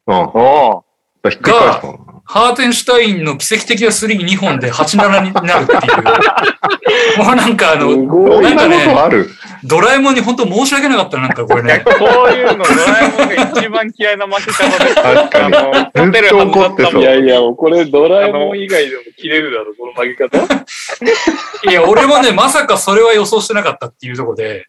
[0.07, 0.92] うん。
[1.25, 6.03] おひっくり返したのハーテンシュタインの奇跡的なスリー2本で8-7になるっていう。
[7.23, 9.29] もうなんかあの、なことある
[9.65, 11.85] ドラえもんに本当申し訳なかったな、なんかこれいや、ね。
[11.85, 11.93] こ
[12.27, 14.95] ういうの、ドラえもんが一番嫌いな負け方です。
[14.95, 16.99] 確かにあの、勝てるはずだった。
[16.99, 20.39] いやいや、これドラえもん以外でも切れるだろ、この負け方。
[21.71, 24.67] いや、俺もね、まさかそれは予想してなかったっていうところで、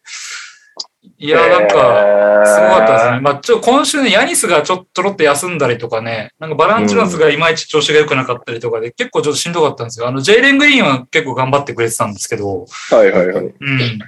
[1.24, 3.20] いや、なんか、すごかったですね。
[3.20, 10.06] まあ、ちょ、今週ね、ヤニスがちょっとろっと休んだりとかね、なんかバランチュナスがいまいち調子が良くなかったりとかで、結構ちょっとしんどかったんですよ。
[10.06, 13.44] あの、ジェイレン・グリーンは結構頑張ってくれてたんですけど、はいはいはい。
[13.46, 13.98] うん。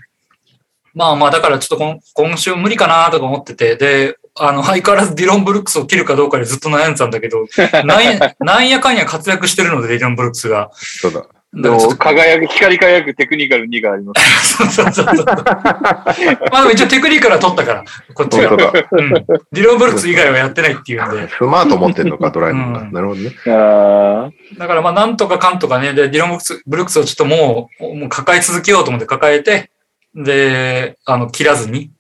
[0.93, 7.47] まあまあ、だからちょっと今今週無理かなとか思ってて、で、あの、相変わらずディロン・ブルックスを切るかどうかでずっと悩んでたんだけど、
[7.87, 10.71] なんやなんやかんや活躍してるので、ディロン・ブルックスが。
[10.75, 11.27] そうだ。
[11.57, 14.57] でも、だからちょっと輝く、光り輝くテクニカル2があります。
[14.57, 15.25] そうそうそうそう。
[15.27, 15.35] ま
[16.05, 17.85] あでも一応テクニックから取ったから、
[18.15, 18.51] こっちが。
[18.51, 18.59] うん。
[19.53, 21.29] ディロン・ブルックス以外はやってないっていうんで。
[21.31, 22.81] スマート持ってんのか、ドラえもんが。
[22.81, 23.33] うんなるほどね。
[23.47, 29.71] あだからまあなんとかかんとかね、で、ディロン・ブルックスブルックスをちょっともう、もう抱え続けようと思って抱えて、
[30.15, 31.91] で、あの、切らずに、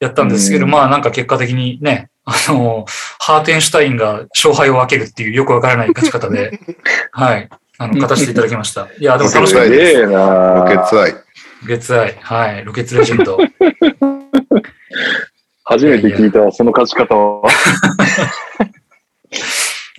[0.00, 2.84] やったんですけど、うんまあなんか結果的にね、あの、
[3.18, 6.58] ハーテンシュタインが勝敗を分けるっていうよくわからない勝ち方で、
[7.12, 8.88] はい、あの、勝たせていただきました。
[8.98, 9.92] いや、でも楽しかったです。
[9.92, 11.14] すげえなロケツ愛。
[11.66, 13.38] 月愛、はい、ロケツレジェンド。
[15.64, 17.50] 初めて聞いたわ、その勝ち方は。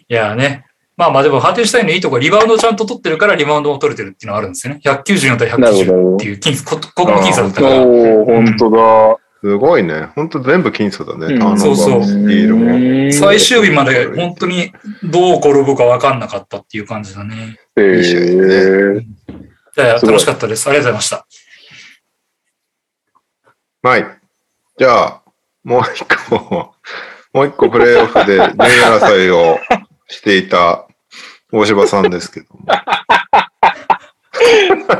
[0.09, 0.63] いやね。
[0.95, 4.79] まあまあでも、ハーテンシュタインのいいとこはリバウンドちゃんと取ってるからリバウンドも取れてるっていうのはあるんですよね。
[4.83, 7.81] 194対なるほど190っていうこここも僅差だったから。
[7.81, 9.17] おー、ほんとだ。
[9.41, 10.09] すごいね。
[10.15, 11.27] ほんと全部僅差だね。
[11.27, 13.11] うんターンオーバーもそうそうスティールも。
[13.11, 14.71] 最終日まで本当に
[15.03, 17.59] どう転ぶか分かんなかったっていう感じだね。
[17.75, 19.03] えー、
[19.77, 20.67] 楽しかったです。
[20.67, 21.27] ありがとうございました。
[23.83, 24.05] はい。
[24.77, 25.21] じゃあ、
[25.63, 26.73] もう一個、
[27.33, 29.59] もう一個プレイオフで順位争いを
[30.07, 30.87] していた
[31.51, 32.65] 大柴さんですけども。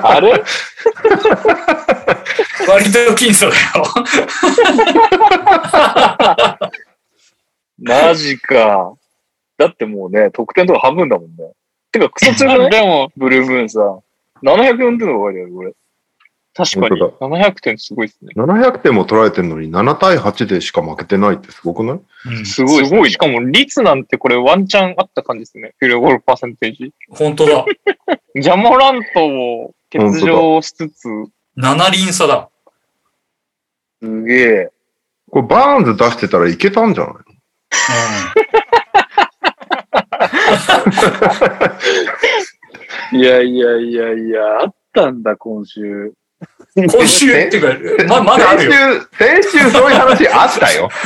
[0.04, 0.44] あれ？
[2.68, 3.60] 割と僅差だよ。
[7.80, 8.94] マジか。
[9.58, 11.52] だってもうね、得点とか半分だもんね。
[11.92, 12.70] てか、クソ強くない？
[12.72, 13.80] でも、ブルームーンさ。
[14.44, 15.74] 704点の書いてある、これ。
[16.54, 18.32] 確かに本700点すごいですね。
[18.36, 22.00] 700点も取られてるのに7対8でしか負けてないってすごくない？
[22.30, 23.12] うん、すごいすごい。
[23.12, 25.76] しかも率なんてこれワンチャンあった感じですね。
[25.78, 26.92] フィールドゴールパーセンテージ。
[27.12, 27.64] 本当だ。
[28.36, 31.08] ジャモラントを欠場しつつ、
[31.58, 32.50] 7輪差だ。
[34.02, 34.72] すげえ。
[35.30, 37.14] これバーンズ出してたらいけたんじゃな
[43.12, 43.18] い？
[43.18, 46.14] いやいやいやいや、あったんだ、今週。
[46.76, 47.32] うん、今週？
[47.32, 48.72] っていうか、ままだあるよ。
[49.18, 50.90] 先週、先週そういう話あったよ。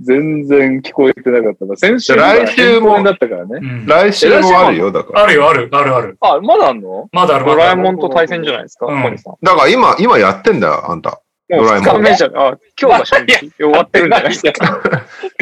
[0.00, 1.76] 全然聞こえてなかったな。
[1.76, 3.58] 先週来週もだったからね。
[3.60, 5.24] うん、来週もあるよ、だから。
[5.24, 6.18] あるよ、ある、ある、ある。
[6.20, 7.08] あ、まだあんの？
[7.12, 7.76] まだある、ドまだある。
[7.78, 9.02] ラえもんと対戦じゃないですか、うん。
[9.42, 11.20] だから今、今やってんだよ、あんた。
[11.50, 13.52] もうドラえもん2日目じゃ、あ、今日が初日。
[13.58, 14.28] 終わってるんじゃない？
[14.30, 14.80] ですか。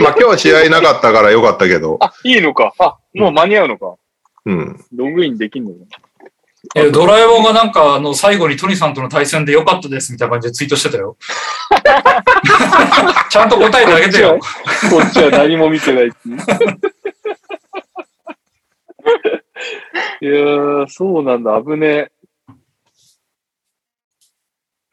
[0.00, 1.96] まあ 今日試合なかったからよかったけど。
[2.00, 2.72] あ、いいのか。
[2.78, 3.94] あ、もう間に合うのか。
[4.46, 4.80] うん。
[4.94, 5.76] ログインできんのか。
[6.74, 11.16] いやドラえもんがなんか、あの、最後にトニさんとの対戦で良かったですみたいな感じでツイートしてたよ。
[13.30, 14.38] ちゃんと答えてあげてよ。
[14.88, 16.16] こっちは何も見てないって
[20.22, 22.10] いやー、そうなんだ、危ねえ。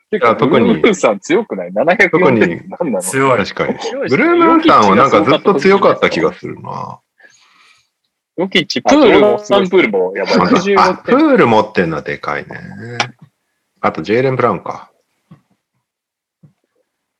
[0.09, 2.61] てか、特にブルームーンさん強くない ?704 特に
[3.01, 3.37] 強い。
[3.37, 3.77] 確かに。
[4.09, 6.99] ブルームーンさんはなんかずっと強かった気がするな。
[8.39, 10.35] ヨキッチ、ププールも、サンプールもやばい。
[10.35, 12.57] あ、66プール持ってんのはでかいね。
[13.81, 14.89] あと、ジェイレン・ブラウンか。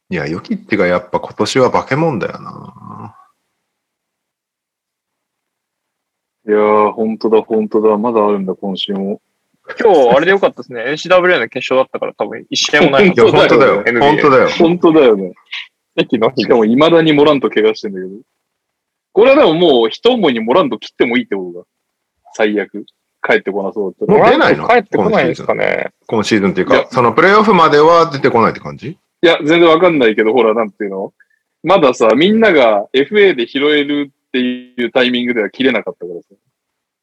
[0.09, 3.17] いや、ヨキッチがやっぱ今年は化け物だよな。
[6.47, 7.97] いやー、ほんとだ、ほんとだ。
[7.97, 9.19] まだあるんだ、今週も。
[9.77, 10.85] 今日、あれでよかったですね。
[10.85, 13.07] NCWA の決勝だったから多分一試合もない。
[13.07, 13.83] いや、本当だよ。
[13.99, 14.49] 本当だよ。
[14.51, 15.33] ほんとだよね。
[15.97, 18.11] 駅の日しかも、未だにモラント怪我してんだけど。
[19.19, 21.65] これはでももう、一思いにモラント切ってもいいってことだ。
[22.35, 22.85] 最悪。
[23.21, 24.17] 帰ってこなそうだったら。
[24.17, 24.65] もう出ないの？
[24.65, 25.89] 帰ってこないんですかね。
[26.07, 28.91] 今シーズンっていういやか、そのプレイオフまでは出てこないって感じ？
[28.91, 31.13] いや、全然わかんないけど、ほら、なんていうの？
[31.63, 36.27] まださ、みんなが FA で拾えるっていうタイミングでは切れなかったからさ。
[36.31, 36.37] っ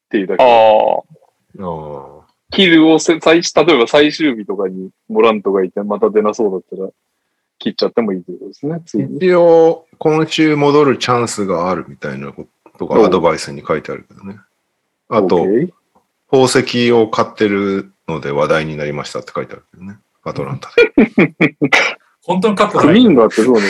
[0.09, 0.43] ていうだあけ。
[0.43, 0.47] あ。
[0.47, 2.27] ああ。
[2.49, 6.89] キルをせ最、例えば最終日とかにモラントがいて、また出なそうだったら、
[7.59, 8.81] 切っちゃってもいいってことですね。
[8.85, 9.17] ついに。
[9.17, 12.47] 一応、今週戻るチャンスがあるみたいなこ
[12.77, 14.39] とがアドバイスに書いてあるけどね。
[15.09, 15.45] あと、
[16.29, 19.97] 宝石を買ってるので話題になりましたって書いてあるけどね。
[20.23, 21.55] アトランタで。
[22.21, 22.95] 本当に過去クない。
[22.95, 23.61] ミンがあってそうね。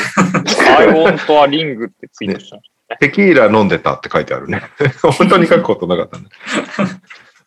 [0.78, 3.00] I want a ring ってツイートしたんです。
[3.00, 4.62] テキーラ飲んでたって書いてあるね。
[5.20, 6.26] 本当に書くことなかったね。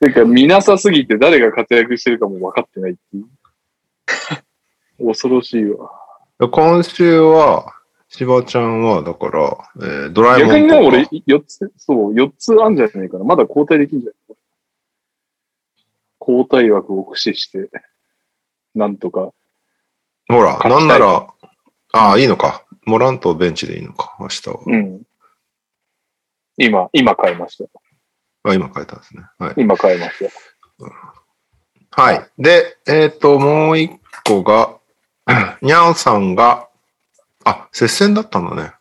[0.00, 3.26] てか、見なさすぎて誰が活躍してるかも分かってないっていう。
[5.06, 5.90] 恐ろしいわ。
[6.48, 7.74] 今週は、
[8.08, 10.58] しばちゃんは、だから、えードラえもんとか。
[10.58, 13.24] 逆にね、俺、4つ、そう、4つあんじゃないかな。
[13.24, 14.36] まだ交代できんじゃない
[16.20, 17.70] 交代枠を駆使して、
[18.74, 19.32] なんとか。
[20.28, 21.26] ほら、なんなら、
[21.92, 22.64] ああ、いいのか。
[22.84, 24.60] モラントベンチでいいのか、明日は。
[24.64, 25.02] うん。
[26.56, 27.64] 今、今変えました。
[28.42, 29.24] あ今書いたんですね。
[29.38, 29.54] はい。
[29.56, 30.30] 今変えまし
[31.88, 32.02] た。
[32.02, 32.30] はい。
[32.38, 33.92] で、えっ、と、もう一
[34.24, 34.79] 個が、
[35.62, 36.68] にゃんさんが、
[37.44, 38.72] あ、接戦だったんだね。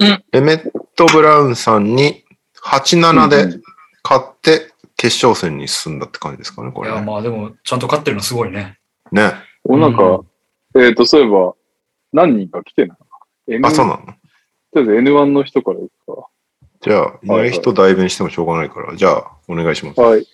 [0.00, 2.24] うんエメット・ブラウンさんに
[2.64, 3.60] 8-7で
[4.02, 7.06] 勝って決勝戦に進んだって感じですかね、こいや、れね。
[7.06, 8.78] まあでも、ちゃんと勝ってるのすごいね。
[9.12, 9.32] ね。
[9.64, 10.20] お、なんか、
[10.76, 11.54] えっ、と、そういえば、
[12.12, 12.98] 何人か来てない
[13.48, 13.98] ？N あ、そうなの？
[14.06, 14.16] とり
[14.76, 16.26] あえず N1 の人からですか？
[16.80, 20.00] じゃあ、いない人代弁してもしょうがないから、じゃあ、お願いします。
[20.00, 20.26] はい。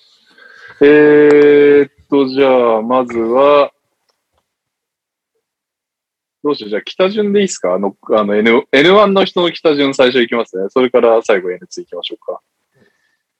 [0.80, 3.72] えー、っと、じゃあ、まずは、
[6.42, 6.70] どうしよう。
[6.70, 7.74] じゃあ、北順でいいですか？
[7.74, 10.68] あの、あの N、N1 の人の北順最初いきますね。
[10.70, 12.40] それから最後 N2 いきましょうか。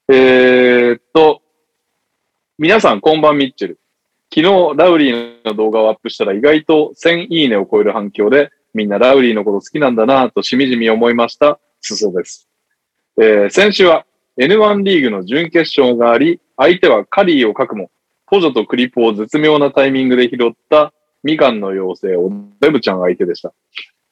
[0.09, 1.41] えー、っと、
[2.57, 3.79] 皆さん、こんばんミッチェル。
[4.33, 11.59] 昨日、ラウリーの動画をアップしたら意外と1000いいねを超える反響で、みんなラウリーのこと好きなんだなぁとしみじみ思いました。
[11.81, 12.47] すそです。
[13.19, 14.05] えー先週は
[14.39, 17.91] N1 リーグの準決勝があり、相手はカリーを書くも、
[18.27, 23.53] ポジョとクリポを絶妙なタイミングで拾ったみかんの妖精、おデブちゃん相手でした。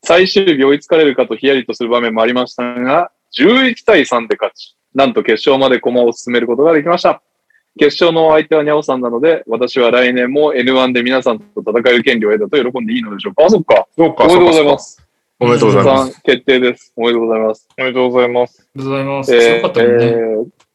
[0.04, 7.22] 最終日追いつかれるかとヒヤリとする場面もありましたが、11対3で勝ち、なんと決勝まで駒を進めることができました。
[7.78, 13.88] 決勝の相手はニャオさんなので、私は来年も N1 で皆さんと戦える権利を得たと喜んでいいのでしょうかあ、そっか。
[13.96, 15.08] そうか、おめでとうございます。
[15.40, 16.22] おめでとうございます。
[16.24, 16.94] 決定です。
[16.96, 17.70] おめでとうございます。
[17.78, 18.70] おめでとうございます。
[18.76, 19.32] ありがとうございます。
[19.32, 20.06] 強かったもんね。
[20.06, 20.70] えー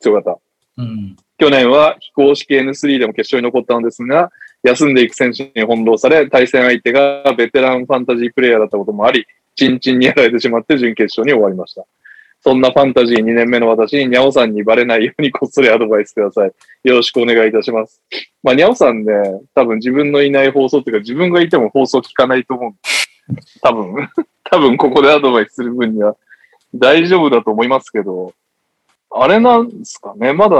[0.00, 0.34] 強かっ
[0.76, 0.82] た。
[0.82, 1.16] うん。
[1.38, 4.30] 去年は非公式 N3 でも決勝に残ったのですが、
[4.64, 11.84] 休んでいく選手に翻弄され、対戦相手がベテランファンタジープレイヤーだったこともあり、チンチンにやられてしまって準決勝に終わりました。
[12.40, 16.52] そんなファンタジー2年目の私にニャオさんにバレないようにこっそりアドバイスください。
[16.82, 18.02] よろしくお願いいたします。
[18.42, 19.12] まあ、ニャオさんね、
[19.54, 22.72] 多分自分のいない放送っていうか自分がいても放送聞かないと思う。
[23.62, 24.08] 多分、
[24.44, 26.16] 多分ここでアドバイスする分には
[26.74, 28.32] 大丈夫だと思いますけど、
[29.10, 30.32] あれなんですかね？
[30.32, 30.56] まだ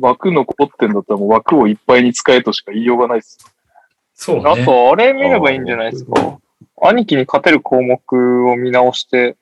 [0.00, 3.38] 枠残ってんだったらもう枠をいっぱいに使えとしか言いようがないです。
[3.42, 3.50] あ
[4.14, 4.64] そうね。
[4.64, 6.38] と、あれ見ればいいんじゃないですか。
[6.82, 9.36] 兄貴に勝てる項目を見直して、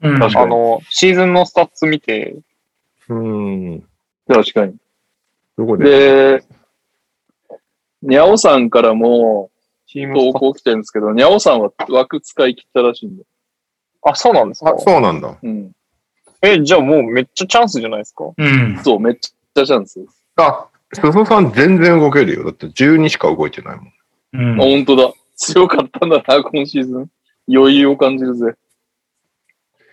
[0.00, 0.18] うん。
[0.18, 2.36] 確かにあの、シーズンのスタッツ見て、
[3.08, 3.84] うん。
[4.26, 4.76] 確かに。
[5.56, 6.38] どこで？
[6.38, 6.44] で、
[8.02, 9.50] にゃおさんからも
[9.86, 13.24] チーム投稿来てるんですけど、にゃおさんは枠使い切ったらしいんで。
[14.02, 14.70] あ、そうなんですか？
[14.70, 15.36] あ、そうなんだ。
[15.42, 15.72] うん。
[16.42, 18.30] え、じゃあもうめっちゃチャンスじゃないですか？
[18.36, 18.80] うん。
[18.84, 20.24] そう、めっちゃチャンスです。
[20.36, 22.44] あ、すそさん全然動けるよ。
[22.44, 23.92] だって12しか動いてないもん。
[24.32, 25.12] うんあ、本当だ。
[25.36, 27.10] 強かったんだな、今シーズン。
[27.48, 28.54] 余裕を感じるぜ。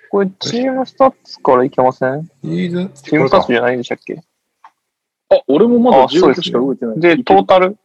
[0.09, 2.27] これチームスタッツからいけません？
[2.41, 2.71] チー
[3.19, 4.21] ムスタッツじゃないんでしたっけ？
[5.29, 6.99] あ、俺もまだあそうですね16しか動いてない。
[6.99, 7.77] で、いけるトータル？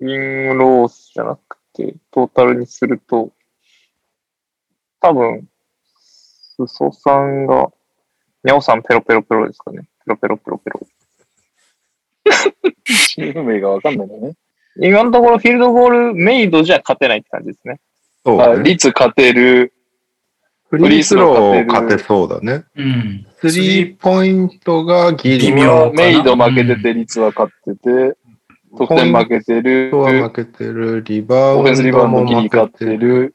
[0.00, 3.32] ウィンロースじゃなくて、トータルにすると、
[5.00, 5.48] 多分、
[5.96, 7.70] すそさんが、
[8.44, 9.88] にゃおさんペロペロペロですかね。
[10.16, 10.86] ペロペロペロペロ。
[12.84, 14.34] チーム名がわかんないんだね。
[14.80, 17.80] 今のところフィールドゴールメイドじゃ勝てないって感じですね。
[18.24, 18.64] あ、そうね。
[18.64, 19.72] 率勝てる。
[20.70, 22.64] フリースロー勝てそうだね。
[22.76, 23.26] うん。
[23.40, 28.16] スリーポイントがギリ微妙メイド負けてて、率は勝ってて、
[28.76, 29.90] 得点負けてる。
[29.90, 31.02] ポイントは負けてる。
[31.04, 33.34] リバウオフェンスリバウンドも負ギリ勝ってけてる。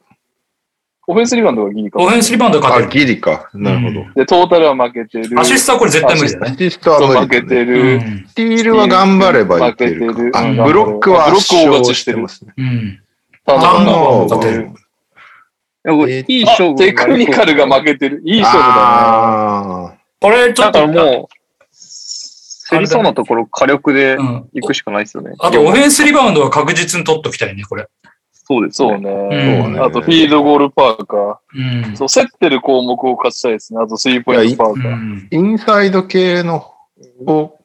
[1.08, 1.12] る。
[1.12, 3.06] オフェンスリバウンドがギリオフェンスリバウンド勝あ、てる。
[3.06, 3.50] ギリか。
[3.54, 4.02] なるほど。
[4.02, 5.40] うんで、トータルは負けてる。
[5.40, 6.56] アシストはこれ絶対無理だアね。
[6.58, 7.98] シストは負けてる。
[7.98, 8.26] ん。
[8.28, 10.14] スティールは頑張ればいけるか。
[10.14, 12.54] あ、負けてるうんブロックは圧ブロックを勝勝ちしてるますね。
[12.58, 13.00] うん。
[13.46, 16.26] ターンターンオーバーバーも勝てる。
[16.30, 18.22] いい勝負テクニカルが負けてる。
[18.26, 18.76] いい勝負だ
[19.90, 21.36] あこれちょだっと、からもう、
[22.70, 24.50] 競りそうなところ火力でうん。
[24.54, 25.34] 行くしかないですよね。
[25.40, 27.88] あと、オフェンスリバウンドは確実に取っときたいね、これ。
[28.46, 29.00] そうですそうね。
[29.00, 29.66] ね。
[29.68, 31.96] うんあと、フィールドゴールパーカうんー。。
[31.96, 33.80] そう、競ってる項目を勝ちたいですね。
[33.82, 35.28] あと、スリーポイントパーうカー。
[35.32, 36.74] インサイド系の
[37.26, 37.60] を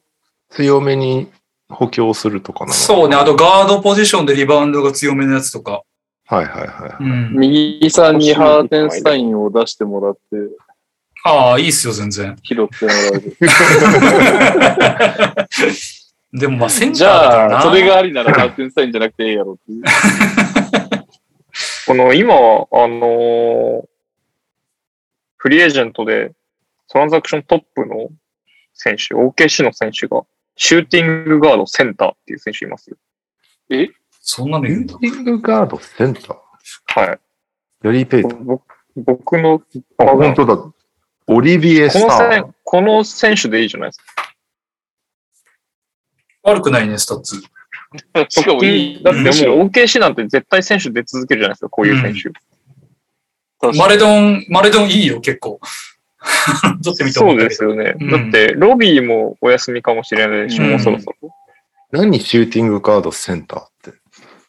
[0.51, 1.29] 強めに
[1.69, 3.17] 補強するとかなのそうね。
[3.17, 5.83] あと、ガードポジションでリバウンドが強めのやつとか。
[6.27, 7.03] はいはいはい。
[7.03, 7.33] うん。
[7.33, 10.21] 右さんにハーテンスタインを出してもらって、
[11.25, 12.37] ああ、いいっすよ、全然。
[12.43, 13.23] 拾ってもらう。
[16.39, 17.55] でも、まあ、センターじだからな。
[17.57, 19.83] ゃあ、それがありならハーテンスタインじゃなくてええやろっていう。
[21.89, 22.37] この今、あ
[22.87, 23.89] のー
[25.39, 26.33] フリーエージェントで
[26.89, 28.11] トランザクショントップの
[28.75, 30.25] 選手、OKC の選手が、
[30.57, 32.97] シューティングガードセンターっていう選手いますよ。
[34.21, 34.99] そんなのいるんだ。
[35.01, 37.01] シューティングガードセンター？
[37.01, 37.21] はい。
[37.85, 38.37] ヨリー・ペイト。
[38.37, 38.61] ぼ
[38.97, 39.63] 僕の、
[39.97, 40.73] あ、本当だ。
[41.29, 42.55] オリビエ・こスターの選。
[42.65, 44.05] この選手でいいじゃないですか。
[46.43, 47.41] 悪くないね、スタッツ。
[48.29, 49.03] しかもいい。
[49.03, 52.23] だってもう OKC なんて絶対選手出続けるじゃないですか、こういう選手。
[52.31, 52.33] 確
[53.61, 55.61] かにマレドン、マレドンいいよ、結構。
[56.83, 57.39] ちょっと見てそう。
[57.39, 57.95] ですよね。
[58.01, 61.31] うんだって、ロビーもお休みかもしれないし、うんもうそろそろ。
[61.91, 63.99] 何シューティングガードセンターって。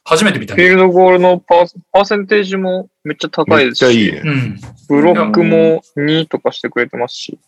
[0.03, 0.63] 初めて見たね。
[0.63, 4.21] フィールドゴールのパーパーセンテージもめっちゃ高いめっですし、ちゃいいね。
[4.25, 4.59] うん。
[4.89, 7.39] ブロックも2とかしてくれてますし、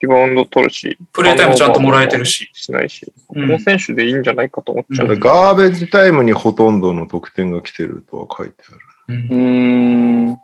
[0.00, 2.50] リバウンド取るし、プレイタイムちゃんともらえてるし。
[2.52, 5.08] しないし、うんこの選手でいいんじゃないかと思っちゃう。
[5.08, 8.78] うんガーベージタイムにほとんどの得点が来てるとは書いてある。
[9.08, 10.40] うんうーん。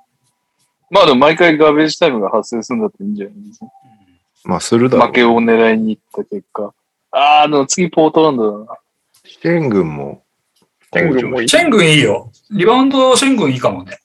[0.91, 3.67] まあでも毎回ガーベージタイムが発生するんだっていいんじゃないですか。
[4.45, 5.07] まあ、するだろう。
[5.09, 6.73] 負けを狙いに行った結果。
[7.11, 8.79] ああ、でも次ポートランドだな。
[9.25, 10.23] シェン軍も。
[10.93, 11.49] テングもいい。
[11.49, 12.31] チェングンいいよ。
[12.53, 13.99] リバウンド、シェン軍いいかもね。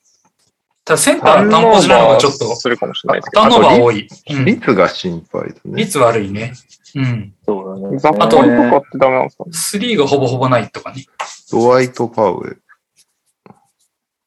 [0.92, 4.10] ただセンターの担保時なのがちょっと、するかもしれないですけターンオーバー多い。
[4.32, 4.46] うん。
[4.46, 5.54] 率が心配だね。
[5.76, 6.54] 率悪いね。
[6.96, 7.34] うん。
[7.46, 8.00] そうだねど。。
[8.00, 11.06] ザッパリとかってダメなんですかスリーがほぼほぼないとかね。
[11.52, 12.62] ドワイト・パウエル。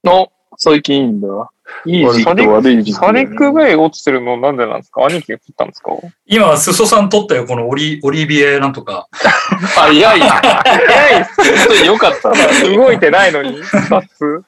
[0.05, 1.29] の、最近いいんだ。
[1.87, 5.05] いい時期と悪い時期、サリック・ベイ落ちてるのなんでなんですか？
[5.07, 5.93] 兄貴が切ったんですか？
[6.27, 9.09] 今、スソさん取ったよ、このオリオリビエなんとか。
[9.79, 12.77] あ、いやいや、早いっす本当によかったな。
[12.77, 14.45] 動いてないのに、 2つ。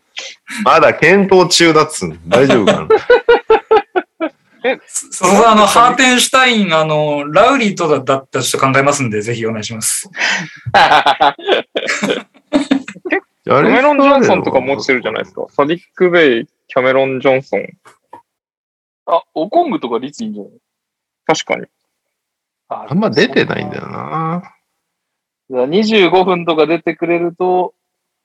[0.64, 2.16] まだ検討中だっつうの。
[2.26, 2.88] 大丈夫かな
[4.86, 10.08] スソさん、あの、ハーテンシュタイン、あの、ラウリーとだだったらちょっと考えますんで、ぜひお願いします。
[10.08, 10.14] キ
[13.44, 15.46] キャメロン・ジョンソンとかも落ちてるじゃないですか。
[15.50, 17.60] サディック・ベイ、キャメロン・ジョンソン。
[19.06, 20.52] あ、オコングとか率いいんじゃない
[21.26, 21.66] 確かに。
[22.68, 24.42] ああんま出てないんだよな。
[25.48, 27.74] じゃあ25分とか出てくれると、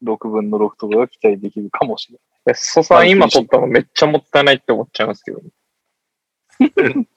[0.03, 2.19] 6分の6とかが期待できるかもしれ
[2.51, 5.41] え、ソさん今取ったのめっちゃもったいないって思っちゃいますけど。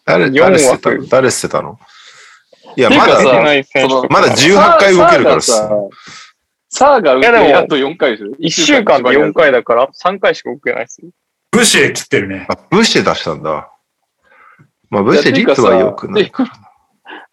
[0.05, 1.09] 誰、4誰捨てた枠の？
[1.09, 1.79] 誰捨てたの？
[2.77, 3.63] いや、てまだ、まだない。
[3.63, 5.89] 18回動けるからっすサーがさ
[6.69, 11.11] サーが打っていやでもあと4回でしょ1週間で4回だから3回しか動けないですよ。
[11.51, 12.47] ブシエ切ってるね。
[12.49, 13.71] あ、ブシェ出したんだ。
[14.91, 16.51] まあ、ブシェ率は良くないから。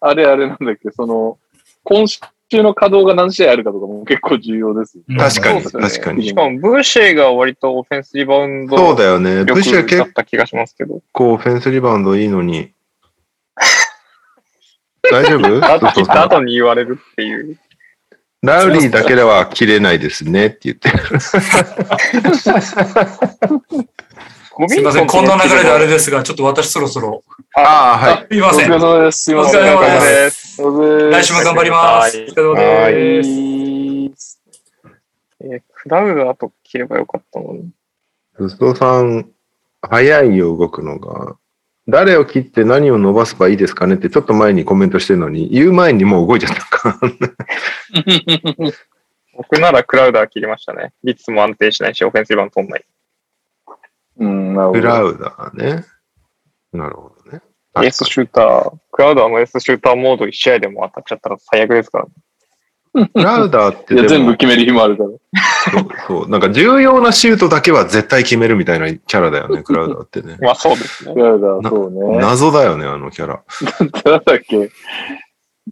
[0.00, 1.38] あれあれなんだっけ、その、
[1.82, 2.20] 今週
[2.58, 6.26] の稼働が何試合あるかとかも結構重要です確かに、確かに。
[6.26, 9.44] しかも、ブーシェが割とオフェンスリバウンドそうだよね。
[9.44, 11.00] ブシェ力だっ結た気がしますけど。
[11.12, 12.72] 構オフェンスリバウンドいいのに。
[15.10, 15.64] 大丈夫？
[15.64, 17.58] あ切ったそうそう後に言われるっていう。
[18.42, 21.20] ラウリーだけでは切れないですねって言ってる。
[24.68, 27.22] すいません、こんな流れであれですが、ちょっと私そろそろ。
[27.54, 28.26] ああ、はい。
[28.30, 28.72] すいません。
[28.72, 29.22] お疲れ様です。
[29.22, 29.60] すいません。
[29.60, 30.62] お疲れ様です
[31.10, 32.16] 来週も頑張ります。
[32.18, 34.42] おはい疲れ様です。
[35.40, 37.70] えークラウダーと切ればよかったのに。
[38.38, 39.28] ウストさん、
[39.82, 41.36] 早いよ、動くのが。
[41.88, 47.10] 誰を切って何を伸ばせばいいですかねってちょっと前にコメントしてるのに、言う前にもう動いちゃったから。
[49.36, 50.92] 僕ならクラウダー切りましたね。
[51.02, 52.84] 率も安定しないし、オフェンスリバウンド取んない。
[54.18, 54.80] うん、なるほど。
[54.80, 55.84] クラウダーね。
[56.72, 57.21] なるほどね。
[57.76, 62.06] エースシューター、クラウダーのエースシューターモード1試合でも当たっちゃったら最悪ですから。
[62.92, 65.10] クラウダーって全部決める日もあるから。
[65.72, 70.36] そうそう、なんか重要なシュートだけは絶対決めるみたいなキャラだよね、 クラウダーってね。
[70.40, 71.20] まあそうですねク。
[71.20, 72.18] ラウダー、そうね。
[72.18, 73.42] 謎だよね、あのキャラ。
[74.04, 74.70] なんだっけ。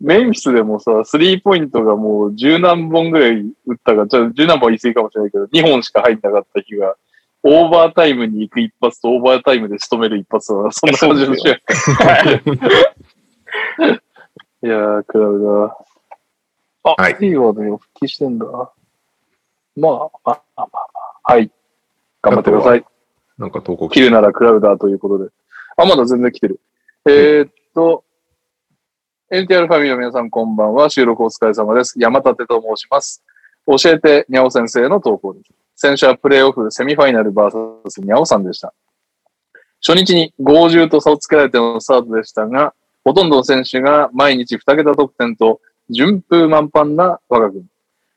[0.00, 6.94] メンフィスでもさ、スリーポイントがもう十何本ぐらい打ったか、じゃあ十何本は言い過ぎかもしれないけど、2本しか入んなかった日が、
[7.42, 11.54] オーバータイムに行く一発とオーバータイムで仕留める一発は、そんな感じの試合。
[14.62, 15.72] いやー、クラウダー。
[16.82, 18.46] あ、はいヘイワードに復帰してんだ。
[18.46, 18.72] まあ、
[19.76, 20.66] まあ、まあ、まあ、ま
[21.24, 21.32] あ。
[21.32, 21.50] はい。
[22.22, 22.84] 頑張ってください。
[23.38, 25.30] なんか投稿切るならクラウダーということで。
[25.76, 26.60] あ、まだ全然来てる。
[27.06, 28.04] えーっと、
[29.32, 30.90] NTR ファミリーの皆さんこんばんは。
[30.90, 31.94] 収録お疲れ様です。
[31.98, 33.22] 山立と申します。
[33.66, 35.50] 教えてにゃお先生の投稿です。
[35.82, 38.74] 先週はプレイオフセミファイナル VS にゃおさんでした。
[39.80, 47.64] 初日に50と差をつけられてのスタートでしたが、ほとんどの選手が毎日2桁得点と順風満帆な我が軍。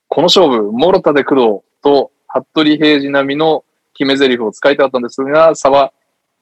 [0.10, 1.46] この勝負、諸田で工藤
[1.82, 3.64] と服部平次並みの
[3.94, 5.94] 決め台詞を使いたかったんですが、差は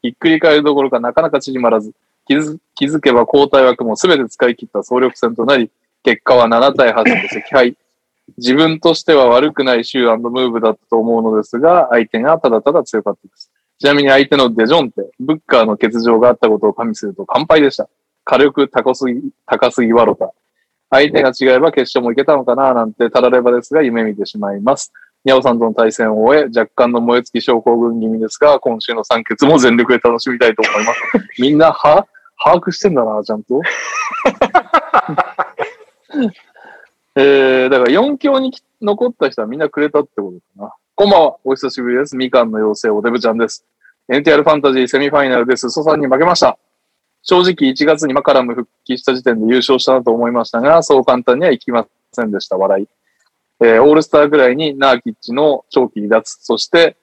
[0.01, 1.93] ひっくり返るどころかなかなか縮まらず、
[2.25, 5.69] 気づ気づけば交代枠も全て使い切った総力戦となり、
[6.01, 7.77] 結果は7対8で惜敗。
[8.37, 13.51] 自分としては悪くないシュームーブだったと思うのですが、相手がただただ強かったです。
[13.79, 17.89] ちなみに相手のデジョンテ、ブッカーの欠場があったことを加味すると完敗でした。
[18.23, 20.31] 火力高すぎ、高すぎワロタ。
[20.91, 24.91] 相手が違えば決勝もいけたのかななんてたらればですが夢見てしまいます。
[25.23, 30.99] ニャオさんとの対戦を終え、若干の燃え尽き症候群気味ですが、今週の三決も全力で楽しみたいと思います。
[31.39, 32.07] みんな、は、
[32.43, 33.61] 把握してんだな、ちゃんと。
[37.15, 40.73] えー、だから4強に残った人はみんなくれたってことかな。
[40.95, 42.15] こんばんは、お久しぶりです。
[42.15, 43.65] みかんの妖精、おデブちゃんです。
[44.07, 45.69] NTR ファンタジーセミファイナルです。
[45.69, 46.57] ソさんに負けました。
[47.23, 52.57] 正直1月にマカラム復帰した時点で優勝したなと思いましたが、そう簡単にはいきませんでした。
[52.57, 52.87] 笑い。
[53.59, 56.95] えーオールスターぐらいにナーキッチの長期離脱、そして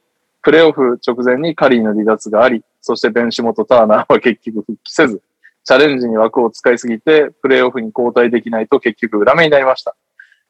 [0.42, 5.22] プレーオフ直前にカリーの離脱があり、そしてベンシモとターナーは結局復帰せず、
[5.68, 9.94] チャレンジに枠を使いすぎて、プレーオフに交代できないと結局裏目になりました。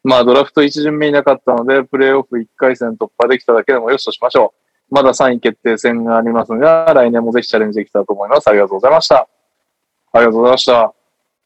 [0.01, 4.53] まあドラフト1巡目いなかったので、プレーオフ1回戦突破できただけでもよしとしましょ
[4.89, 4.95] う。
[4.95, 8.47] まだ3位決定戦がありますが、来年もぜひチャレンジできたらと思います。
[8.47, 9.27] ありがとうございました。
[10.13, 10.79] ありがとうございました。
[10.79, 10.93] あ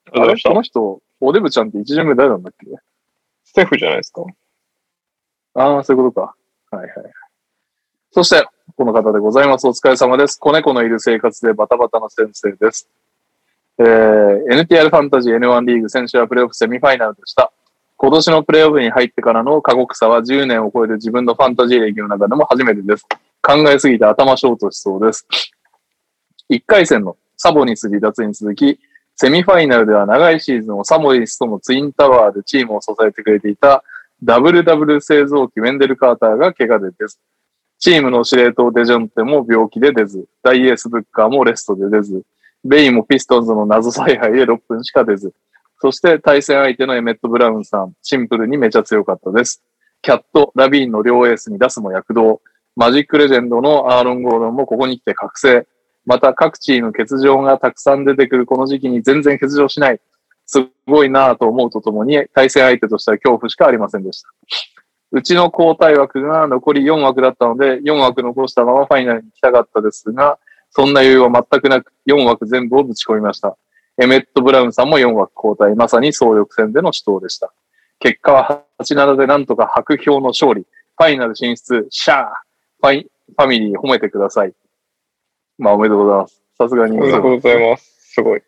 [0.08, 0.54] りがとうございましたあれ？
[0.54, 2.68] この人、おデブちゃんって1巡目誰なんだっけ？
[3.44, 4.24] ステフじゃないですか。
[5.56, 6.36] ああ、そういうことか。
[6.78, 6.92] はいはい。
[8.12, 8.46] そして、
[8.78, 9.68] この方でございます。
[9.68, 10.40] お疲れ様です。
[10.40, 12.88] 子猫のいる生活でバタバタの先生です。
[13.80, 17.52] えー、NTR ファンタジー N1 リーグ先週はプレイオフセミファイナルでした。
[17.98, 23.06] 今年のプレイオフに入ってからの過酷さは10年を超えて自分のファンタジー歴の中でも初めてです。
[23.42, 25.26] 考えすぎて頭ショートしそうです。
[26.50, 28.80] 1回戦のサボニス離脱に続き、
[29.16, 33.84] セミファイナルでは長いシーズンをサモニスとのツインタワーでチームを支えてくれていた
[34.24, 37.18] WW 製造機ウェンデル・カーターが怪我で出ず、
[37.80, 42.24] チームの司令塔デジョンテも病気で出ず、大エースブッカーもレストで出ず、
[42.64, 45.34] ベイもピストンズの謎采配で6分しか出ず、
[45.80, 49.62] そして対戦相手のエメット・ブラウンさん、シンプルにめちゃ強かったです。
[50.02, 52.42] キャット、ラビーンの両エースに出すも躍動、
[52.76, 55.68] マジックレジェンドのアーロン・ゴードンもここに来て覚醒、
[56.06, 60.00] また各チーム欠場がたくさん出てくるこの時期に全然欠場しない。
[60.46, 64.30] すごいなぁと思うとともに、対戦相手としては恐怖しかありませんでした。
[65.12, 70.40] うちの交代枠が残り4枠だったので、4枠残したままファイナルに行きたかったですが、
[70.76, 73.56] そんな余裕は全くなく、4枠全部をぶち込みました。
[74.02, 77.54] エメット・ブラウンさんも4枠交代、まさに総力戦での死闘でした。
[78.00, 80.66] 結果は8-7でなんとか薄氷の勝利。
[80.98, 82.26] ファイナル進出、シャー
[82.82, 84.54] ファイファミリー褒めてください。
[85.58, 86.42] まあ、おめでとうございます。
[86.58, 87.00] さすがに。
[87.00, 88.14] ありがとうございます。
[88.14, 88.42] すごい。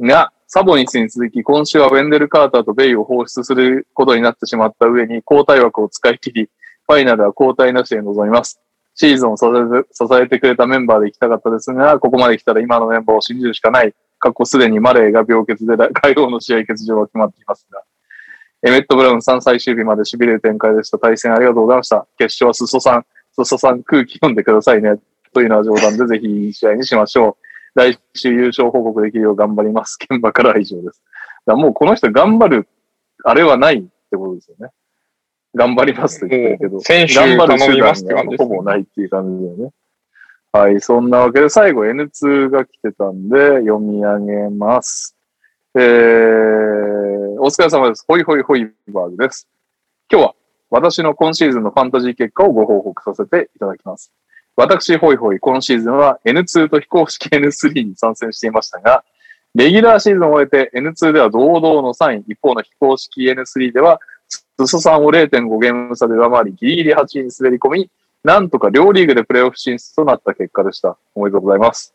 [0.00, 6.50] が、サボニスに続き、今週はウェンデル・カーターとベイを放出することになってしまった上に、交代枠を使い切り、
[6.86, 8.60] ファイナルは交代なしで臨みます。
[8.96, 9.44] シーズンを支
[10.14, 13.94] えてくれたメンバーで行きたかったですが、ここまで来たら今のメンバーを信じるしかない。
[14.18, 17.82] 過去すでにマレーが病欠で海王の試合欠場は決まっていますが。
[18.62, 20.98] エメット・ブラウンさん最終日まで痺れる展開でした。
[20.98, 22.06] 対戦ありがとうございました。
[22.16, 24.94] 決勝はスソさん、スソさん空気読んでくださいね。
[25.34, 27.36] というのは冗談でぜひいい試合にしましょ
[27.74, 27.78] う。
[27.78, 29.98] 来週優勝報告できるよう頑張ります。
[30.10, 31.02] 現場からは以上です。
[31.44, 32.68] だもうこの人頑張る、
[33.22, 34.70] あれはないってことですよね。
[35.56, 39.70] 頑張りますと言ってるけど、選手頑張る手段がほぼないっていう感じだよね。
[40.52, 45.16] はい、そんなわけで最後 N2 が来てたんで読み上げます。
[45.74, 45.82] えー、
[47.40, 48.04] お疲れ様です。
[48.06, 49.48] ホイホイホイバーグです。
[50.10, 50.34] 今日は
[50.70, 54.12] 私の今シーズンのファンタジー結果をご報告させていただきます。
[54.56, 59.04] 私、ホイホイ、今シーズンは N2 と非公式 N3 に参戦していましたが、
[59.54, 64.00] レギュラーシーズンを終えて N2 では堂々の3位、一方の非公式 N3 では、
[64.58, 67.90] スソさんを0.5ゲーム差で上回り、ギリギリ8位に滑り込み、
[68.24, 70.96] なんとか両リーグでプレーオフ進出となった結果でした。
[71.14, 71.94] おめでとうございます。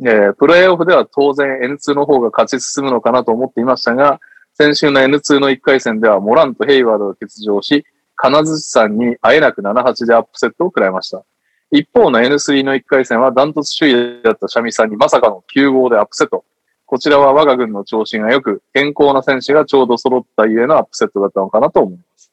[0.00, 4.20] えープレーオフでは当然 N2 の方が勝ち進むのかなと思っていましたが、
[4.54, 7.84] 先週の N2 の1回戦ではモランとヘイワードが欠場し、
[8.16, 11.24] 金槌さんに会えなく7-8でアップセットを食らいました。
[11.70, 16.44] 一方の N3 の1回戦はダントツ首位だったシャミさんにまさかの9号でアップセット。
[16.92, 22.30] こちらは我が軍の調子が良く、健康な選手がちょうど揃ったゆえのアップセットだったのかなと思います。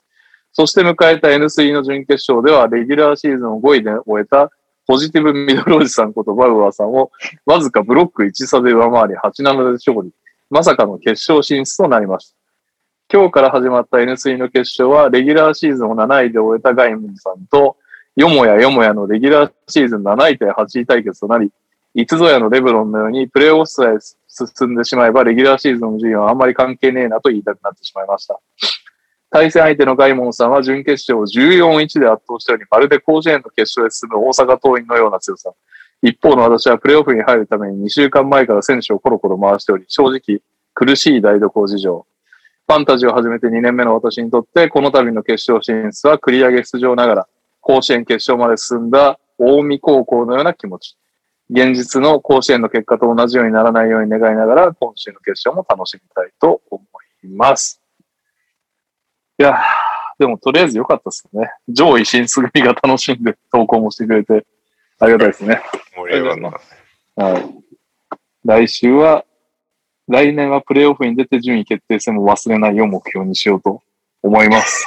[0.51, 4.51] そして迎えた N3 の準決勝では、レギュラーシーズンを5位で終えた
[4.85, 7.09] ポジティブミドルおじさんことバウアーさんを、
[7.45, 10.11] わずかブロック1差で上回り8-7で勝利。
[10.49, 12.35] まさかの決勝進出となりました。
[13.17, 17.77] 今日から始まった N3 の決勝は、レギュラーシーズンを7位で終えたガイムンさんと、
[18.17, 21.49] よもやよもやのレギュラーシーズン7位対8位対決となり、
[21.95, 28.39] いつぞやのレブロンのようにプレーオフさえ進んでしまえば、レギュラーシーズンの順位はあんまり関係ねえなと言いたくなってしまいました。
[29.31, 35.51] 対戦相手のガイモンさんは準決勝を14-1で圧倒したように、まるで甲子園の決勝へ進む大阪桐蔭のような強さ。
[36.01, 40.41] 一方の私はプレーオフに入るために2週間前から選手をコロコロ回しており、正直
[40.73, 42.05] 苦しい台所事情。
[42.67, 47.27] ファンタジーを始めて2年目の私にとって、この度の決勝進出は繰り上げ出場ながら、
[47.61, 50.95] 甲子園決勝まで進んだ近江高校のような気持ち。
[51.49, 56.81] 現実の甲子園の結果と同じようにならないように願いながら、今週の決勝も楽しみたいと思
[57.23, 57.81] います。
[59.39, 59.57] いやー、
[60.19, 61.49] でもとりあえず良かったですね。
[61.67, 64.45] 上位進出組が楽しんで投稿もしてくれて、
[64.99, 65.61] ありがたいですね。
[65.95, 66.61] 盛り上がっ
[67.15, 67.23] た。
[67.23, 67.45] はい。
[68.45, 69.25] 来週は、
[70.07, 73.81] 来年はプレイオフに出て順位決定戦も忘れないよう目標にしようと
[74.21, 74.85] 思います。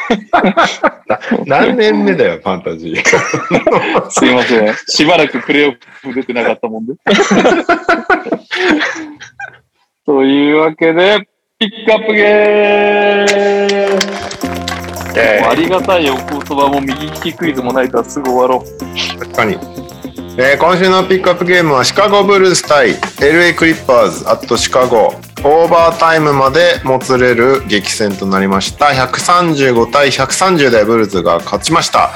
[1.47, 3.03] 何年目だよ、ファンタジー。
[4.11, 4.75] すいません。
[4.89, 5.79] しばらくプレイオフ
[6.15, 6.95] 出てなかったもんで。
[10.05, 11.27] というわけで、
[11.59, 13.93] ピックアップゲー
[15.43, 19.19] ムありがたいお言葉も右利きクイズもないからすぐ終わろう。
[19.19, 19.82] 確かに。
[20.39, 28.87] えー今週のピックアップゲームはシカゴブルズ対 LA クリッパーズアットシカゴオーバータイムまでもつれる激戦となりました。
[28.87, 32.11] 135対130でブルズが勝ちました。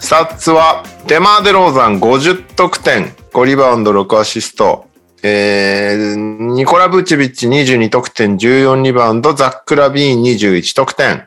[0.00, 3.06] スタッツはデマーデローザン50得点。
[3.32, 4.86] 5リバウンド6アシスト。
[5.22, 8.36] えーニコラ・ブチビッチ22得点。
[8.36, 9.32] 14リバウンド。
[9.32, 11.26] ザック・ラビーン21得点。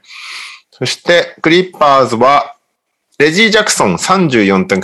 [0.69, 2.55] そしてクリッパーズは
[3.17, 4.81] レジー・ジャクソン34点。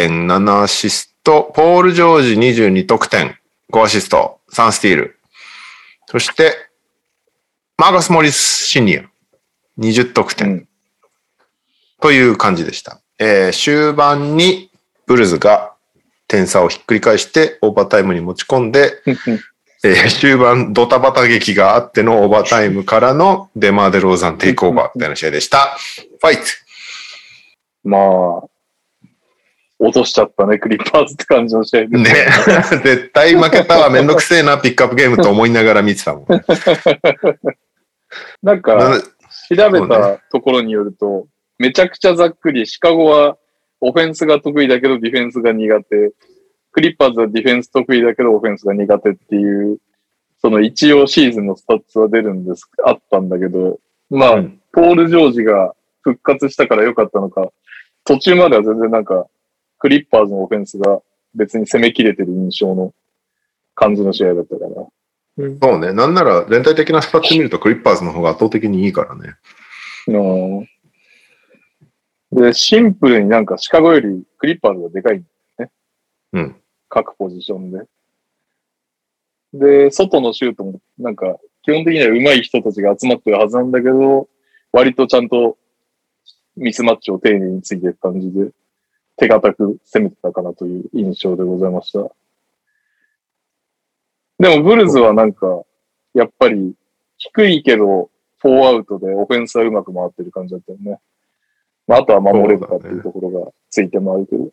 [0.00, 3.38] 7アシスト、ポール・ジョージ22得点、
[3.72, 5.20] 5アシスト、3スティール。
[6.06, 6.54] そして、
[7.76, 9.04] マーカス・モリス・シニア
[9.78, 10.48] 20得点。
[10.48, 10.68] うん
[12.04, 13.00] という感じでした。
[13.18, 14.70] えー終盤に
[15.06, 15.72] ブルズが
[16.28, 19.02] 点差をひっくり返してオーバータイムに持ち込んで、
[19.82, 25.78] えー終盤ドタバタ劇があってのオーバータイムからのデマーデローザンテイクオーバーみたいな試合でした。
[26.20, 26.42] ファイト
[27.84, 28.48] まあ、
[29.84, 31.98] 落としちゃったね、クリッパーズって感じの試合で。
[31.98, 32.04] ね。
[32.82, 36.26] 絶対負けたわ、めんどくせえな、ピックアップゲームと思いながら見てたもん。
[38.42, 41.26] なんか、な調べたところによると、
[41.58, 43.36] めちゃくちゃざっくり、シカゴは
[43.80, 46.12] オフェンスが得意だけどディフェンスが苦手。
[46.72, 49.78] クリッパーズはディフェンス得意だけどオフェンスが苦手っていう、
[50.38, 53.78] その一応シーズンのスタッツは出るんです、あったんだけど、
[54.08, 57.50] まあ、うんポール・ジョージが復活したから良かったのか、
[58.04, 59.26] 途中までは全然なんか、
[59.84, 61.02] クリッパーズのオフェンスが
[61.34, 62.94] 別に攻めきれてる印象の
[63.74, 64.70] 感じの試合だったから。
[65.60, 65.92] そうね。
[65.92, 69.34] なんなら全体的なスタッツ見るとクリッパーズの方が圧倒的にいいからね。
[70.06, 70.68] うん
[72.32, 75.22] で、シンプルになんかシカゴよりクリッパーズがでかい。
[76.32, 76.56] うん。
[76.88, 77.82] 各ポジションで。
[79.52, 84.30] で、外のシュートもなんか基本的には上手い人たちが集まってるはずなんだけど、
[84.72, 85.58] 割とちゃんと
[86.56, 88.50] ミスマッチを丁寧についていく感じで、
[89.16, 92.10] 手堅く攻めてたかなという印象でございました。
[94.38, 95.62] でもブルズはなんか、
[96.14, 96.74] やっぱり
[97.18, 100.98] 低いけど、フォーアウトでオフェンスはうまく回ってる感じだったよね。
[101.86, 104.50] まあ、あとは守れるかっていうところがついて回るけど。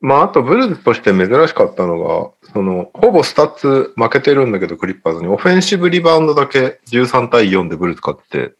[0.00, 8.54] まあ、あとブルズとして珍しかったのが、その、ほぼスタッツ負けてるんだけど、クリッパーズに、オフェンシブリバウンドだけ13対4でブルズ勝って、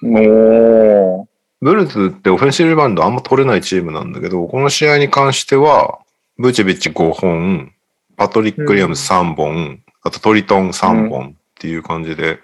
[0.00, 1.28] も
[1.64, 5.98] ブルズってオフェンシブリバウンドあんま取れないチームなんだけど、この試合に関しては、
[6.36, 7.72] ブチェビッチ5本、
[8.18, 12.38] パトリック・ウィリアムス3本、あとトリトン3本っていう感じで、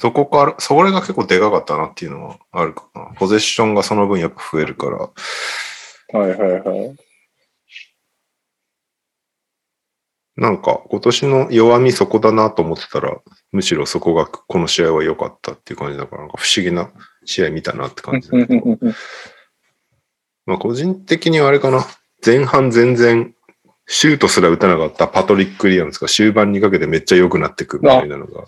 [0.00, 3.12] そこから、それが結構でかかったなっていうのはあるかな。
[3.14, 6.96] ポゼッションがその分やっぱ増えるから、う、はいはいはい。
[10.34, 13.16] なんか今年の弱みそこだなと思ってたら、
[13.52, 16.90] むしろそこがこの試合は良かったっていう感じだから、なんか不思議な
[17.26, 18.78] 試合見たなって感じだけど。
[20.46, 21.84] まあ個人的にはあれかな。
[22.24, 23.34] 前半全然
[23.86, 28.44] シュートすら打たなかったパトリック・リアムスが終盤にかけてめっちゃ良くなってくみたいなのが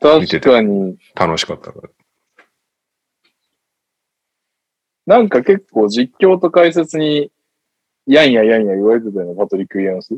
[0.00, 1.88] 確かに、楽しかったから。
[5.06, 7.32] なんか結構実況と解説に、
[8.06, 10.16] やんややんや言われてたよね、パトリック・リアムス。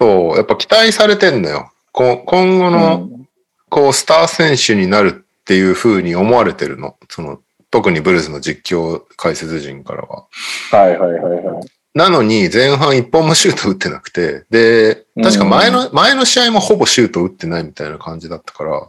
[0.00, 1.72] そう、やっぱ期待されてんのよ。
[1.92, 3.28] こ今後の、うん
[3.70, 6.98] こう、スター選手になるっていう風に思われてるの？
[7.08, 10.26] その、特にブルーズの実況解説陣からは。
[10.70, 11.66] はいはいはいはい。
[11.94, 18.88] なのに、前半一本もシュート打ってなくて、で、確か前の、前の試合もほぼシュート打ってないみたいな感じだったから、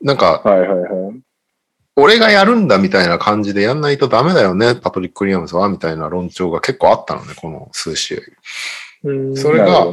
[0.00, 1.20] なんか、はいはいはい。
[1.96, 8.20] 俺がやるんだみたいな感じでやんないとダメだよね、パトリック・ウィリアムズは、みたいな論調が結構あったのね、この数試合。
[9.36, 9.86] それが。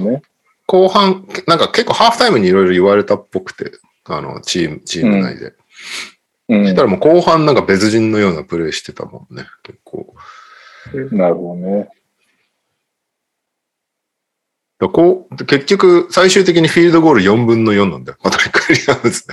[0.67, 3.73] 後半、なんか結構ハーフタイムにいろいろ言われたっぽくて、
[4.05, 5.51] あの、チーム、チーム内で。
[6.49, 10.15] うんそしたらもう後半なんか別人のようなプレーしてたもんね、結構。
[11.11, 11.89] なるほどね。
[14.79, 18.17] だこう、結局、最終的にフィールドゴール4分の4なんだよ。
[18.21, 19.23] パトリック・ウィリアムズ。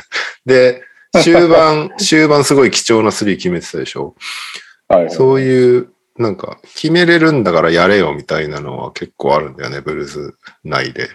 [0.47, 0.83] で、
[1.23, 4.17] 終盤、 終盤すごい貴重なスリー決めてたでしょ。
[4.89, 5.11] はいはい。
[5.11, 10.35] そういう、なんか、決めれるんだからやれよみたいなのは結構あるんだよね、ブルーズ
[10.65, 11.11] 内で。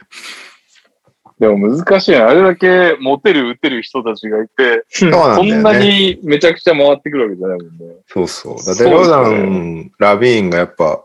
[1.40, 2.28] でも難しいな。
[2.28, 5.18] あれだけモテる、打てる人たちがいて、そんね。
[5.36, 7.96] そんなにめちゃくちゃ回ってくるわけじゃないもんね。
[8.08, 8.56] そうそう。
[8.58, 11.02] だそうですねデローザン、ラビーンがやっぱ、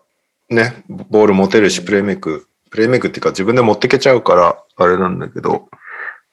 [0.51, 5.69] ね、ボール持てるし、プレイメイク、プレイメイクっていうか自分で持ってけちゃうから、あれなんだけど、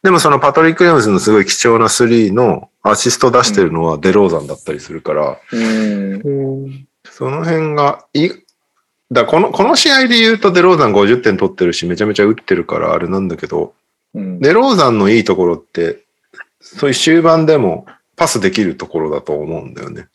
[0.01, 6.87] でもそのパトリック・ウィリアムズのすごい貴重なスリーのアシスト出してるのはデローザンだったりするから、うん。
[7.05, 8.31] その辺がいい、
[9.11, 13.75] だこの、この試合で言うとデローザン50点取ってるし、めちゃめちゃ打ってるからあれなんだけど、
[14.13, 14.39] うん。
[14.39, 16.03] デローザンのいいところって、
[16.59, 17.85] そういう終盤でも
[18.15, 20.07] パスできるところだと思うんだよね。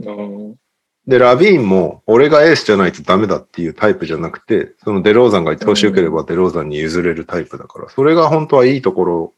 [0.00, 0.54] うん
[1.06, 9.32] で、ラビーンも、俺がエースじゃないとダメだっていうタイプじゃなくて、そのデローザンが調子良ければデローザンに譲れるタイプだから、それが本当はいいところ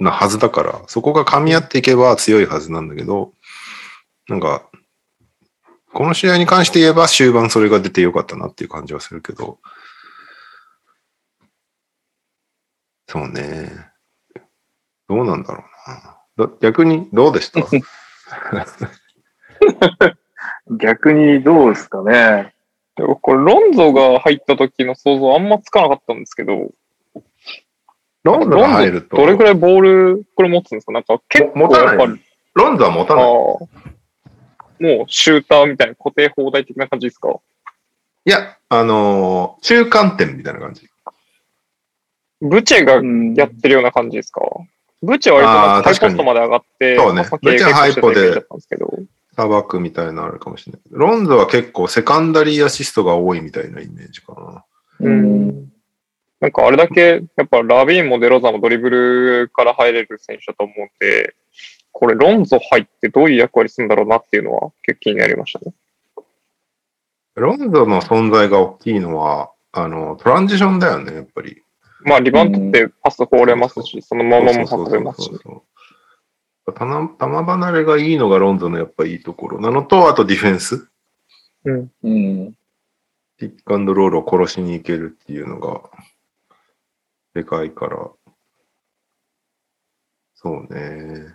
[0.00, 3.32] なはずだから、そこが噛み合っていけば強いはずなんだけど、
[4.28, 4.66] なんか、
[5.92, 9.58] この試合に関して言えば終盤それが出てよかったなっていう感じはするけど、
[13.12, 13.70] そうね。
[15.06, 15.62] どうなんだろ
[16.38, 16.46] うな。
[16.46, 17.60] だ逆にどうでした？
[20.78, 22.54] 逆にどうですかね。
[22.96, 26.70] でもこれ、ロンゾが入った時の想像あんまつかなかったんですけど、
[28.22, 30.92] ロンドが入ると、どれくらいボール、これ持つんですか？
[30.92, 32.06] なんか結構やっぱ、
[32.54, 33.26] ロンドは持たあない。
[33.26, 33.68] ーも
[35.04, 37.28] うシューターみたいな固定放題的な感じですか？
[38.24, 40.88] いや、あのー中間点みたいな感じ。
[42.42, 44.42] ブチェがうんやってるような感じですか？
[45.02, 48.98] ブチェは割とハイポストまで上がって、そうねまあブチェはハイポで経験としてたイメージだったんですけど、
[49.34, 50.80] 砂漠みたいなのあるかもしれない。
[50.90, 54.64] ロンドは結構セカンダリーアシストが多いみたいなイメージかな。
[55.00, 55.72] うん
[56.40, 61.36] なんかあれだけ、やっぱラビーンもデロザもドリブルから入れる選手だと思うんで、
[61.92, 65.72] これロンゾ入ってどういう役割するんだろうなっていうのは結構気になりましたね。
[67.36, 71.62] ロンドの存在が大きいのは、あの、トランジションだよね、やっぱり。
[72.04, 75.38] まあリバウンドってパス放れますし、そのままもそう運べますし球
[76.66, 80.88] 球離れがいいのがロンドのやっぱいいところなのと、あとディフェンス。
[81.64, 81.90] うん。
[82.02, 82.54] うん。
[83.36, 85.80] ピックアンドロールを殺しに行けるっていうのが、
[87.34, 88.10] でかいから。
[90.34, 91.34] そうね。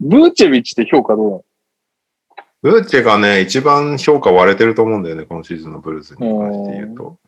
[0.00, 1.44] ブーチェビッチって評価どうなの？
[2.62, 7.18] ブーチェがね、一番評価割れてると思うんだよね、今シーズンのブルーズに関して言うと。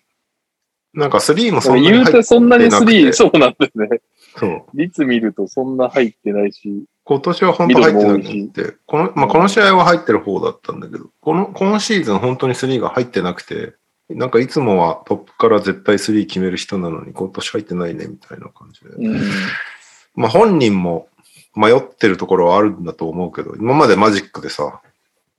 [0.94, 3.88] なんか3もそんなに入って言うてそんなになくて3、そうなんですね。
[4.36, 4.64] そう。
[4.74, 6.84] 率見るとそんな入ってないし。
[7.04, 13.74] 今年は本当入ってなくミて、この、まあ、この試合は入ってる方だったんだけど、この、今シーズン本当に3が入ってなくて、
[14.10, 18.90] なんかいつもはトップから絶対3決める人なのに今年入ってないねみたいな感じで。
[18.90, 19.20] うん。
[20.14, 21.08] まあ本人も
[21.54, 24.82] 迷ってるところはあるんだと思うけど、今までマジックでさ、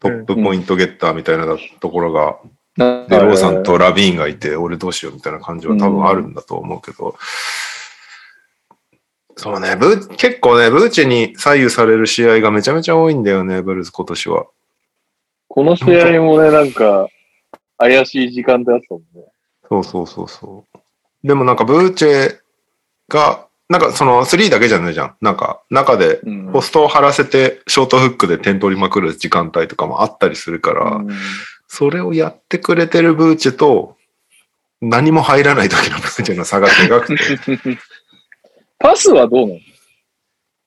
[0.04, 1.46] トップポイントゲッターみたいな
[1.80, 2.38] ところが、
[2.78, 2.84] で、
[3.20, 7.16] ローさんとラビーンがいて、俺どうしようみたいな感じは多分あるんだと思うけど、
[9.36, 14.46] そうね、ブー結構ね、ブーチェに左右される試合がめちゃめちゃ多いんだよね、ブルーズ今年は。
[15.48, 17.08] この試合もね、なんか、
[17.78, 19.26] 怪しい時間であったもんね。
[19.70, 21.28] そうそうそうそう。
[21.28, 22.38] でもなんかブーチェ
[23.10, 25.16] が、なんかその3だけじゃないじゃん。
[25.20, 31.10] なんか中でうんポストを張らせてショートフックで点取りまくる時間帯とかもあったりするから、うん
[31.68, 33.98] それをやってくれてるブーチェと、
[34.80, 37.80] 何も入らない時のブーチェの差がでかくて、
[38.78, 39.60] パスはどうなの？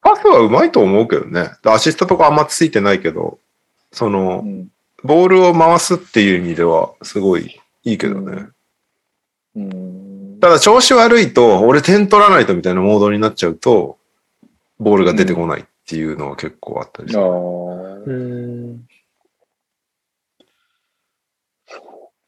[0.01, 1.53] パスはうまいと思うけどね。
[1.65, 3.39] アシストとかあんまついてないけど、
[3.93, 4.69] その、うん
[5.05, 8.49] ボールを回すっていう意味ではすごいいいけどね。
[9.55, 10.06] うん。
[10.41, 13.99] ただ調子悪いと、俺点取らないとみたいなモードになっちゃうと、
[14.79, 17.27] ボールが出てこないっていうのは結構あったりすある。
[17.27, 18.79] ー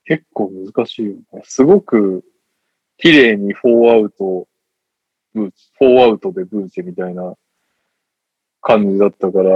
[0.05, 1.43] 結構難しいよね。
[1.44, 2.24] すごく
[2.97, 4.48] 綺麗にフォーアウト、
[5.35, 7.35] ブーチ、フォーアウトでブーチェみたいな
[8.62, 9.51] 感じだったから、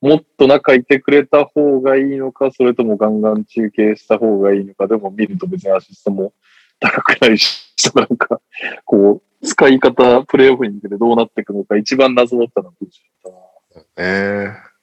[0.00, 6.32] もっと中いてくれた方がいいのか、それともガンガン中継した方がいいのか、でも見ると別にアシストも
[6.80, 8.40] 高くないし、なんか、
[8.84, 13.32] こう、使い方、プレイオフに向けてどうなっていくのか、一番謎だったのはブーチェだっ
[13.74, 13.86] たな。
[13.98, 14.76] ええ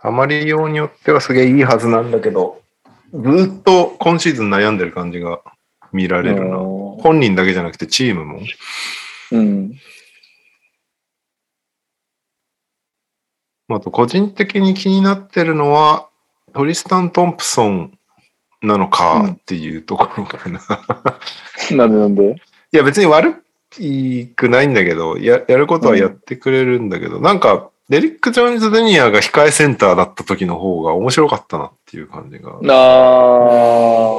[0.00, 2.62] ハマりようによってはすげえいいはずなんだけど、
[3.12, 5.40] ずっと今シーズン悩んでる感じが
[5.92, 6.56] 見られるな。
[6.58, 8.40] う本人だけじゃなくてチームも。
[9.40, 9.72] ん。
[13.70, 16.08] あと個人的に気になってるのは、
[16.54, 17.97] トリスタン・トンプソン
[18.62, 20.60] なのかっていうところかな。
[21.76, 22.36] なんでなんで？
[22.72, 23.42] いや別に悪
[24.36, 32.52] くないんだけど、ややることはやってくれるんだけど、なんか、デリック・ジョーンズ・デニアが控えセンターだった時の方が面白かったなっていう感じが。
[32.70, 34.14] あ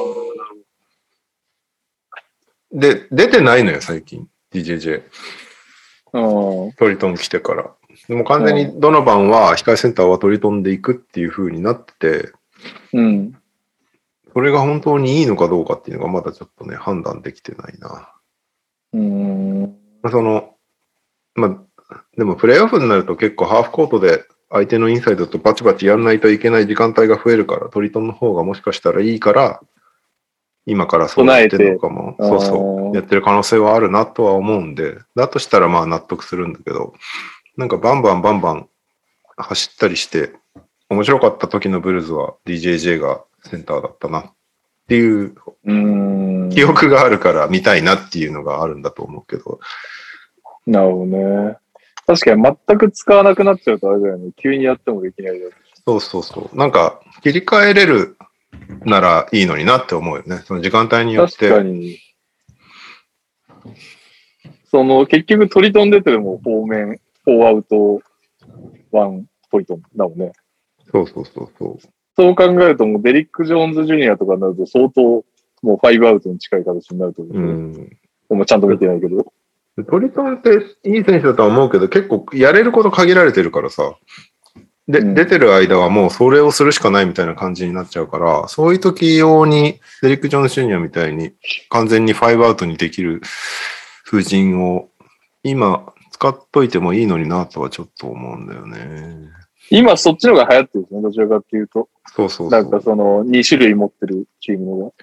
[2.71, 4.27] で、出てないのよ、最近。
[4.53, 5.03] DJJ。
[6.13, 6.19] あ。
[6.19, 6.73] うん。
[6.73, 7.71] トリトン来てから。
[8.07, 11.93] でも完全にドノバンは控えセンターはトリトンで行くっていう風になって
[12.23, 12.31] て、
[12.93, 13.38] うん。
[14.33, 18.13] それが本当にいいのかどうかっていうのがまだちょっとね、判断できてないな。
[18.93, 19.61] うん。
[20.01, 20.55] まあその、
[21.35, 29.61] まあ、でもプレイオフになると結構ハーフコートで相手のインサイドとバチバチやんないといけない時間帯が増えるから、トリトンの方がもしかしたらいいから、
[30.65, 36.93] 今からそうやってるのかも、そうそう、やってる可能性はあるなとは思うんで、だとしたらまあ納得するんだけど、
[37.57, 38.69] なんかバンバンバンバン
[39.37, 40.33] 走ったりして、
[40.89, 44.33] 面白かった時のブルーズは DJJ がセンターだったなっ
[44.87, 45.35] ていう
[45.65, 46.49] うん。
[46.49, 49.59] 記憶があるから見たいなっていうのがあるんだと思うけど、
[50.65, 51.57] なるほどね。
[52.05, 54.31] 確かに全く使わなくなっちゃうとあれだよね。
[54.35, 55.51] 急にやってもできないよ。
[55.85, 56.57] そうそうそう。
[56.57, 58.17] なんか、切り替えれる
[58.85, 60.37] ならいいのになって思うよね。
[60.45, 61.63] その時間帯によっ確かて。
[61.63, 61.99] に。
[64.71, 68.01] その、結局トリトン出ても方面、フォーアウト
[68.91, 70.31] ワンポイントだもんね。
[70.91, 71.77] そうそうそうそう。
[72.19, 75.01] そう考えると、もうデリック・ジョーンズ・ジュニアとかになると相当、
[75.61, 77.37] もうファイブアウトに近い形になると思う。
[77.37, 77.97] うん。
[78.31, 79.31] もうちゃんと見てないけど。
[79.89, 80.49] トリトンって
[80.83, 83.95] いい選手だとは思うけど、結構やれること限られてるからさ。
[84.89, 91.31] で、うん出てる間はもうそれをするしかないみたいな感じになっちゃうから、そういう時用にデリック・ジョーンズ・ジュニアみたいに
[91.69, 93.21] 完全にファイブアウトにできる
[94.03, 94.89] 風神を
[95.43, 99.29] 今使っといてもいいのになとはちょっと思うんだよね。
[99.71, 101.89] 今そっちの方が流行ってるんですね、どちらかっていうと。
[102.15, 104.93] そうそうなんかその2種類持ってるチームの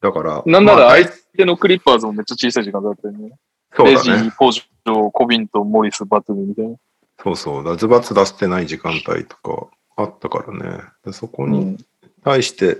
[0.00, 0.30] だから。
[0.36, 0.42] が。
[0.46, 3.32] なんならまあ相手のクリッパーズもめっちゃ小さい時間だったよね。
[3.78, 4.36] レジそうだねー、。
[4.36, 6.76] ポジョ、コビントン、モリス、バトルみたいな。
[7.22, 7.64] そうそう。
[7.64, 10.82] 脱罰出してない時間帯とかあったからね。
[11.04, 11.78] でそこにうん。
[12.24, 12.78] 対して、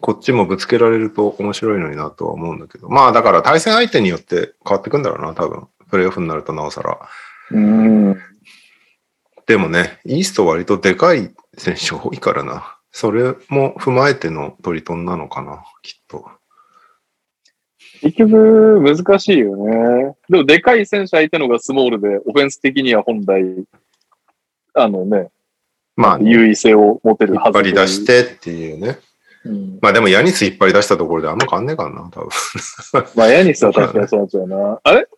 [0.00, 2.88] こっちもぶつけられると面白いのになとは思うんだけど。
[2.88, 5.68] まあだから対戦相手によって変わってくんだろうな、多分。
[5.90, 6.98] プレイオフになるとなおさら。
[7.50, 8.16] うん。
[9.50, 12.78] でもね、イースト割とでかい選手多いからな。
[12.92, 16.24] それも踏まえてのトリトンなのかな、きっと。
[18.00, 20.14] 結局、難しいよね。
[20.28, 23.42] でも、でかい選手相手のがスモールで、オフェンス的には本来、
[24.74, 25.30] あのね、
[25.96, 28.04] まあ、引っ優位性を持てるはず張り出し。
[28.04, 29.00] てっていうね。
[29.46, 32.28] うん、まあでもヤニス引っ張り出したところであんま変わんねえからな、多分。
[33.16, 34.80] まあ、ヤニスは確かにそうなっちゃうな。
[34.84, 35.08] あれ？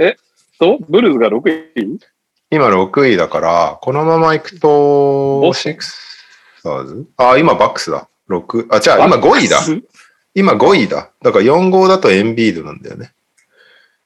[0.00, 0.16] え？
[0.58, 2.00] と、ブルーズが6位？
[2.54, 6.24] 今6位だから、このまま行くと、シックス
[6.62, 8.08] サーズあ、今バックスだ。
[8.28, 9.58] 6、あ、じゃあ今5位だ。
[9.58, 9.82] す
[10.34, 11.10] 今5位だ。
[11.20, 13.12] だから4号だとエンビードなんだよね。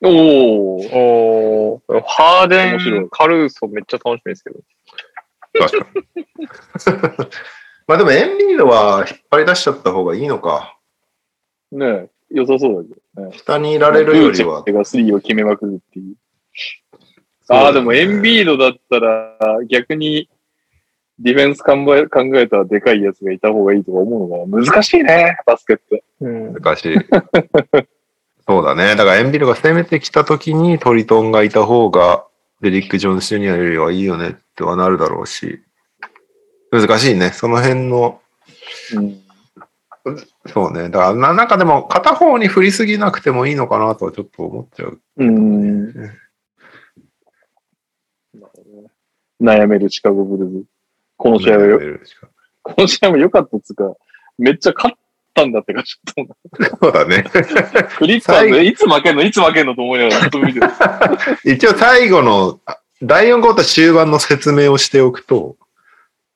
[0.02, 0.88] おー。
[0.94, 4.60] おーハーデン、カルーソめっちゃ楽しみですけど。
[5.58, 6.26] 確かに。
[7.86, 10.78] まあでもエンビードは引っ張り出しちゃった方がいいのか。
[11.70, 13.36] ねえ良さそうだけどね。
[13.36, 16.14] 下にいられるよりはブーチェがスリーを決めまくるっていう。
[17.48, 19.36] ああ、でもエンビードだったら
[19.68, 20.28] 逆に
[21.18, 24.64] ディフェンス考え考えたらでかいやつがいた方がいいとか思うのかな。
[24.64, 26.04] 難しいね、バスケって。
[26.20, 26.52] うん。
[26.54, 26.96] 難しい。
[28.46, 28.96] そうだね。
[28.96, 32.24] だからエンビードが攻めてきた時にトリトンがいた方が
[32.60, 35.60] デリック・ジョンズ・ジュニアよりはいいよねってはなるだろうし。
[36.70, 37.30] 難しいね。
[37.30, 38.20] その辺の
[38.94, 39.20] うん。
[40.46, 40.88] そうね。
[40.88, 45.00] だからな、なんかでも片方に振りすぎなくてもいいのかなとはちょっと思っちゃう。
[45.16, 45.92] うん。
[49.40, 50.64] 悩めるシカゴブルーズ。
[51.16, 51.80] この試合はよ、
[52.62, 53.94] この試合も良かったっつうか、
[54.38, 54.96] めっちゃ勝っ
[55.34, 57.24] たんだって感じだったもんそうだね。
[57.98, 60.66] クリッパーズ、いつ負けんのいつ負けんのと思いながらずっと見てる。
[61.54, 65.56] 一応最後のあ第4クォーター終盤の説明をしておくと、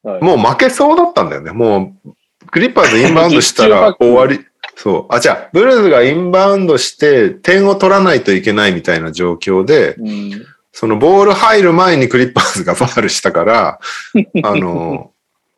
[0.02, 1.52] はいもう負けそうだったんだよね。
[1.52, 2.14] もう、
[2.50, 4.44] クリッパーズインバウンドしたら 終わり。
[4.74, 5.14] そう。
[5.14, 10.46] あ、じゃあ、ブルーズがインバウンドして点を取らないといけないみたいな状況で、うん。
[10.72, 13.78] そのボール入る前にクリッパーズがファールしたから、
[14.42, 15.10] あの、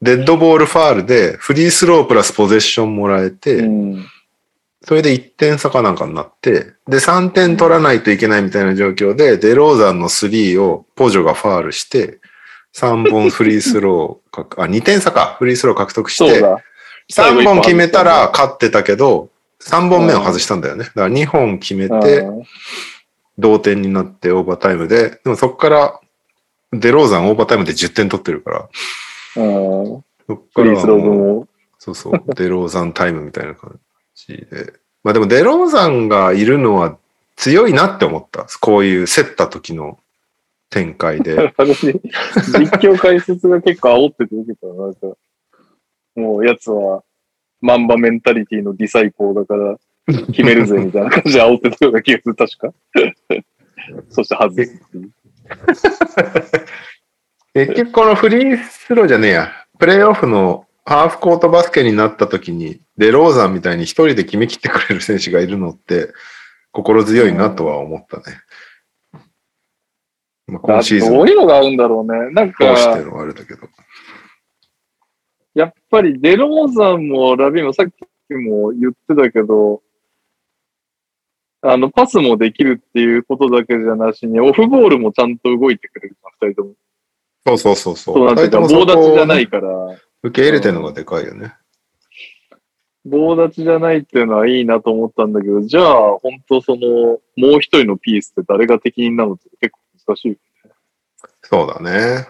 [0.03, 4.07] デッドボールファールでフリースロープラスポゼッションもらえて、うん。
[4.83, 12.19] それで1点差かなんかになって、で、3点取らないといけないみたいな状況で、デローザンの3をポジョがファールして、
[12.77, 16.59] 3本フリースローか、 あ、2点差か、フリースロー獲得して、そうだ。
[17.11, 19.31] 3本決めたら勝ってたけど、
[19.63, 20.85] 3本目を外したんだよね。
[20.85, 22.43] だから2本決めて、うん
[23.39, 26.01] 同点になってオーバータイムで、でもそこから、
[26.73, 28.69] デローザンオーバータイムで10点取ってるから、
[29.37, 30.05] うん。
[30.27, 30.81] そこから。
[31.79, 33.79] そうそう、デローザンタイムみたいな感
[34.15, 34.73] じで。
[35.03, 36.97] まあでもデローザンがいるのは
[37.37, 38.47] 強いなって思った。
[38.61, 39.99] こういう競った時の
[40.71, 41.53] 展開で。
[41.57, 42.01] 私、実
[42.79, 44.75] 況解説が結構煽ってて受けたな。
[44.75, 45.07] なんか、
[46.17, 47.05] もう、やつは、
[47.61, 49.77] マンバメンタリティのディサイコーだから、
[50.33, 52.75] 決めるぜ、みたいな感じで煽ってたような気がする、確か。
[54.11, 54.83] そして外す。
[57.55, 59.53] 結局このフリースローじゃねえや。
[59.79, 66.13] プレイオフのハーフコートバスケになった時に、デローザンみたいに一人で決めきってくれる選手がいるのって、
[66.73, 68.23] 心強いなとは思ったね。
[70.47, 72.31] まあ、今シーズンどういうのが合うんだろうね。
[72.33, 73.69] なんか、通してのあれだけど。
[75.55, 79.83] やっぱりデローザンもラビンもさっきも言ってたけど、
[81.67, 86.75] あの、パスもできるっていうことだけじゃなしに、オフボールもちゃんと動いてくれる二人とも。
[87.47, 88.17] そうそうそうそう。
[88.17, 89.69] そうなんていうか、棒立ちじゃないから、
[90.23, 91.55] 受け入れてるのがでかいよね。
[93.07, 100.37] 棒立ちじゃないっていうのはいいなと思ったんだけど、じゃあ、本当その、もう一人のピースって誰が敵になるのって結構難しいよ。
[101.43, 102.27] そうだね。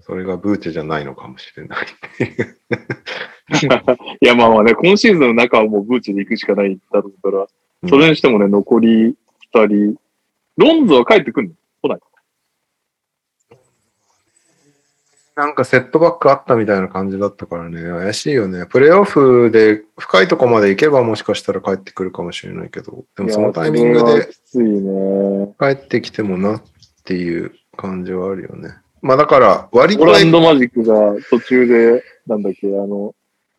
[0.00, 1.86] それがブーチェじゃないのかもしれない。
[4.20, 7.46] いや、まあまあね、今シーズンの中はもうブーチで行くしかないだろうから、
[7.88, 9.16] それにしてもね、残り
[9.52, 9.96] 二人、
[10.56, 11.54] ロンズは帰ってくるの？
[11.82, 12.00] 来ない
[15.36, 18.64] なんかセットバックあったみたいな感じだったからね、怪しいよね。
[18.64, 24.26] プレイオフで深いとこまで行けばもしかしたら帰ってくるかもしれないけど、でもそのタイミングで。
[25.60, 26.62] 帰ってきてもなっ
[27.04, 28.70] ていう感じはあるよね。
[29.02, 33.14] まあだから、割とオランドマジックが途中で、なんだっけ、あの、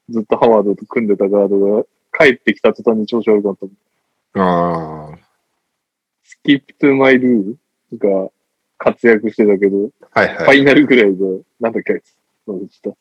[0.10, 1.84] ずっとハワードと組んでたガードが
[2.18, 3.68] 帰ってきた途端に調子悪くなった。
[4.34, 5.10] あ
[6.24, 8.30] スキップトゥマイルーが
[8.78, 10.38] 活躍してたけど、あ、はいはい。
[10.38, 11.24] ファイナルぐらいで、
[11.60, 12.16] なんだっけ、あいつ
[12.48, 12.98] 忘れて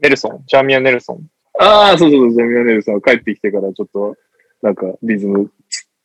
[0.00, 1.28] ネルソン、ジャミア・ネルソン？
[1.58, 4.16] たああ、そうそうそう、ジャミアネルさんが帰ってきてからちょっと、
[4.62, 5.50] なんかリズム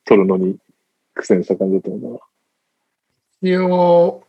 [0.06, 0.58] 取るのに
[1.14, 2.26] 苦戦した感じだったのか
[3.42, 3.50] な。
[3.50, 4.24] 一応、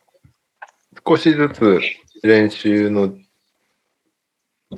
[1.06, 1.80] 少しずつ
[2.22, 3.12] 練習の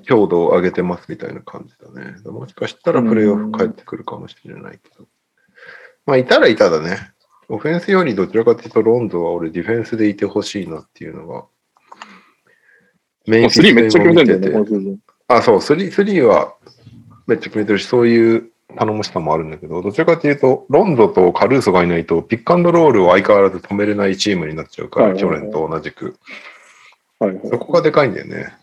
[0.00, 2.16] 強度を上げてますみたいな感じだね。
[2.24, 5.06] もしかしたらプレイオフ帰ってくるかもしれないけど。
[6.06, 6.98] まあ、いたらいただね。
[7.48, 11.44] オフェンスよりどちらかというと、ロンドは俺ディフェンスでいてほしいなっていうのが。
[13.26, 14.98] メもうスリーめっちゃ決めてんだよね、戦を見今シーズン。
[15.28, 16.54] あ、そう、スリー、スリーは
[17.26, 26.16] めっちゃ決めてるし、そういう頼もしさもあるんだけど、どちらかというと、ロンドとカルーソがいないと、ピックアンドロールを相変わらず止めれないチームになっちゃうから、去年と同じく。
[27.20, 28.54] そこがでかいんだよね。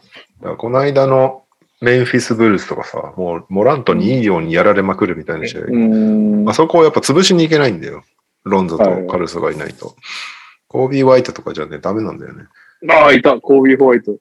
[0.41, 1.43] だこの間の
[1.81, 6.49] メンフィスブルースとかさ、もうモラントにいいようにやられまくるみたいな試合。
[6.49, 8.03] あそこをやっぱ潰しにいけないんだよ。
[8.43, 9.95] ロンゾとカルーソがいないと。
[10.67, 12.45] コービー・ワイトとかじゃね、ダメなんだよね。
[12.89, 14.15] ああ、いた、コービー・ホワイト。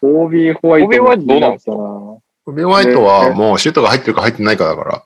[0.00, 0.88] コービー・ホワイト。
[0.88, 5.04] コービーホワイトどうなんですかかコービー・ワイトはもうシュートが入ってるか入ってないかだから、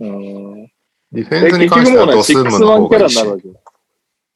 [0.00, 0.64] うん。
[1.12, 3.24] ディフェえ、ンスに結関してはドスームの方がいいし。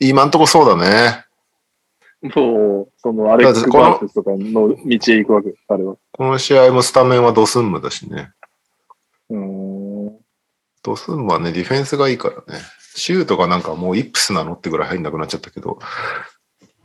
[0.00, 1.23] 今んとこそうだね。
[2.34, 5.96] もう、そのアレックス・バースとかの道へ行くわけ、あれは。
[6.12, 8.30] この試合もスタメンはドスンムだしね。
[9.28, 10.16] うーん。
[10.82, 12.60] ドスンムはね、ディフェンスがいいからね。
[12.94, 15.78] シュートがなんかもうイップスなのってぐらい入んなくなっちゃったけど、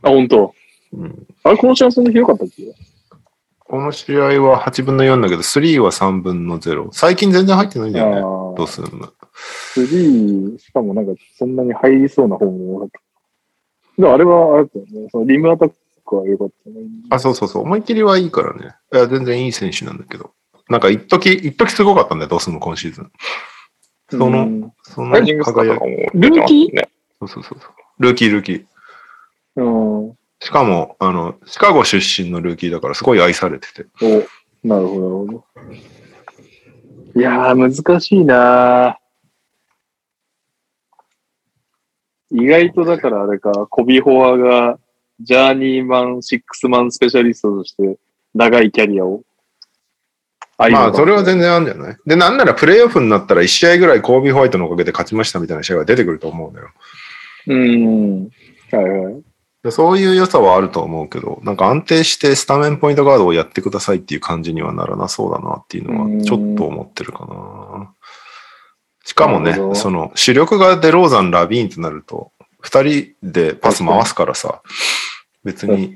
[0.02, 0.54] あ、本当？
[0.92, 2.74] うん、あれ、この試合そんなひどかったっけ？
[3.60, 6.88] この試合は8分の4だけど、3は3分の0。
[6.90, 8.20] 最近全然入ってないんだよね、あ
[8.56, 8.66] ドあ。
[8.66, 9.12] スンム。
[9.32, 13.00] スリー、しかもなんかそんなに入りそうな方も多かった。
[14.00, 15.08] でもあれは、あれだよね。
[15.12, 15.72] そのリムアタッ
[16.06, 16.76] クは良かったね。
[17.10, 17.62] あ、そうそうそう。
[17.62, 18.74] 思いっきりはいいからね。
[18.92, 20.32] いや、全然いい選手なんだけど。
[20.70, 23.12] なんか一時、一時すごかったんだよ、ドスンム今シーズン。
[24.10, 26.88] そのうんその輝きとかも出てますね。
[27.20, 27.70] そうそうそうそう。
[27.98, 28.64] ルーキー、ルーキー。
[29.56, 30.16] うん。
[30.40, 33.86] しかも、あの、シカゴ出身のルーキーだからすごい愛されてて。
[34.00, 35.44] お、なるほど、なるほ
[37.14, 37.20] ど。
[37.20, 39.00] いやー、難しいなー
[42.32, 44.78] 意外とだからあれか、コビホアが、
[45.20, 47.98] ジャーニーマン、シックスマンスペシャリストとして、
[48.34, 49.22] 長いキャリアを。
[50.58, 51.38] まあ、それは然。
[51.38, 51.96] 全然あるんじゃない？
[52.06, 56.68] で、なんならプレイオフになったら1試合ぐらいコービー・ホワイトのおかげで勝ちましたみたいな試合が出てくると思うんだよ。
[57.46, 58.28] うん。
[58.70, 59.22] はいはい。
[59.62, 67.94] でそういう良さはあると思うけど、なんか安定してスタメンポイントガードをやってくださいっていう感じにはならなそうだなっていうのはちょっと思ってるかな。
[69.04, 72.32] しかもねその主力がデローザン、ラビーンとなると、
[72.62, 74.62] 2人でパス回すからさ、
[75.44, 75.94] 別に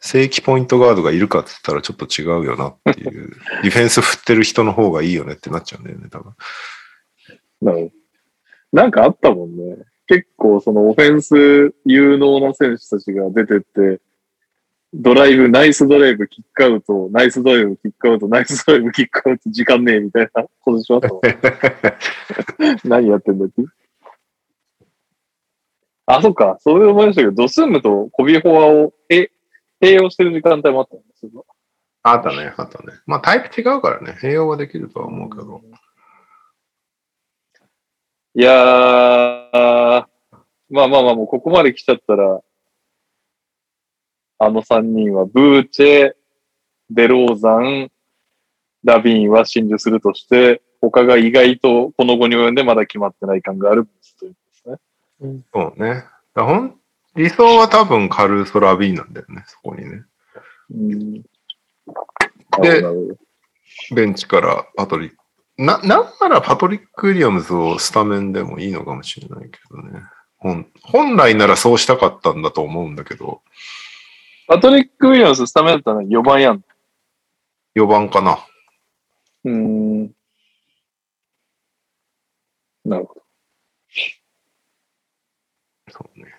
[0.00, 3.30] 正規ポイントガードがいるかって言ったらちょっと違うよなっていう、
[3.62, 6.32] ディフェンス振ってる人の方がいいよねってなっちゃうんだよね、多分。
[7.60, 7.90] なるほど。
[8.72, 9.76] なんかあったもんね。
[10.06, 14.00] 結構そのオフェンス有能な選手たちが出てって、
[14.94, 22.78] ドライブ、ナイスドライブ、キックアウト、ナイスドライブ、キックアウト、ナイスドライブ、キックアウト、時間ねえみたいなポジションあった。
[22.88, 23.62] 何やってんだっけ
[26.06, 26.56] あ、そっか。
[26.60, 29.30] それで思い出したけど、ドスンムとコビホアをえ
[29.82, 31.44] 併用してる時間帯もあったんですよ。
[32.02, 32.92] あったね、あったね。
[33.06, 35.60] まあタイプ違うからね、併用はできるとは思うけど。
[38.34, 40.06] いやー、
[40.70, 42.40] まあまあまあ、もうここまで来ちゃったら、
[44.38, 46.12] あの3人は、ブーチェ、
[46.90, 47.90] デローザン、
[48.84, 53.88] ラビーンは真珠するとして、他が意外とこの後に及んでまだ決まってない感がある
[54.18, 55.40] ということですね。
[55.52, 56.04] そうね。
[56.34, 56.76] だほん
[57.16, 60.02] 理想は多分カルーソ・ラビーンなんだよね、そこにね。
[60.70, 61.22] うん。
[62.62, 62.82] で
[63.94, 65.16] ベンチからパトリック。
[65.58, 70.02] な、なんならパトリック・ウィリアムズをスタメンでもいいのかもしれないけどね。
[70.36, 73.40] 本本来ならそうしたかったんだと思うんだけど、
[74.46, 76.62] パトリック・ウィリアムススタメンだったら4番やん。
[77.74, 78.38] 4番かな。
[79.44, 80.06] うん。
[82.84, 83.22] なるほど。
[85.88, 86.34] そうね。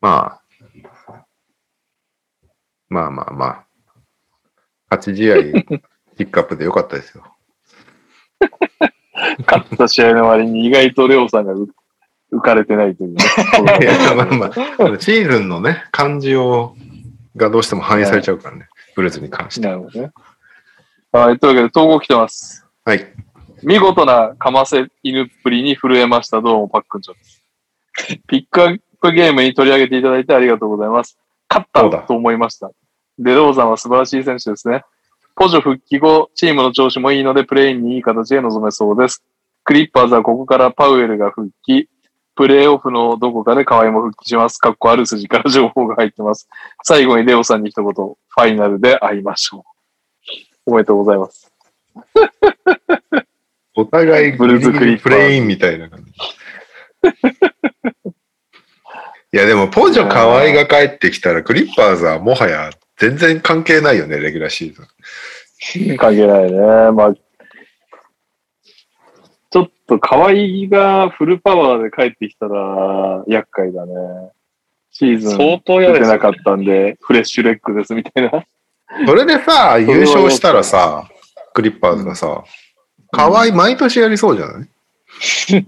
[0.00, 0.42] まあ、
[2.88, 3.64] まあまあまあ、
[4.90, 5.36] 勝ち試合、
[6.16, 7.24] ピックアップでよかったですよ。
[9.46, 11.68] 勝った試合の割に意外とレオさんが浮
[12.32, 13.24] 浮かれてないというね。
[13.80, 14.52] いやまあまあ、
[14.98, 16.74] シーズンのね、感じを
[17.36, 18.68] がどうしても反映されちゃうからね。
[18.94, 19.66] ブルーズに関して。
[19.66, 20.10] なるほどね。
[21.12, 21.38] はい。
[21.38, 22.66] というわけで、統合来てます。
[22.84, 23.06] はい。
[23.62, 26.40] 見事なかませ犬っぷりに震えました。
[26.40, 27.42] どうも、パックンチョです。
[28.26, 31.18] ピックアップゲームに取り上げていただいてありがとうございます。
[31.48, 32.70] 勝ったと思いました。
[33.18, 34.84] デローザンは素晴らしい選手ですね。
[35.36, 39.22] ポジョ復帰後、チームの調子もいいので、プレインにいい形で臨めそうです。
[39.64, 41.88] クリッパーズはここからパウエルが復帰。
[42.34, 44.58] プレイオフのどこかで河合も復帰します。
[44.58, 46.48] かっこある筋から情報が入ってます。
[46.82, 49.64] 最後にレオさんに一言、ファイナルで会いましょ
[50.66, 50.72] う。
[50.72, 51.52] おめでとうございます。
[53.74, 56.12] お互いブルーズクリプレインみたいな感じ。
[59.34, 65.96] いや、でも、ポジョ河合が帰ってきたら、クリッパーズはもはや全然関係ないよね、レギュラーシーズン。
[65.96, 66.58] 関係ないね。
[66.92, 67.14] まあ、
[69.98, 70.34] と河合
[70.70, 73.92] がフルパワーで帰ってきたら厄介だね。
[74.90, 78.44] シーズン相当出てなかったんで、フレッシュレッグですみたいな。
[79.06, 81.08] それでさ、優勝したらさ、
[81.54, 82.44] クリッパーズがさ、
[83.10, 85.66] 河合毎年やりそうじゃない？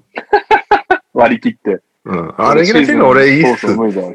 [1.15, 1.81] 割り切って。
[2.05, 2.35] うん。
[2.37, 3.87] あ、レギュラーシーズン俺いいっすそうそう、。
[3.87, 4.09] 無理だよ。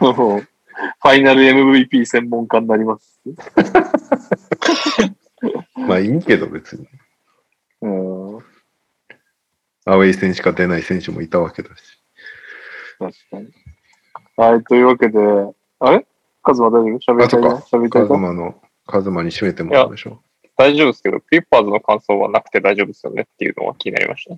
[0.00, 3.20] も うファイナル MVP 専門家になります。
[5.76, 6.86] まあいいけど別に。
[7.84, 8.38] うん、
[9.84, 11.82] アウェイ戦しか出ない選手もいたわけだし。
[12.98, 13.48] 確かに。
[14.36, 15.18] はい、というわけで、
[15.80, 16.06] あれ？
[16.42, 17.12] カズマ大丈夫？
[17.12, 17.40] 喋りたい？
[17.40, 18.08] 喋りたいか？
[18.08, 20.22] カズマの、カズマに締めてもらうでしょ。
[20.56, 24.28] 大丈夫ですけど、クリッパーズの感想はなくて大丈夫ですよねっていうのは気になりまし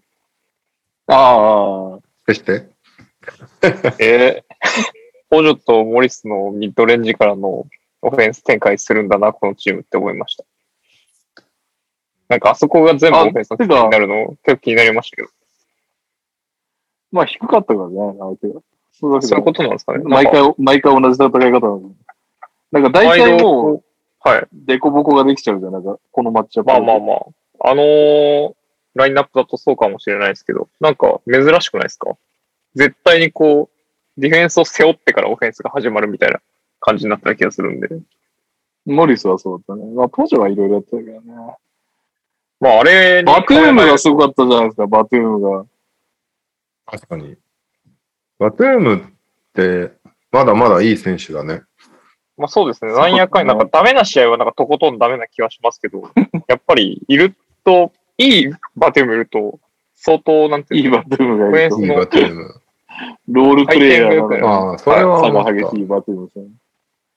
[1.06, 1.14] た。
[1.14, 2.68] ああ、そして、
[4.00, 4.44] えー、
[5.30, 7.66] ポジョとモリスのミッドレンジからの
[8.02, 10.44] オフェンス展開するんだな、このチームって思いました。
[12.28, 15.28] なんかあそこが全部あオフェンスのになるの結構気になりましたけど、
[17.12, 18.60] まあ低かったからね、相手が。
[18.92, 20.04] そうだけどそういうことなんですかね。
[20.04, 21.94] 毎回、毎回同じ戦い方なの。
[22.72, 23.82] なんか大体もう、う、
[24.20, 24.48] はい。
[24.52, 26.70] デコボコができちゃうじゃん、なんか、このマッチアップ。
[26.72, 27.70] まあまあまあ。
[27.70, 28.54] あのー
[28.94, 32.16] ラインナップだとそうかもしれないですけど、なんか珍しくないですか？
[32.74, 36.40] 絶対にこう、ディフェンスを背負ってからオフェンスが始まるみたいな
[36.80, 37.90] 感じになった気がするんで。
[38.86, 39.92] モリスはそうだったね。
[39.92, 41.20] まあ、ポジョはいろいろやってたけどね。
[42.60, 45.66] まああれにバトゥームがすごかったじゃないですか、バトゥームが。
[46.86, 47.36] 確かに。
[48.38, 49.00] バトゥームっ
[49.54, 49.92] て、
[50.30, 51.62] まだまだいい選手だね。
[52.36, 52.92] まあそうですね。
[52.92, 56.10] なんやかんや、なんかダメな試合はなんかとことんダメな気はしますけど、
[56.48, 57.34] やっぱりいる
[57.64, 59.58] と、いいバトゥームいると、
[59.94, 62.62] 相当、なんていいのいうバトゥームがいるといいバトゥーム。
[63.28, 65.52] ロールプレイヤーなのにああ、それは差思った。
[65.52, 66.46] が激しいバトゥームですね。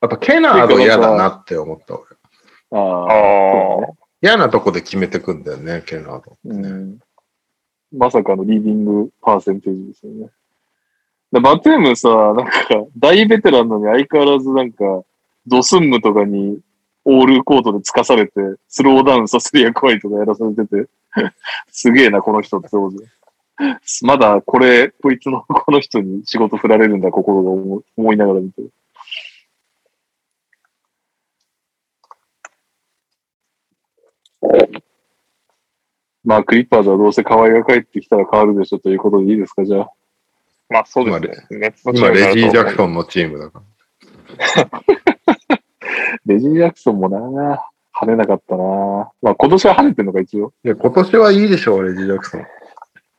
[0.01, 2.03] あと、ケナード嫌だなって思った俺。
[2.71, 3.05] ああ。
[3.05, 6.37] ああ、嫌なとこで決めてくんだよね、ケナード。
[6.45, 6.99] うん
[7.91, 10.29] まさかのリーディングパーセンテージですよね。
[11.31, 12.51] でバトゥームさ、なんか、
[12.97, 15.03] 大ベテランのに相変わらずなんか、
[15.45, 16.59] ドスンムとかに
[17.05, 18.31] オールコートでつかされて、
[18.67, 20.89] スローダウンさせる役割とかやらされてて、
[21.71, 22.91] すげえな、この人って思う
[24.03, 28.71] まだこれ、こいつの、この人に仕事振られるんだ、心が思いながら見てる。
[36.23, 39.89] まあ、クリッパーズはどうせ河合が帰ってきたら変わるでしょということでいいですか、じゃあ。
[40.69, 41.73] まあそうですね。
[41.85, 43.63] 今、レジー・ジャクソンのチームだか
[44.55, 44.81] ら。
[46.25, 47.65] レジー・ジャクソンもな、
[47.99, 49.11] 跳ねなかったな。
[49.21, 50.53] まあ、今年は跳ねてんのか、一応。
[50.63, 52.45] いや、今年はいいでしょう、レジー・ジャクソン。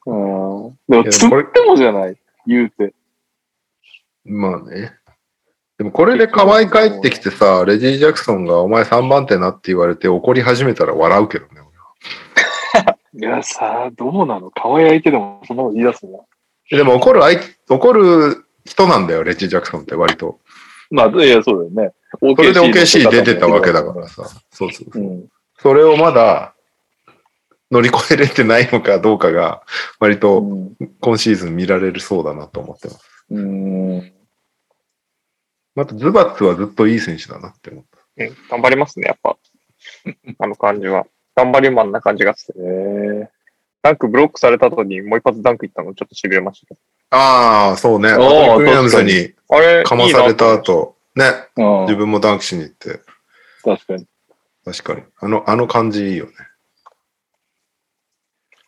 [0.06, 0.78] うん。
[0.88, 2.16] でも、つってもじゃない、
[2.46, 2.94] 言うて。
[4.24, 4.92] まあね。
[5.80, 11.52] でもこれで河合帰ってきてさ、レジー・ジャクソンがお前3番手なって言われて怒り始めたら笑うけどね。
[13.18, 14.50] いや、さあ、どうなの？
[14.50, 16.26] 河合相手でもそんなこと言い出すの？
[16.70, 20.38] でも怒る相手、怒る人なんだよ、レジー・ジャクソンって割と。
[20.90, 21.94] まあ、いや、そうだよね。
[22.20, 24.24] それで OKC 出てたわけだからさ。
[24.50, 25.02] そうそうそう。
[25.02, 25.28] うん。
[25.60, 26.52] それをまだ
[27.70, 29.62] 乗り越えれてないのかどうかが、
[29.98, 30.74] 割とうん。
[31.00, 33.00] 今シーズン見られるそうだなと思ってます。
[33.30, 34.12] うん。
[35.74, 38.24] またズバッツはずっといい選手だなって思った。
[38.24, 39.36] うん、頑張りますね、やっぱ。
[40.38, 41.06] あの感じは。
[41.34, 42.54] 頑張りマンな感じがして。
[42.56, 43.40] ええ
[43.82, 46.80] ダンクブロックされた後にもう一発ダンクいったのちょっと痺れましたけ
[47.10, 48.10] ああ、そうね。
[48.10, 49.56] あク・ウィリアムズにど。
[49.56, 51.24] あれ、かまされた後、ね、
[51.56, 51.80] うん。
[51.82, 53.00] 自分もダンクしに行って、
[53.64, 54.06] 確かに。
[54.64, 55.02] 確かに。
[55.18, 56.32] あの、あの感じいいよね。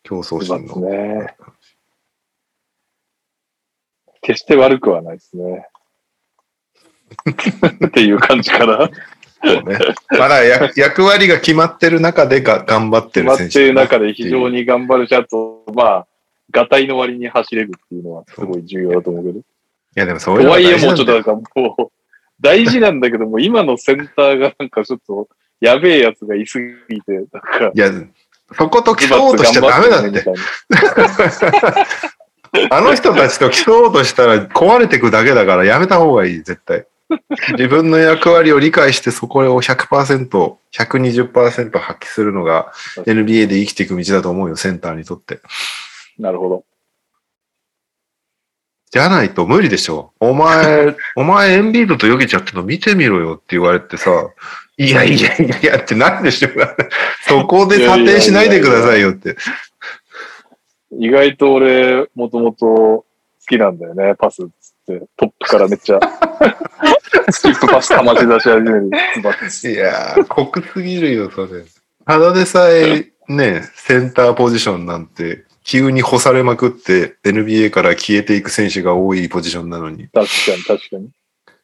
[0.03, 0.91] 競争心そうの。
[0.91, 1.37] ね。
[4.23, 5.69] 決して悪くはないですね。
[7.87, 8.91] っていう感じかな。
[9.45, 9.79] そうね。
[10.19, 16.07] まだや役割が決まってる中でが頑張って決まる選手ってる中で非常に頑張るし、あと、まあ、
[16.51, 19.41] ガタイの割に走れるっていうのはすごい重要だと思うけど。
[19.95, 21.35] や、でもそうというのがはいえもうちょっと大事なんだよ。
[21.35, 21.89] なんかもう、
[22.41, 25.29] 大事なんだけども、今のセンターがなんかちょっと、
[25.61, 27.91] やべえやつがいすぎて、なんか、いや、
[28.53, 30.25] そこと競おうとしちゃダメだって。
[32.71, 36.85] あの人たちと競おうとしたら壊れてくだけだからやめた方がいい、絶対。
[37.59, 42.73] 自分の役割を理解してそこを100%、120%発揮するのが
[43.07, 45.41] NBA で生きていく道だと思うよ、センターにとって。
[46.19, 46.65] なるほど。
[48.91, 50.13] じゃないと無理でしょ。
[50.21, 54.11] お前、 お前エンビードとよけちゃってるの見てみろよって言われてさ、
[54.77, 56.51] いやいやいやいやってなるでしょ。
[57.27, 59.37] そこで査定しないでくださいよって。
[60.99, 63.05] 意外と俺、もともと好
[63.49, 64.43] きなんだよね、パス
[64.83, 65.07] って。
[65.17, 66.01] トップからめっちゃ、
[67.31, 68.89] スキップパスかまし出し始める。
[68.89, 71.65] いやー、濃くすぎるよ、それ。
[72.07, 81.11] ただでさえ、ね、センターポジションなんて、急に干されまくって、NBA から消えていく選手が多いポジションなのに、確かに確かに。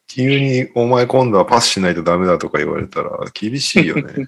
[0.07, 4.27] 急にお前今度はパスしないとダメだとか言われたら厳しいよね。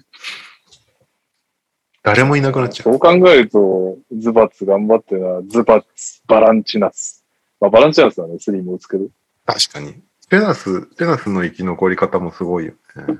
[2.04, 2.92] 誰もいなくなっちゃう。
[2.92, 7.21] そう考えると、ズバッツ頑張ってな、ズバッツ、バランチナス。
[7.62, 9.06] まあ、バランチナスはね、スリーも打つけど、
[9.46, 9.94] 確かに。
[10.28, 13.18] ペナス、ペナスの生き残り方もすごいよね。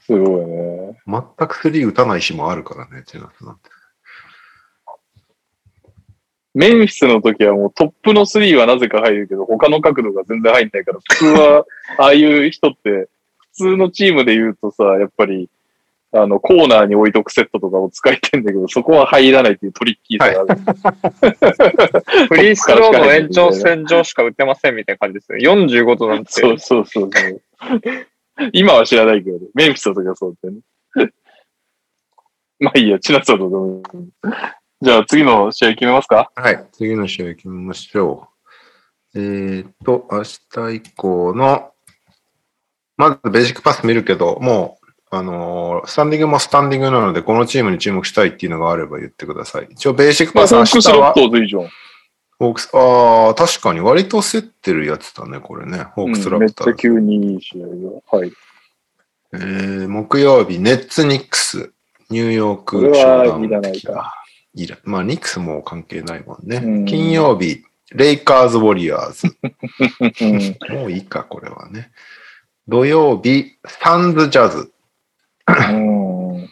[0.00, 0.98] すごいね。
[1.06, 3.68] 全くスリー打たない日もあるからね、ペナスなんて。
[6.54, 11.66] メンフィスの時はもうトップのスリーはなぜか入るけど、他の角度が全然入んないから、普通は、
[11.98, 15.50] ああいう人って、普通のチームで言うとさ、やっぱり、
[16.14, 20.60] あの、コーナーに置いとくセットとかを使いてんだけど、そこは入らないっていうトリッキーさがある。
[22.28, 25.38] フリースローの延長線上しか打てませんみたいな感じですね。
[25.40, 26.32] 45度なんて。
[26.32, 27.40] そうそうそうそう。
[28.52, 29.46] 今は知らないけどね。
[29.54, 30.60] メンフィスの時はそうだよね。
[32.60, 34.10] まあいいや、チナツはどうでもいい。
[34.82, 36.30] じゃあ次の試合決めますか？
[36.34, 36.66] はい。
[36.72, 38.28] 次の試合決めましょ
[39.14, 39.18] う。
[39.18, 41.72] えーっと、明日以降の、
[42.96, 44.81] まずベーシックパス見るけど、もう、
[45.14, 49.68] あのースタンディングもスタンディングなので、このチームに注目したいっていうのがあれば言ってください。
[49.70, 51.68] 一応、ベーシックまあ、パス明ホークス日はロッ、トーズ以上。
[52.38, 55.84] ホークス、ああ、確かに割と競ってるやつだね、これね。
[55.94, 56.76] ホークスラうんめっちゃプターズ。
[56.78, 58.18] 急にいい試合が。
[58.18, 58.32] はい。
[59.34, 61.72] えー木曜日、ネッツ・ニックス、
[62.08, 64.14] ニューヨーこク、れショーダウンはいらないか。
[64.54, 66.56] いらまあ、ニックスも関係ないもんね。
[66.56, 69.28] うん金曜日、レイカーズ・ウォリアーズ。
[70.70, 70.80] うん。
[70.80, 71.90] もういいか、これはね。
[72.66, 74.71] 土曜日、サンズ・ジャズ。
[75.58, 76.48] うん。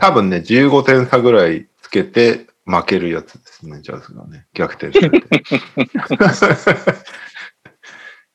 [0.00, 4.46] 多分ね、15点差ぐらいつけて負けるやつですね、ジャズがね。
[4.54, 5.22] 逆転してて。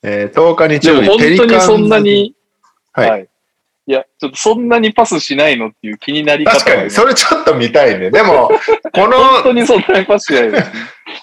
[0.02, 2.34] えー10日日曜日、本当にそんなに、
[2.92, 3.28] はい。
[3.86, 8.10] いや、ちょっとそんなにパスしないのっていう気になり方確かに、それちょっと見たいね。
[8.10, 8.48] でも、
[8.94, 9.10] こ本
[9.42, 10.60] 当の、にそんなにパスしないの。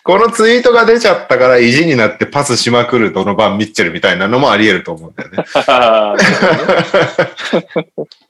[0.04, 5.46] このツイートが出ちゃったから意地になってパスしまくるドノバン・ミッチェルみたいなのもあり得ると思うんだよね。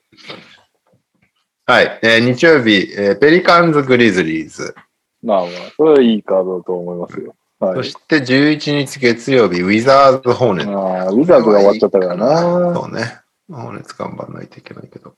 [1.70, 2.00] はい。
[2.02, 4.74] えー日曜日、えーペリカンズ・グリズリーズ。
[5.22, 7.36] まあまあ、それはいいカードだと思いますよ。
[7.60, 7.76] はい。
[7.76, 10.80] そして11日月曜日、ウィザーズ・ホーネット。
[10.80, 12.74] ああ、ウィザーズが終わっちゃったからな。
[12.74, 13.20] そうね。
[13.52, 15.16] ホーネッツ頑張らないといけないけど。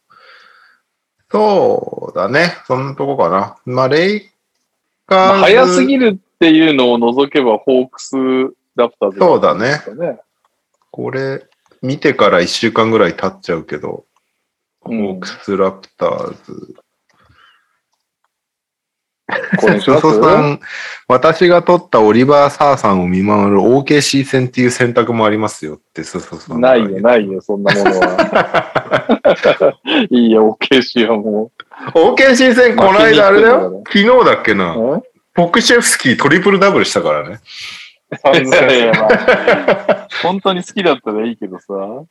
[1.32, 2.56] そうだね。
[2.66, 3.56] そんなとこかな。
[3.66, 4.30] まあ、レイ
[5.06, 5.34] カーズ。
[5.34, 8.16] まあ、早すぎるっていうのを除けば、ホークス・
[8.76, 9.82] ラプターズ、そうだね。
[10.00, 10.20] ね。
[10.90, 11.46] これ、
[11.84, 14.06] 見てから1週間ぐらい経っちゃうけど、
[14.82, 16.76] ホうんークス・ラプターズ。
[19.60, 20.02] これにします？
[20.02, 20.60] ソさん、
[21.08, 29.78] 私が取ったオリバー・サーさんを見守る OKC 戦っていう選択もありますよって、ソソさんがないよ、ないよ、そんなものは。
[30.10, 31.52] いいよ、OKC はも
[31.94, 33.84] OKC 戦、この間あれだ負よ。
[33.88, 34.76] 昨日だっけな。
[34.76, 35.04] う。
[35.36, 37.40] ポクシェフスキートリプルダブルしたからね。
[38.12, 41.66] いやいやまあ本当に好きだったらいいけどさ、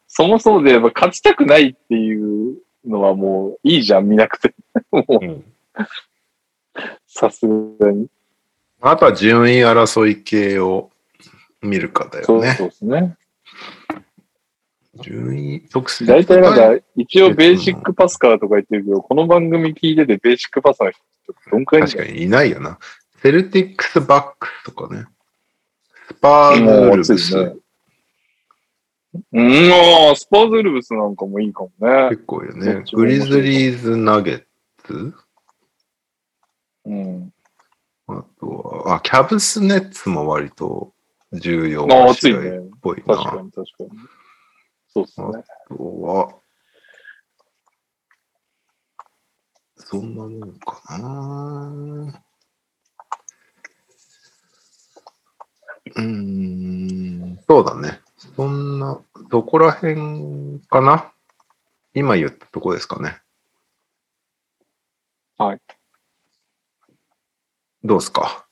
[0.07, 4.55] そもそもで言えば勝ちたくないっていうのはもういいじゃん、見なくて。
[4.93, 5.45] もう、
[7.07, 7.47] さす
[7.81, 8.07] がに。
[8.81, 10.91] あとは順位争い系を
[11.61, 12.55] 見るかだよね。
[12.55, 13.17] そうですね。
[15.03, 21.01] 順位、特殊大体なんか、一応ベーシックパスカーとか言ってるけど、この番組聞いててベーシックパスの人
[21.51, 22.79] どんくらい確かにいないよな。
[23.21, 25.05] セルティックスバックスとかね。
[26.19, 27.37] スパーズウルブス。
[27.37, 27.57] も
[29.33, 32.09] うん、ああ、スパーズウルブスなんかもいいかもね。
[32.11, 34.45] 結構よそねグリズリーズナゲッ
[34.85, 35.15] ツ？
[36.87, 37.33] うん。
[38.09, 40.93] あとは、あ、キャブスネッツも割と
[41.33, 42.43] 重要な試合っ。
[42.83, 43.17] ぽいな。
[43.17, 43.91] 確かに、確かに。
[44.89, 45.27] そうっすね。
[45.29, 46.35] あとは、
[49.77, 52.25] そんなもんかな。
[55.97, 58.01] うーん、そうだね。
[58.37, 59.01] そんな、
[59.31, 61.13] どこら辺かな？
[61.95, 63.21] 今言ったとこですかね。
[65.37, 65.61] はい。
[67.85, 68.47] どうですか？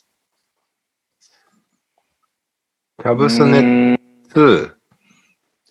[2.98, 4.76] キャブスネッネツ、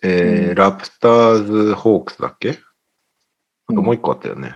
[0.02, 2.50] えーうんラプターズ・ホークスだっけ？
[3.68, 4.54] あとうんもう一個あったよね。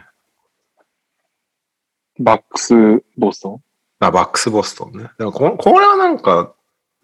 [2.19, 2.75] バックス、
[3.17, 3.63] ボストン？
[4.01, 5.11] あ、バックス・ボストンね。
[5.19, 6.55] でもここれはなんか、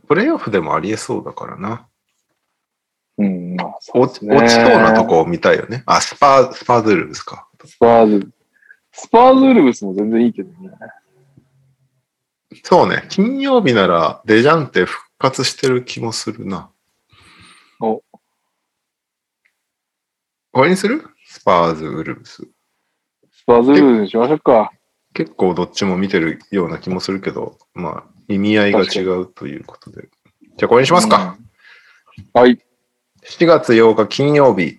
[0.08, 1.88] プレイオフでもありえそうだからな。
[3.18, 4.36] うん、まあ、そう落ちですね。
[4.36, 5.82] 落ちそうなとこを見たいよね。
[5.86, 7.48] あ、スパー、スパーズウルブスか。
[7.64, 8.30] スパーズ、
[8.92, 10.70] スパーズウルブスも全然いいけどね。
[12.62, 13.04] そうね。
[13.08, 16.70] 金曜日ならデジャンテ復活してる気もするな。
[17.80, 18.02] お。
[20.52, 21.04] これにする？
[21.26, 22.48] スパーズ・ウルブス。
[23.30, 24.72] スパーズウルブスにしましょうか。
[25.12, 30.08] 結構どっちも見てるような気もするけど、まあ、意味合いが違うということで。
[30.56, 31.36] じゃあこれにしますか。
[32.34, 32.40] うん。
[32.40, 32.58] はい。
[33.24, 34.78] 7月8日金曜日、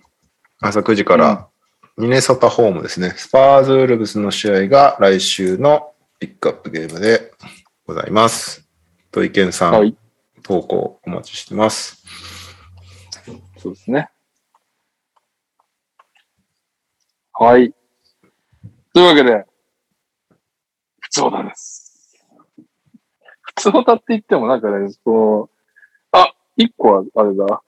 [0.60, 1.48] 朝9時から、
[1.96, 3.10] ミネソタホームですね。
[3.16, 7.32] スパーズ・ウルブスの試合が来週のピックアップゲームで
[7.86, 8.68] ございます。
[9.10, 9.96] と意見さん、はい。
[10.42, 12.04] 投稿お待ちしてます。
[13.58, 14.08] そうですね。
[17.32, 17.72] はい。
[18.92, 19.44] というわけで、
[21.00, 21.77] 普通オタです。
[23.58, 25.50] 普通オタって言ってもなんかね、その、
[26.12, 27.62] あ、一個はあれだ。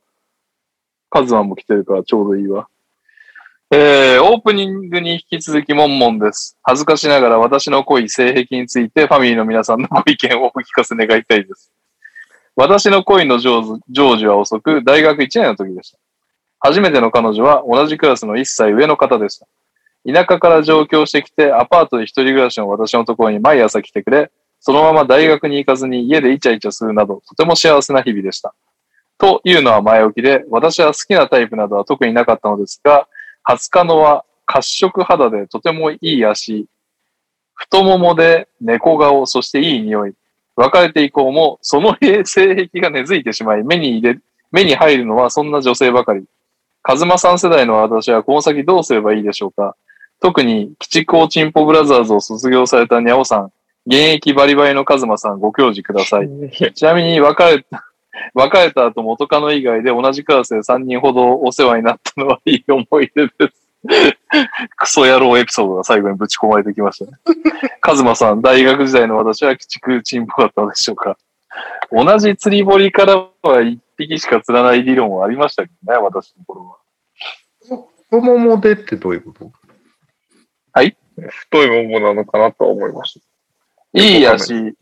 [1.11, 2.69] カズマンも来てるからちょうどいいわ。
[3.73, 6.57] えー、オープニングに引き続きモンモンです。
[6.63, 11.73] 恥ずかしながら私の恋、性癖についてファミリーの皆さんのご意見をお聞かせ願いたいです。
[12.57, 15.99] 私の恋の成就は遅く、大学1年の時でした。
[16.59, 19.47] 初めての彼女は同じクラスの1歳上の方でした。
[20.07, 24.31] 田舎から上京してきて、アパートで一人暮らしの私のところに毎朝来てくれ、
[24.61, 28.55] そのまま大学に行かずに家でイチャイチャするなど、とても幸せな日々でした。
[29.19, 33.09] というのは前置きで、私は好きなタイプなどは特になかったのですが、
[33.43, 36.67] 初カノは褐色肌でとてもいい足、
[37.55, 40.15] 太ももで猫顔、そしていい匂い。
[40.57, 44.19] 別れて以降も、その性癖が根付いてしまい、目に入れ、
[44.51, 46.25] 目に入るのはそんな女性ばかり。
[46.83, 49.77] カズマさん世代の私はこの先どうすればいいでしょうか
[50.21, 53.53] 特に、鬼畜おちんぽブラザーズを卒業されたニャオさん、
[53.91, 56.29] 現役バリバリのカズマさんご教示ください。
[56.75, 57.85] ちなみに別れた、
[58.35, 63.61] 別れた後元カノ以外で同じクラスで3人ほどお世話になったのはいい思い出です。
[64.77, 67.19] クソ野郎エピソードが最後にぶち込まれてきましたね。
[67.83, 71.19] カズマさん、大学時代の私は鬼畜チンポだったのでしょうか
[71.91, 76.77] 同じ釣り堀からは一匹しか釣らない理論はありましたけどね、私の頃は。
[78.05, 79.51] 太ももでってどういうこと？
[81.29, 83.30] 太いももなのかなとは思いました。
[83.93, 84.77] いい足、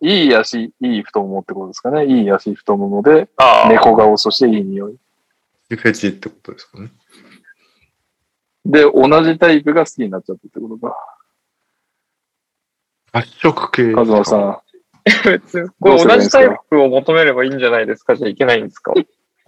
[0.00, 2.06] いい足、いい太ももってことですかね。
[2.06, 3.28] いい足、太ももで、
[3.68, 4.96] 猫顔、そしていい匂い。
[5.68, 6.90] フェチってことですかね。
[8.64, 10.96] で、同じタイプが好きになっちゃったってことか。
[13.12, 13.92] 発色系。
[13.92, 14.58] カズマさん。
[15.24, 18.14] 別にこれ同じタイプを求めればいいんじゃないですか？
[18.14, 18.92] じゃあいけないんですか？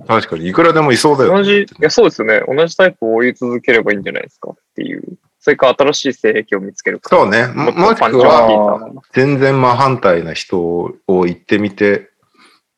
[0.06, 1.38] 確かに、いくらでもいそうだよ、ね。
[1.38, 2.42] 同じ、いや、そうですよね。
[2.48, 4.52] 同じタイプを追い続ければいいんじゃないですか？
[4.52, 5.18] っていう。
[5.42, 7.08] それか新しい性癖を見つけるか。
[7.08, 7.46] そうね。
[7.46, 12.10] もしくは、全然真反対な人を言ってみて、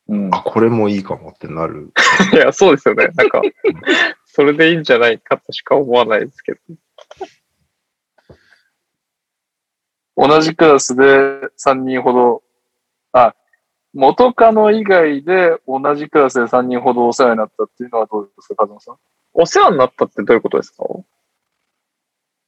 [0.09, 0.31] うん。
[0.33, 1.93] あ、これもいいかもってなる。
[2.33, 3.09] いや、そうですよね。
[3.15, 3.43] なんか、
[4.27, 6.59] それでいいんじゃないかとしか思わないですけど。
[10.17, 11.03] 同じクラスで
[11.59, 12.43] 3人ほど、
[13.13, 13.35] あ、
[13.93, 18.97] 元カノ以外で同じクラスで3人ほどお世話になったっていうのはどうですか、カズマさん？
[19.35, 20.85] お世話になったってどういうことですか？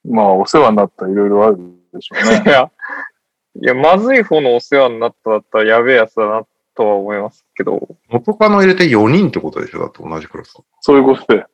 [0.04, 1.58] まあ、お世話になったいろいろある
[1.92, 2.50] でしょういね。
[2.50, 2.70] や、
[3.60, 7.88] いや、まずい方のお世話になっただったらやべえやつだなとは思いますけど。
[8.08, 9.80] 元カノ入れて4人ってことでしょ？
[9.80, 10.56] だって同じクラス。
[10.80, 11.46] そういうことで。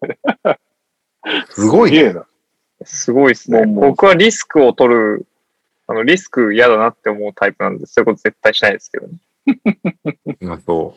[1.50, 2.14] すごいね。
[2.84, 3.66] すごいですね。
[3.66, 5.26] 僕はリスクを取る、
[5.86, 9.18] あの、リスク嫌だなって思うタイプなんで、そういうこと絶対しないですけどね。
[10.50, 10.96] あと、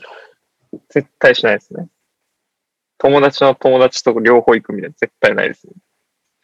[0.90, 1.90] 絶対しないですね。
[2.98, 5.74] 友達の友達と両方行くみたいな絶対ないですね。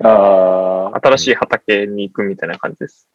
[0.03, 3.07] あ新しい畑に行くみたいな感じです。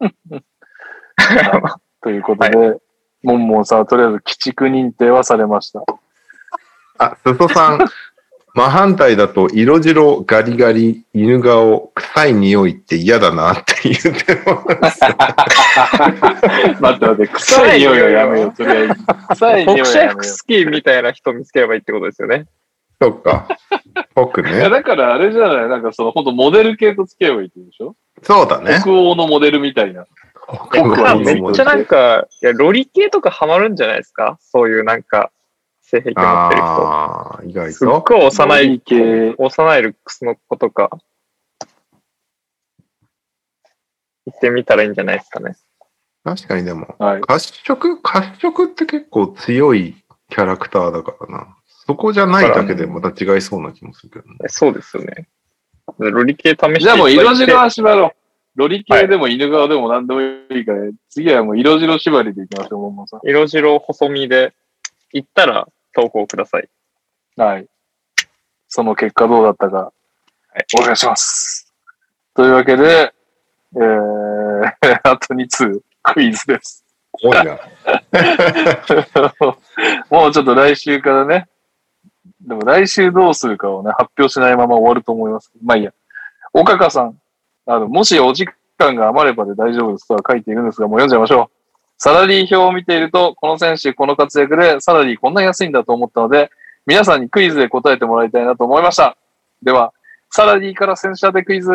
[0.00, 2.80] あ、ということで、
[3.22, 5.84] モンモンさんはとりあえず鬼畜認定はされました。
[6.98, 7.78] あ、すそさん、
[8.54, 14.42] 真反対だと色白、ガリガリ、犬顔、臭い匂いって嫌だなって言って
[14.78, 15.00] ます。
[16.80, 18.94] 待って待って、臭い匂いはやめよう、とりあえず。
[19.30, 22.46] 臭い匂い北シェフはやめよスキーみたいな人見つければいいってことですよね。
[23.02, 23.48] そっか。
[24.14, 24.48] 僕う。
[24.48, 24.70] いや、ね。
[24.70, 25.68] だからあれじゃない？
[25.68, 27.96] なんかその、本当モデル系と付き合えばいいってことでしょ？
[28.22, 28.78] そうだね。
[28.80, 30.06] 北欧のモデルみたいな。
[30.48, 34.38] 僕僕はめっちゃなんか、いや、ロリ系とかハマるんじゃないですか？
[34.40, 35.30] そういうなんか、
[35.80, 36.66] 性癖持ってる人。
[36.66, 38.00] ああ、意外すっと。
[38.00, 40.90] ごい幼い系、幼いルックスの子とか、
[44.26, 45.56] 行ってみたらいいんじゃないですかね。
[46.22, 47.20] 確かにでも、はい。
[47.22, 48.00] 褐色？
[48.00, 49.96] 褐色って結構強い
[50.28, 51.56] キャラクターだからな。
[51.84, 54.36] そこじゃないだけでまた違いそうな気もするけどね。
[54.44, 55.26] え そうですよね。
[55.98, 58.12] ロリ系試してじゃあもう色白はは縛ろう。
[58.54, 64.52] ロリ系でも犬顔でも何でもいいから、次はもう色白縛りでいきましょう、ももさ色白細身で
[65.12, 66.68] 行ったら投稿ください。
[67.36, 67.42] ん。
[67.42, 67.66] はい。
[68.68, 69.92] その結果どうだったか、は
[70.60, 71.72] いお願いします。
[72.34, 73.12] というわけで、
[73.74, 76.84] えー、 あと2通、クイズです。
[77.20, 77.42] 多いな。
[80.10, 81.48] もうちょっと来週からね、
[82.46, 85.52] でも来週どうするかをね、発表しないまま終わると思います。
[85.62, 85.92] まあいいや。
[86.52, 87.18] おかかさん、
[87.66, 88.46] あの、もしお時
[88.78, 91.62] 間が余ればで大丈夫ですとは書いているんですが、もう読んじゃいましょう。
[91.98, 96.50] サラリー表を見ていると、この選手、この活躍でサラリーこんな安いんだと思ったので、
[96.84, 99.16] 皆さんにクイズで答えてもらいたいなと思いました。
[99.62, 99.92] では、
[100.30, 101.70] サラリーから選手当てクイズ。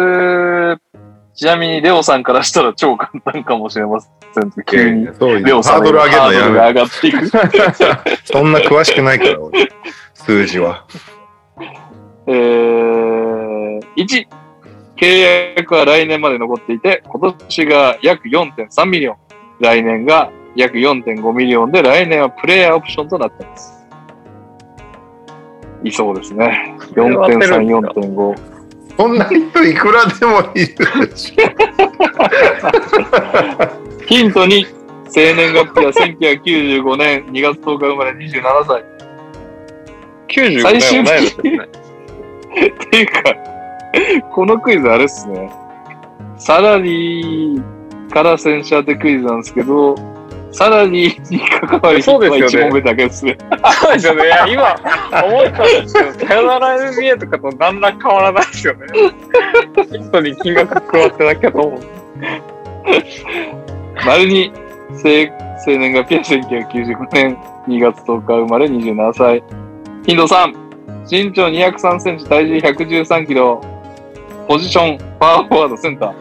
[1.34, 4.52] ちなみに、レオさんからしたら超簡単かもしれません。
[4.66, 5.06] 急に。
[5.46, 7.22] レオさんハードル上げるのやハードルが上がっていく。
[7.22, 7.30] め
[8.26, 9.72] そんな詳しくないから、俺。
[10.28, 10.86] 数字は。
[12.28, 14.28] えー、1、
[14.98, 19.16] 契約は来年まで残っていて、今年が約4.3ミリオン、
[19.62, 23.88] 来年が約4.5ミリオンで、来年はプレイヤーオプションとなっています。
[25.86, 26.76] いそうですね。
[26.94, 28.36] れは当てる4.3、んですか4.5。
[28.98, 31.36] そんな人いくらでもいるでしょ。
[34.08, 34.66] ヒント2、
[35.08, 38.97] 生年月日は1995年2月10日生まれ27歳。
[40.28, 41.58] 95最終年はないですよね。
[41.58, 43.36] っていうか、
[44.32, 45.52] このクイズあれっすね。
[46.38, 49.96] サラリーから戦車ってクイズなんですけど、
[50.52, 53.38] サラリーに関わる人は1問目だけですね。
[53.82, 54.26] そうですよね。
[54.26, 54.76] いや、今、
[55.24, 58.88] 思ったんですけど、さよなら NBA とかと何ら変わらないですよね。
[59.92, 61.82] ヒントに金額加わってだけだと思う？
[64.06, 64.52] 丸に、
[64.96, 65.32] 生
[65.66, 67.36] 生年月日は1995年
[67.68, 69.44] 2月10日生まれ27歳。
[70.08, 70.54] ヒント3、
[71.12, 73.62] 身長203センチ、体重113キロ、
[74.48, 76.14] ポジション、パワーフォワード、センター。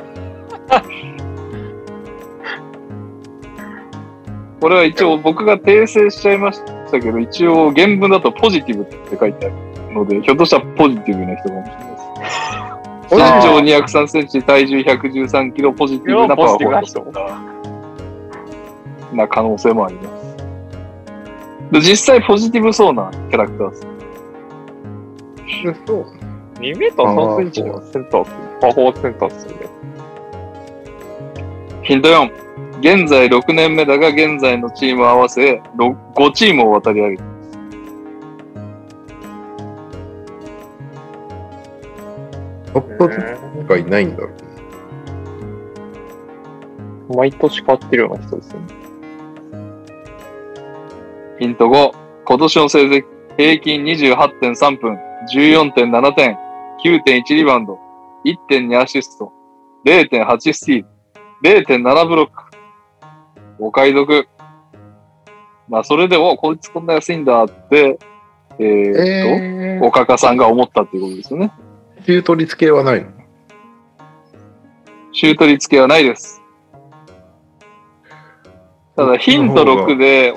[4.61, 9.55] これは一応僕が訂正しちゃいましたけど、一応原文だとポジティブって書いてある
[9.95, 11.97] ので、ひょっとしたらポジティブな人かもしれないで
[13.07, 13.15] す。
[13.15, 16.93] 身長203センチ、体重113キロ、ポジティブなパワーフォワー
[19.13, 19.17] ド。
[19.17, 20.16] な可能性もあります。
[21.73, 23.83] で実際ポジティブそうなキャラクターです。
[25.87, 26.07] そう。
[26.61, 28.31] 2メーター3センチのセンターっす、
[28.61, 29.69] パフォーセンターっすよね。
[31.83, 32.47] ヒント4。
[32.81, 37.37] 現在6年目だが、現在のチームを合わせ、ろ5チームを渡り上げています。
[42.75, 43.19] トップし
[43.67, 44.29] かいないんだろ
[47.09, 47.17] う。
[47.17, 48.86] 毎年変わってるような人ですよね。
[51.39, 51.93] ヒント5。
[52.25, 53.05] 今年の成績、
[53.37, 54.99] 平均28.3分、
[55.33, 56.39] 14.7点、
[56.85, 57.79] 9.1リバウンド、
[58.25, 59.33] 1.2アシスト、
[59.85, 60.87] 0.8スティー
[61.43, 62.33] ル、0.7ブロック、
[63.59, 64.27] お買い得。
[65.69, 67.99] まあ、それでも、こいつこんな安いんだって、
[68.59, 71.53] えーっと、えおかかさんが思ったっていうことですよね。
[72.01, 73.11] ー、シュート率系はないの？
[75.13, 76.43] シュート率系はないです。
[78.97, 80.35] ただ、ヒント6で、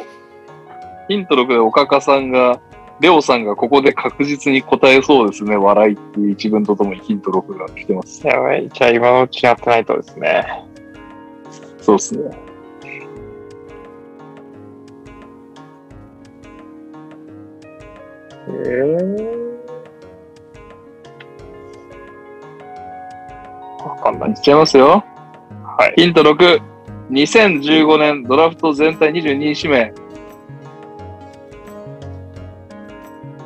[1.10, 2.62] ヒント6でおかかさんが、
[3.02, 5.58] レオさんがここで確実に答えそうですね。
[5.58, 8.26] 笑いっていう一文とともにヒント6が来てます。
[8.28, 8.70] やばい。
[8.70, 10.66] じゃあ今のうちにやってないとですね。
[11.82, 12.30] そうですね。
[18.48, 19.40] えー。
[23.84, 24.36] わかんないいっ。
[24.42, 25.04] ちゃいますよ。
[25.78, 26.02] はい。
[26.02, 26.62] ヒント6。
[27.10, 29.92] 2015年ドラフト全体22位指名。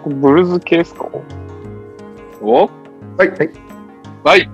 [0.09, 1.07] ブルーズ系ですか？
[2.41, 2.65] お？
[2.65, 3.49] はい、はい。
[4.23, 4.49] はい。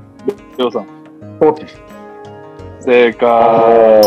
[0.57, 0.83] レオさん。
[0.83, 1.81] フォーティス
[2.85, 4.01] 正解。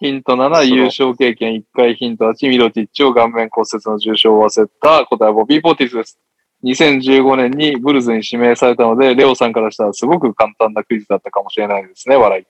[0.00, 6.18] ヒント7、優勝経験1回、ヒント8、ミロティッチを顔面骨折の重傷を負わせた答えはボビー・ポーティスです。
[6.64, 12.40] 2015年にブルズに指名されたので、レオさんからしたらすごく簡単なクイズだったかもしれないですね、笑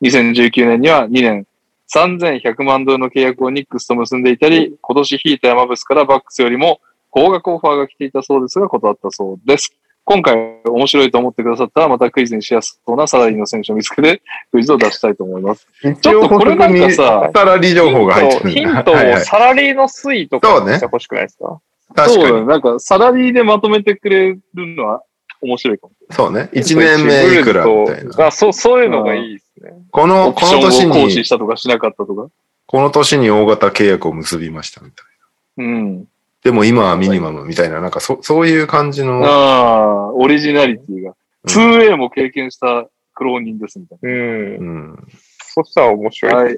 [0.00, 0.08] い。
[0.08, 1.46] 2019年には2年
[1.94, 6.80] 3100万ドルの契約をニックスと結んでいたり、今年ヒートやマブスからバックスよりも
[7.14, 9.72] 高額オファーが来ていたそうですが断ったそうです。
[10.02, 14.20] 今回面白いと思ってくださったら、またクイズにしやすそうなサラリーの選手を見つけて、
[14.50, 15.68] クイズを出したいと思います。
[15.80, 21.60] ちょっとこれなんかさサラリー情報が入ってるヒントをはいはいサラリーの推移とかしてほしくないですか？
[21.94, 22.14] 確かに。
[22.14, 22.46] そうだね。
[22.46, 25.04] なんか、サラリーでまとめてくれるのは
[25.40, 25.92] 面白いかも。
[26.10, 26.48] そうね。
[26.52, 28.26] 1年目いくらみたいな。
[28.26, 29.72] あそう、そういうのがいいですね。
[29.92, 32.26] この、この年ションを行使に、したとかしなかったとか。
[32.66, 35.64] この年に大型契約を結びましたみたいな。
[35.64, 36.04] うん。
[36.44, 39.24] でも今はミニマムみたいな、なんかそそういう感じの。
[39.24, 41.10] ああ、オリジナリティが。
[41.10, 41.14] うん
[41.46, 44.08] 2A も経験した苦労人ですみたいな。
[44.08, 44.16] うん。
[44.16, 44.64] う
[44.94, 45.08] ん。
[45.38, 46.56] そしたら面白い。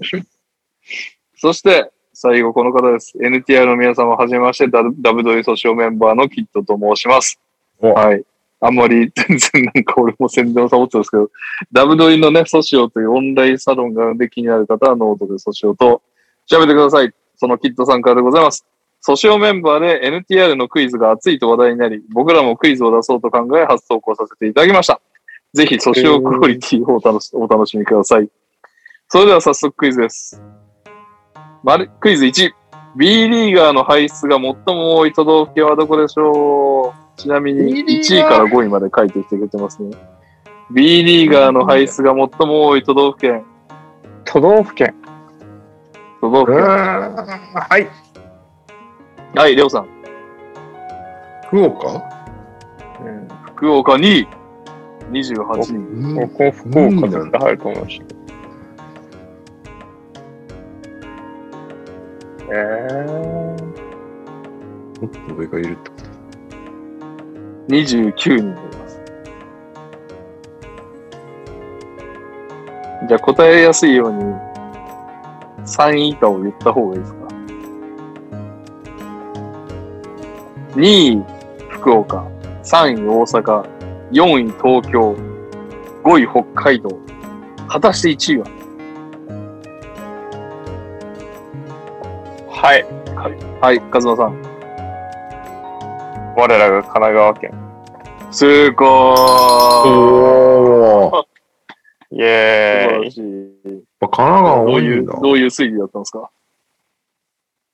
[1.39, 3.19] そして、最後この方です。
[3.19, 7.41] NTR の皆様はじめまして、ダダブドリ訴訟メンバーのキットと申します。
[7.81, 8.23] おはい。
[8.61, 11.31] あんまり全然なんか俺も宣伝をサボってたんですけど、
[11.73, 16.01] ダブドリのね、訴訟というオンラインサロンがあるんで気になる方はノートで訴訟と
[16.47, 17.13] 調べてください。
[17.37, 18.65] そのキットさんからでございます。
[19.07, 25.01] 訴訟メンバーで NTR のクイズが熱いと話題になり、僕らもクイズを出そうと考え初投稿させていただきました。
[25.55, 28.29] ぜひ訴訟クオリティをお楽しお楽しみください。
[29.09, 30.43] それでは早速クイズです。
[31.63, 32.51] まるクイズ1。
[32.97, 37.21] B リーガーの輩出が最も多い都道府県はどこでしょう？
[37.21, 39.97] ちなみに B リー1位から5位まで書いてきてくれてますね。
[40.73, 43.45] B リーガーの輩出が最も多い都道府県。
[44.25, 44.95] 都道府県。
[46.21, 46.63] 都道府県。
[46.65, 47.89] はい。
[49.37, 49.89] はい、レオさん。
[51.49, 52.03] 福岡？
[53.05, 53.29] うん。
[53.55, 54.29] 福岡2位。
[55.11, 56.15] 28人。
[56.15, 58.05] 僕も福岡絶対入ると思いました。
[62.49, 63.57] えー、
[65.03, 65.97] もっと上がいるってこ
[67.69, 68.45] と？29人でい
[68.79, 69.03] ます。
[73.09, 74.25] じゃあ答えやすいように
[75.67, 77.26] 3位以下を言った方がいいですか？
[80.77, 81.25] ?2 位
[81.71, 82.25] 福岡、
[82.63, 83.65] 3位大阪、
[84.13, 85.17] 4位東京、
[86.05, 86.89] 5位北海道。
[87.69, 88.47] 果たして1位は？
[92.49, 92.87] はい。
[93.61, 94.41] はい、カズマさん。
[96.37, 97.51] 我らが神奈川県。
[98.31, 99.15] 成功
[99.87, 101.27] おー。
[102.13, 103.11] イエーイ。
[103.11, 103.31] 素晴ら
[103.67, 103.85] しい。
[104.01, 105.05] 神奈川どういう。
[105.07, 106.31] どういう推理だったんですか？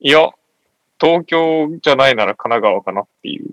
[0.01, 0.31] いや、
[1.03, 3.51] 東京じゃないなら神奈川かなっていう。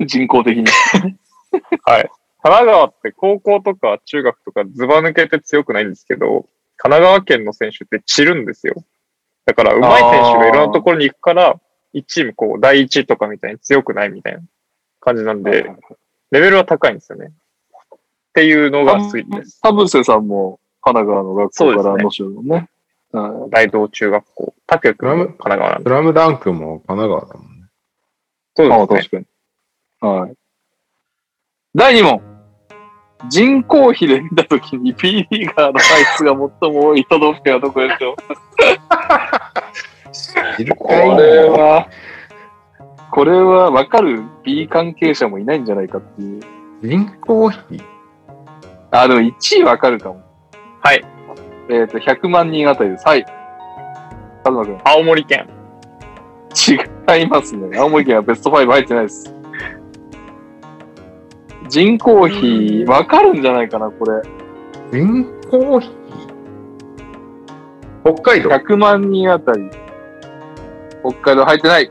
[0.06, 0.64] 人工的に。
[1.84, 2.10] はい。
[2.42, 8.74] 神奈川って高校とか中学とかズバ抜けて強くないんですけど、神奈川県の選手って散るんですよ。
[9.44, 11.60] だから、上手い選手がいろんなところに行くから、
[11.92, 14.40] 一チームこう、第一とかみたいに強くないみたいな
[15.00, 15.70] 感じなんで、
[16.30, 17.26] レベルは高いんですよね。
[17.26, 17.98] っ
[18.32, 19.60] ていうのが推理です。
[19.60, 22.68] 田臥さんも神奈川の学校からのしろのね。
[23.18, 24.54] はい大道中学校。
[24.66, 25.90] 竹君も神奈川なんで。
[25.90, 27.66] スラムダンクも神奈川だもんね。
[28.70, 29.24] ああ、そうですね。
[30.00, 30.18] 確かに。
[30.20, 30.34] はい。
[31.74, 32.20] 第2問。
[33.30, 38.16] 人口比で見たときに P リーガーの排出が最も多い都道府県はどこでしょう？
[40.54, 41.88] こいるかいれは、
[43.10, 46.42] これはわかる？B 関係者もいないんじゃないかっていう。
[46.82, 47.82] 人口比？
[48.90, 50.22] あ、でも1位わかるかも。
[50.80, 51.04] はい。
[51.70, 53.06] えっ、と、100万人あたりです。
[53.06, 53.24] はい。
[54.44, 54.78] カズマくん。
[54.84, 55.48] 青森県。
[57.08, 57.76] 違いますね。
[57.78, 59.34] 青森県はベスト5入ってないです。
[61.68, 64.22] 人口比、わかるんじゃないかな、これ。
[64.92, 65.90] 人口比？
[68.04, 69.70] 北海道？100万人あたり。
[71.02, 71.90] 北海道入ってない。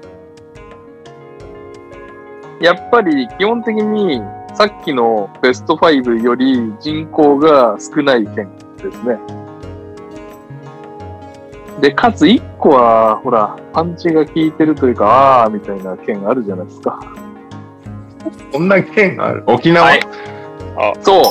[2.61, 4.21] やっぱり基本的に
[4.53, 9.42] さっきのベスト5より人口が少ない県ですね。
[11.83, 16.97] で、かつ1個は、ほら、パンチが効いてるというか、あーみたいな県あるじゃないですか。
[18.53, 19.43] こんな県ある？
[19.47, 19.99] 沖縄、はい
[21.01, 21.23] そう、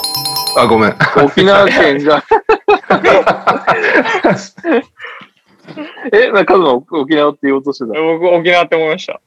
[0.58, 0.96] あ、ごめん。
[1.24, 2.22] 沖縄県が。
[6.12, 7.98] え、な、カズマ沖縄って言おうとしてた？
[7.98, 9.22] 僕、沖縄って思いました。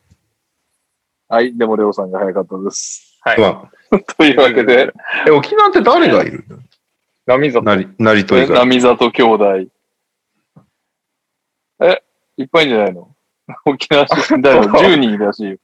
[1.27, 3.17] はい、でもレオさんが早かったです。
[3.21, 3.39] はい。
[3.41, 3.67] ま
[4.15, 4.93] というわけで、
[5.27, 6.45] え、沖縄って誰がいる？
[6.47, 6.57] の
[7.39, 7.63] 波里。
[7.65, 8.59] なり、なりと以外。
[8.59, 9.45] 波里兄弟。
[11.81, 12.03] え、
[12.37, 13.09] いっぱいいんじゃないの？
[13.65, 14.63] 沖縄出身だよ。
[14.73, 15.57] 10人いるらしいよ。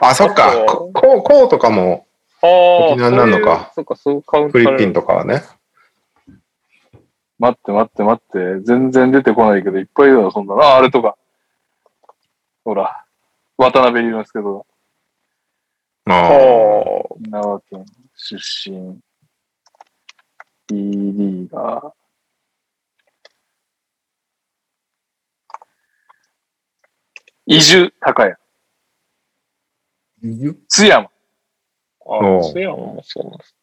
[0.00, 0.52] あ、そっか。
[0.66, 2.06] ここう、こうとかも、
[2.42, 3.72] 沖縄になるのか？
[3.74, 4.92] そっか、そうカウントフィリピン。
[4.92, 5.42] とかはね。
[7.38, 8.26] 待って待って待っ
[8.58, 8.60] て。
[8.60, 10.62] 全然出てこないけど、いっぱいいるだろ、そんなの。
[10.62, 11.16] あ、あれとか。
[12.64, 13.04] ほら。
[13.56, 14.60] 渡辺龍之介と
[16.06, 16.12] か。
[16.12, 16.28] ああ。
[16.30, 17.84] は沖縄県
[18.14, 19.00] 出身。
[20.68, 20.76] B
[21.12, 27.58] リーガー。
[27.58, 28.34] 移住、高谷。
[30.68, 31.08] 津山。
[32.00, 33.56] おうあ、津山もそうなんです。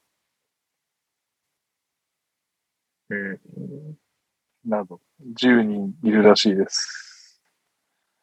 [3.09, 3.98] うん。
[4.66, 5.00] など、
[5.40, 7.42] 10人いるらしいです。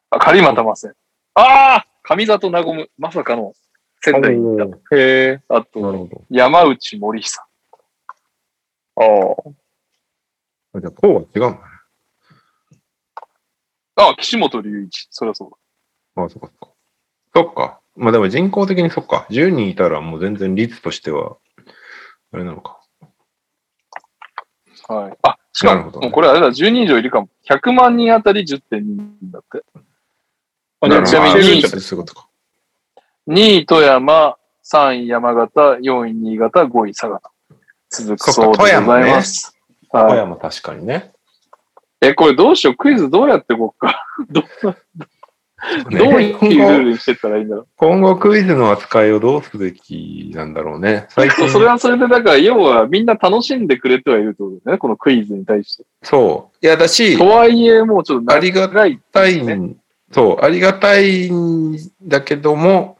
[0.09, 0.93] あ、狩俣正。
[1.35, 3.53] ああ上里和む、まさかの
[4.01, 5.39] 仙台に行っおーへえ。
[5.47, 5.57] た。
[5.57, 7.41] あと、ほ山内森久。
[8.95, 9.05] ああ。
[10.73, 10.79] ど。
[10.79, 11.76] じゃあ、こうは違うんだね。
[13.97, 15.07] あ、岸本隆一。
[15.09, 15.49] そりゃそう
[16.15, 16.23] だ。
[16.23, 16.75] ああ、そっかそっか。
[17.33, 17.79] そっか。
[17.95, 19.25] まあでも人口的にそっか。
[19.29, 21.37] 10人いたらもう全然率としては、
[22.31, 22.79] あれなのか。
[24.87, 25.17] はい。
[25.23, 27.29] あ、しかも、なるほどもうこれあれだ、10人以上いるかも。
[27.49, 29.63] 100万人あたり10.2人だって。
[30.79, 32.27] あなるほどちなみにあそういうことか。
[33.27, 37.31] 2位富山、3位山形、4位新潟、5位佐賀と
[37.89, 39.57] 続くそうでございます。
[39.91, 40.17] 富はい。
[40.17, 41.13] 山確かにね。
[42.01, 42.75] え、これどうしよう？
[42.75, 44.05] クイズどうやっていこうか？
[44.29, 44.43] ど
[45.89, 47.67] どういうルールにしてったらいいんだろう？
[47.77, 51.07] 今後クイズの扱いをどうすべきなんだろうね。
[51.09, 51.49] 最近。
[51.49, 54.77] それはそれで、だから、要はみんな楽しんでくれてはいるってことだよね。
[54.77, 55.83] このクイズに対して。
[56.03, 56.65] そう。
[56.65, 58.69] いや、だし、とはいえ、もうちょっとありが。
[58.69, 58.85] た
[59.27, 59.77] いん、
[60.11, 62.99] そう、ありがたいんだけども、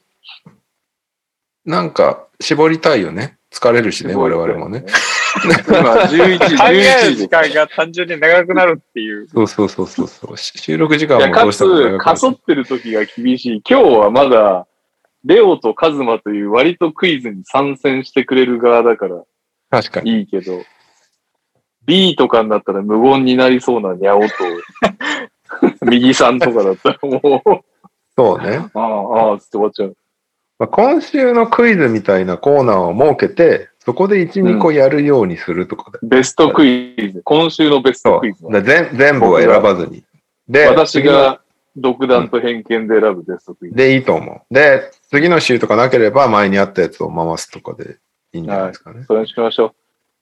[1.63, 3.37] なんか、絞りたいよね。
[3.53, 4.83] 疲れるしね、我々もね。。
[5.43, 7.35] 今、11時、考え11る時時で。
[7.37, 9.27] 間が単純に長くなるっていう。
[9.27, 10.37] そうそうそうそうそう。
[10.37, 13.63] し収録時間もどうしてかつ、かそってる時が厳しい。
[13.69, 14.67] 今日はまだ、
[15.25, 19.23] レオとカズマという割とクイズに参戦してくれる側だから
[19.69, 20.19] 確かに。
[20.19, 20.61] いいけど、
[21.85, 24.29] B とかになったら無言になりそうなニャオと、
[25.85, 27.59] 右さんとかだったらもう、
[28.15, 28.69] そうね。
[28.73, 29.97] ああ、ああ、つって終わっちゃう。
[30.59, 35.99] まあ、今週のクイズみたいなコーナーを設けて、そこで1、2個やるようにするとかで。
[36.03, 37.21] ベストクイズ。
[37.23, 38.43] 今週のベストクイズ。
[38.51, 40.03] だ全全部は選ばずに。
[40.49, 41.39] で、私が
[41.73, 43.75] 独断と偏見で選ぶベストクイズ。
[43.77, 44.53] で、いいと思う。
[44.53, 47.95] で、次の週とかなければ前にあったやつを回すとかで
[48.33, 49.05] いいんじゃないですかね。
[49.07, 49.73] それにしましょ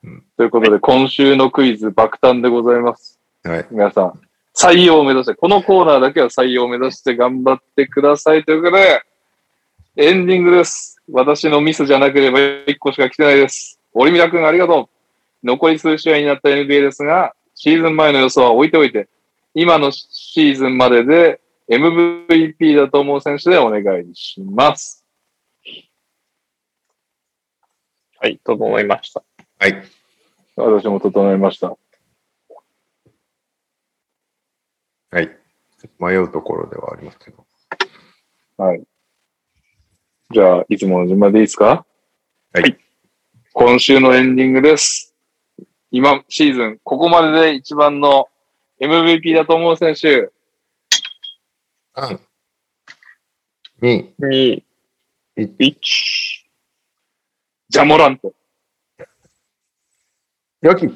[0.04, 0.10] う。
[0.10, 3.20] うんということで、今週のクイズ爆誕でございます。
[3.44, 3.66] はい。
[3.72, 4.14] 皆さん、
[4.56, 9.02] 採用を目指して、このコーナーだけは採用を目指して頑張ってくださいということで、
[9.96, 10.95] エンディングです。
[11.12, 13.80] 私のミスじゃなければ1個しか来てないです。
[13.94, 14.90] オリミラ君ありがと
[15.44, 15.48] う。
[15.48, 19.08] 残り数試合になった NBA ですが、シーズン前の予想は置いておいて、
[19.54, 25.06] 今のシーズンまでで MVP だと思う選手でお願いします。
[28.20, 29.24] はい、整いました。
[29.60, 29.84] はい。
[30.56, 31.78] 私も整いました。
[35.12, 35.30] はい。
[36.00, 37.46] 迷うところではありますけど。
[38.58, 38.84] はい。
[40.32, 41.86] じゃあ、いつもの順番でいいですか？
[42.54, 42.78] はい。
[43.54, 45.14] 今週のエンディングです。
[45.92, 48.28] 今、シーズン、ここまでで一番の
[48.82, 50.32] MVP だと思う選手、
[51.96, 52.20] 3、
[53.82, 54.64] 2、2、
[55.38, 55.56] 1。
[55.58, 55.76] 1。
[57.70, 58.34] ジャモラント。
[60.62, 60.88] よき。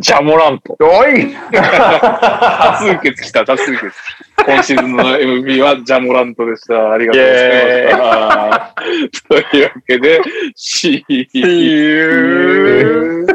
[0.00, 0.76] ジャモラント。
[0.80, 3.92] おい多数決来た、多数決。
[4.44, 6.92] 今シーズンの MVP はジャモラントでした。
[6.92, 8.74] ありがとうございま
[9.12, 9.28] した。
[9.28, 10.20] というわけで、
[10.56, 13.26] シー you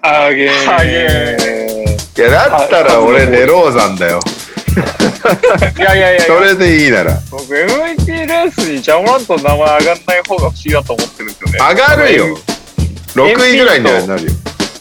[0.00, 1.36] アゲーアゲ
[2.16, 4.20] いや、だったら俺、ネローザンだよ。
[5.78, 7.12] いやいやいやそれでいいなら。
[7.30, 11.58] 僕 MVP レースにジャモラントの名前上がんない方が不思議だと思ってるんですよね。
[11.58, 12.38] 上がるよ。
[13.14, 14.30] 6位ぐらいにはなるよ。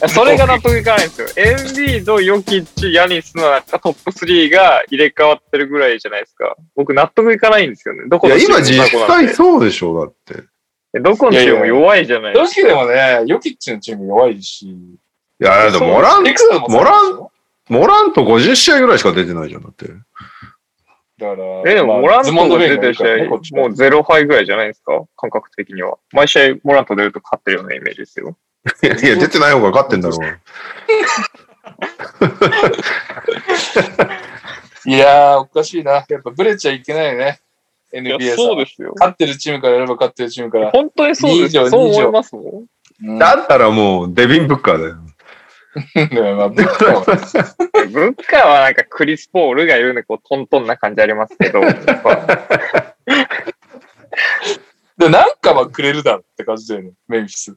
[0.08, 1.28] それが納得いかないんですよ。
[1.38, 6.56] エンビード、ヨキッチ、ヤニスのトップ3が入れ替わってるぐらいじゃないですか。
[6.76, 8.04] 僕納得いかないんですよね。
[8.08, 11.00] どこいや、のチーム今実際そうでしょ、だって。
[11.00, 12.62] どこのチームも弱いじゃないですか。
[12.62, 14.98] 正直でもね、ヨキッチのチーム弱いし、い
[15.40, 16.24] や、だってモラン
[16.68, 17.28] モラン
[17.70, 19.88] モラント50試合ぐらいしか出てないじゃん、だって。
[19.88, 25.98] だから、え、でも、モラントが出てる試合、っちもう0敗ぐらいじゃないですか感覚的には。
[26.12, 28.36] 毎試合、モラント出ると勝ってるようなイメージですよ。
[28.84, 30.20] いや、いや出てない方が勝ってんだろう。
[34.86, 35.94] いやー、おかしいな。
[35.94, 37.40] やっぱブレちゃいけないよね。
[37.94, 38.36] いや NBA さ。
[38.38, 38.94] そうですよ。
[38.98, 40.72] 勝ってるチームからやれば勝ってるチームから。
[40.72, 41.70] 本当にそうですよ。
[41.70, 42.46] そう思いますもん。
[42.46, 42.68] うん
[43.18, 44.98] だったらもう、デビン・ブッカーだよ。
[46.36, 52.96] ま あブッカーはなんかクリス・ポールがいるんで、こう、トントンな感じありますけど、やっぱ
[54.98, 57.56] で、なんかはくれるだろって感じだよね、メンフィス。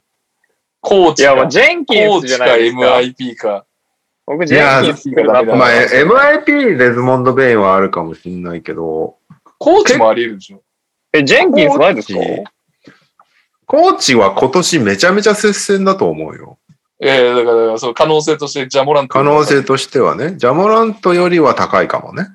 [0.87, 2.81] コーいや、チか、もうジェンキンスじゃコーチかないですか。
[2.99, 3.65] MIP か。
[4.27, 9.17] 僕、ジェンキンスがダメだまあ、まあ MIP デズモンド・ベインはあるかもしんないけど、
[9.57, 10.61] コーチもあり得るでしょ。
[11.13, 12.19] え、ジェンキンスないですか？
[12.19, 12.43] コー
[13.67, 16.59] コーチは今年めちゃめちゃ接戦だと思うよ。
[17.01, 19.13] ええだから、そう、可能性としてジャモラント。
[19.13, 20.35] 可能性としてはね。
[20.37, 22.27] ジャモラントよりは高いかもね。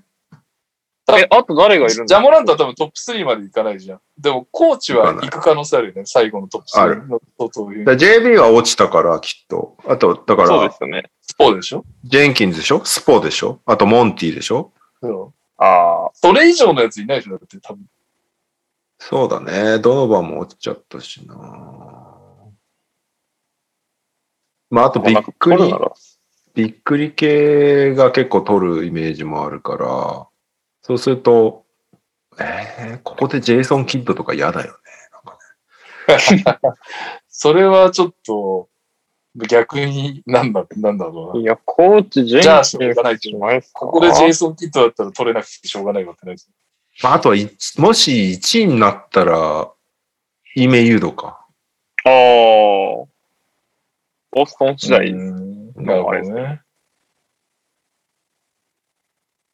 [1.19, 4.01] え、あと誰がいるんジャだモラントは多分トップ3までいかないじゃん。
[4.19, 6.03] でも、コーチは行く可能性あるよね。
[6.05, 9.77] 最後のトップある3のそういうだ JB は落ちたから、きっと。
[9.87, 11.11] あと、だからそうです、よね。
[11.23, 11.85] スポーでしょ？
[12.05, 12.85] ジェンキンズでしょ？
[12.85, 13.61] スポでしょ？
[13.67, 14.73] あと、モンティでしょ？
[15.03, 17.85] そうああ、それ以上のやついないでしょだって多分。
[18.99, 19.79] そうだね。
[19.79, 21.35] ドノバンも落ちちゃったしな。
[24.71, 25.75] まあ、あと、びっくり
[26.55, 30.27] びっくり系が結構取るイメージもあるから、
[30.91, 31.65] そうすると、
[32.41, 34.73] えー、ここでジェイソン・キッドとか嫌だよ
[36.09, 36.17] ね。
[37.28, 38.69] それはちょっと、
[39.49, 41.43] 逆に、なんだ、なんだろうな。
[41.43, 43.78] いや、コーチ、ジェンじゃあキンスじゃないですか。
[43.78, 46.51] ここでジェイソン・キットだったら取れなくてしょうがないわってないです。
[47.05, 49.70] まあ、あとはいもし1位になったら、
[50.57, 51.47] イメユードか。
[52.05, 52.10] ああ。
[54.33, 55.09] ボストン次第。
[55.12, 56.62] うんなるほどね。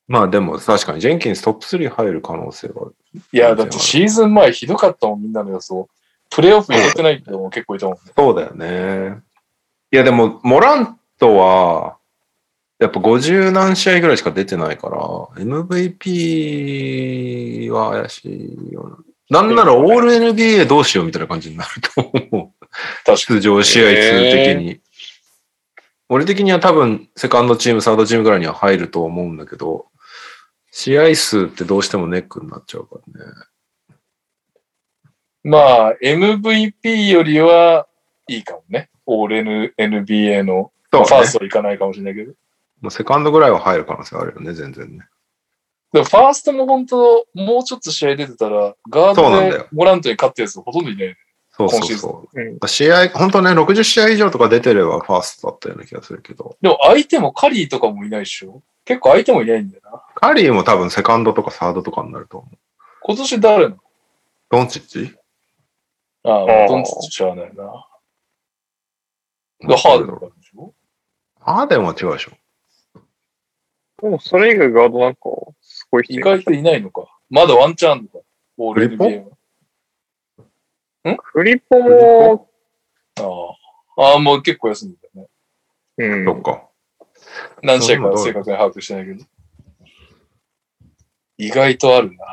[0.09, 2.91] まあでも確かにジェンキンストップ3入る可能性は。
[3.33, 5.89] いや、だってシーズン前ひどかったもん、みんなの予想。
[6.31, 8.01] プレイオフ入れてないけども結構いたもんね。
[8.17, 9.19] そうだよね。
[9.93, 11.97] いやでも、モラントは、
[12.79, 14.99] やっぱ50何試合ぐらいしか出てないから、
[15.43, 16.51] MVP
[17.71, 18.29] は怪し
[18.71, 19.41] いよな。
[19.41, 23.17] なんならオール NBA どうしようみたいな感じになると思う。
[23.17, 24.81] 出場試合数的に。
[26.09, 29.87] 俺的には多分、セカンドチーム、サードチームぐらいには入ると思うんだけど、
[30.79, 33.33] 試合数ってどうしてもネックになっちゃうからね。
[35.43, 35.51] に。
[35.51, 37.87] まあ、MVP よりは
[38.29, 38.91] いいかもね。
[39.07, 40.71] オール NBA の。
[40.93, 42.35] まあファーストはいかないかもしれないけど。
[42.83, 45.07] もうセカンドぐらいは入る可能性あるよね、全然ね。
[45.95, 51.17] でもファーストも本当、もうちょっと試合出てたら、ガードでそうなんだよモラントに勝ったやつほとんどいない。
[51.53, 52.39] そうそうそう。
[52.39, 60.03] うん試合、本当ね、60試合以上とか出てればファーストだったような気がするけど、でも相手もカリーとかもいないでしょ結構相手もいないんだよな。
[60.15, 62.57] カリーも多分セカンドとかサードとかになると思う。
[63.03, 63.79] 今年誰なの？
[64.49, 65.15] ドンチッチ？
[66.23, 67.87] ああ、ドンツッチしゃあないな。
[69.61, 70.73] で、ハードとかでしょ？
[71.41, 72.33] ハーデンは違うでしょ。
[74.03, 75.21] もうそれ以外ガードなんか、
[75.61, 77.07] すごい人意外といないのか。
[77.29, 78.19] まだワンチャンあんのか。
[78.59, 81.17] オールフリッ NBA は。
[81.23, 82.49] フリッポも、
[83.19, 83.23] あ
[84.01, 84.11] あ。
[84.13, 85.29] ああ、もう結構休んでたよ
[85.99, 86.07] ね。
[86.07, 86.25] うん。
[86.25, 86.69] そっか。
[87.63, 89.25] 何試合か正確に把握してないけど。
[91.39, 92.25] 意外とあるな。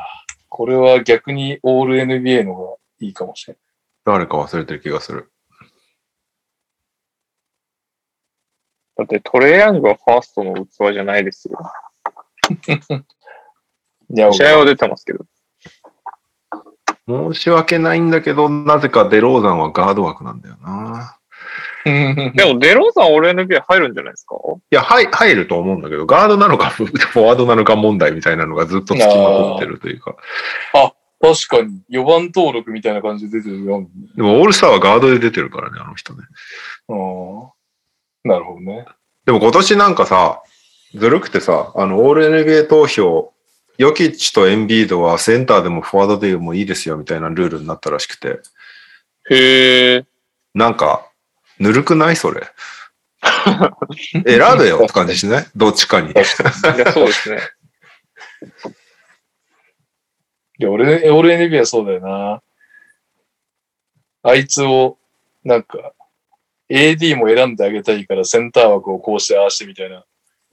[0.48, 3.56] これは逆にオール NBA の方がいいかもしれ
[4.04, 5.30] 誰か忘れてる気がする。
[8.96, 11.58] だってトレイヤングはファーストの器じゃないですよ。
[14.32, 15.24] 試合は出てますけど。
[17.06, 21.18] 申し訳ないんだけど、なぜかデローザンはガード枠なんだよな。
[21.84, 24.36] ででも、デローザン俺 NBA 入るんじゃないですか？
[24.36, 30.16] いや、入入ると思うんだけど、ガードなのかフォ ワードなのか問題みたいなのがずっとつきまくってるというか。
[31.20, 33.86] 確かに4番登録みたいな感じで出てるよ。
[34.16, 36.20] でも、オールスターはガードで出てるからね、あの人ね。
[36.88, 38.86] うんなるほどね。
[39.26, 40.42] でも今年なんかさ、
[40.94, 43.32] ずるくてさ、あの、オール NBA 投票、
[43.78, 48.40] ヨキッチとエンビードはセンターでもフォワードでもいいですよみたいなルールになったらしくて、
[49.30, 50.04] へえ。
[50.54, 51.06] なんか、
[51.58, 52.16] ぬるくない？
[52.16, 52.42] それ。
[54.12, 54.24] 選
[54.58, 55.46] べよって感じしない？
[55.56, 56.10] どっちかに。
[56.10, 56.24] いや、
[56.92, 57.38] そうですね。
[60.58, 62.42] いや、俺、俺 NBA はそうだよな。
[64.22, 64.98] あいつを、
[65.42, 65.92] なんか、
[66.70, 70.04] AD も選んであげたいからセンター枠をこうしてああしてみたいな、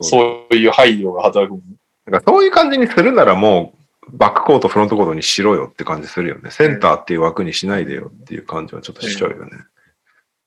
[0.01, 1.61] そういう配慮が働くもん。
[2.05, 3.73] だからそういう感じにするならも
[4.07, 6.51] う、バックコート、フロントコートにしろよって感じするよね。
[6.51, 9.51] センターっていう枠にしないでよっていう感じはちょっとしちゃうよね。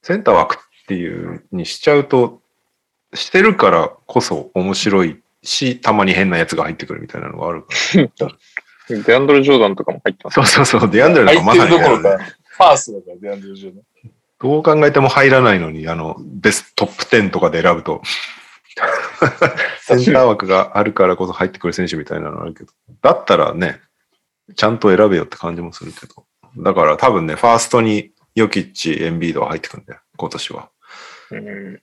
[0.04, 2.42] センター枠っていうにしちゃうと、
[3.14, 7.68] してるからこそ面白いし、たまに変なやつが入ってくるみたいなのがあるか
[8.20, 8.28] ら。
[9.02, 10.34] デアンドル・ジョーダンとかも入ってます。
[10.34, 10.90] そうそうそう。
[10.90, 13.84] ディアンドレ入ってとかまさにねるどころか、ファーストだから、デアンドル・ジョーダン
[14.40, 18.02] どう考えても入らないのに、あの、ベストトップ10とかで選ぶと、
[19.80, 23.80] センター枠があるからこそ入ってくる選手みたいなのあるけど、だったらね、
[24.54, 26.26] ちゃんと選べよって感じもするけど。
[26.58, 30.70] だから多分ね、ファーストにヨキッチ、エンビードは入ってくるんだよ、今年は。
[31.30, 31.82] うん。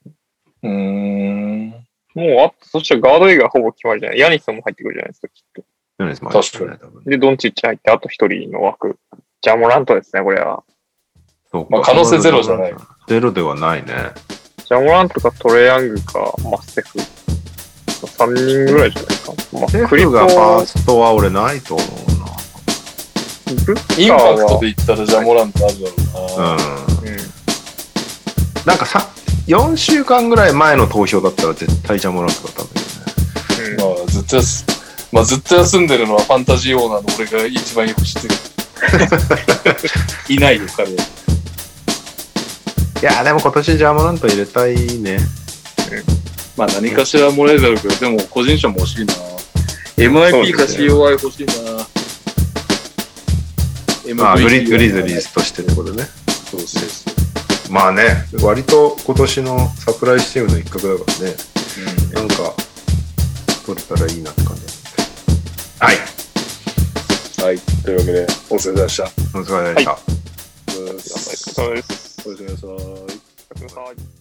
[0.64, 1.70] うーん。
[1.70, 4.20] もう、あそしたらガード以外ほぼ決まりじゃない。
[4.20, 5.64] ヤニスも入ってくるじゃないですか、きっと。
[6.00, 7.12] ヨネスも入ってくるね、多分ね。
[7.12, 8.98] で、ドンチッチ入って、あと一人の枠。
[9.42, 10.64] ジャモラントですね、これは。
[11.52, 12.74] そうかまあ可能性ゼロじゃない。
[13.08, 13.94] ゼロではないね。
[14.66, 17.00] ジャモラントかトレイヤングか、マステフ。
[18.08, 19.34] 3人ぐらいじゃないですか。
[19.60, 22.11] まセあ、クリポフがファーストは俺ないと思う
[23.98, 25.96] インパクトで言ったらジャモラントあるだろ
[26.36, 26.46] うな。
[26.46, 26.54] な。
[26.54, 27.08] うん。
[27.08, 27.18] うん。
[28.66, 29.08] なんかさ、
[29.48, 33.74] 4週間ぐらい前の投票だったら絶対ジャモラントだったんだけどね。
[33.74, 34.66] うんまあ、ずっとやす、
[35.12, 38.36] まあずっと休んでるのはファンタジーオーナーの俺が一番よく知ってる。
[40.30, 40.94] いないよ、彼は。
[43.02, 45.18] いや、でも今年ジャーモラント入れたいね。
[46.56, 49.14] まあ何かしらもらえるだろうけど、でも個人賞も欲しいな。
[49.98, 51.54] MIP か COI 欲しいな。
[54.16, 56.04] まあ、グリグリズリーズとしてってことね。
[56.50, 57.12] そうそうそ
[57.70, 57.72] う。
[57.72, 61.36] まあね、割と今年のサプライズチームの一角だからね、
[62.14, 62.54] なんか、
[63.66, 64.64] 取れたらいいなって感じ。
[65.80, 65.98] はい。
[67.44, 67.60] はい。
[67.84, 69.04] というわけで、お疲れ様でした。
[69.04, 69.08] お
[69.44, 69.92] 疲れ様でした。
[69.92, 69.98] お
[70.72, 72.24] 疲れ様です。
[72.28, 72.70] おやすみなさい。
[72.70, 73.04] おやす
[73.56, 74.21] みなさい。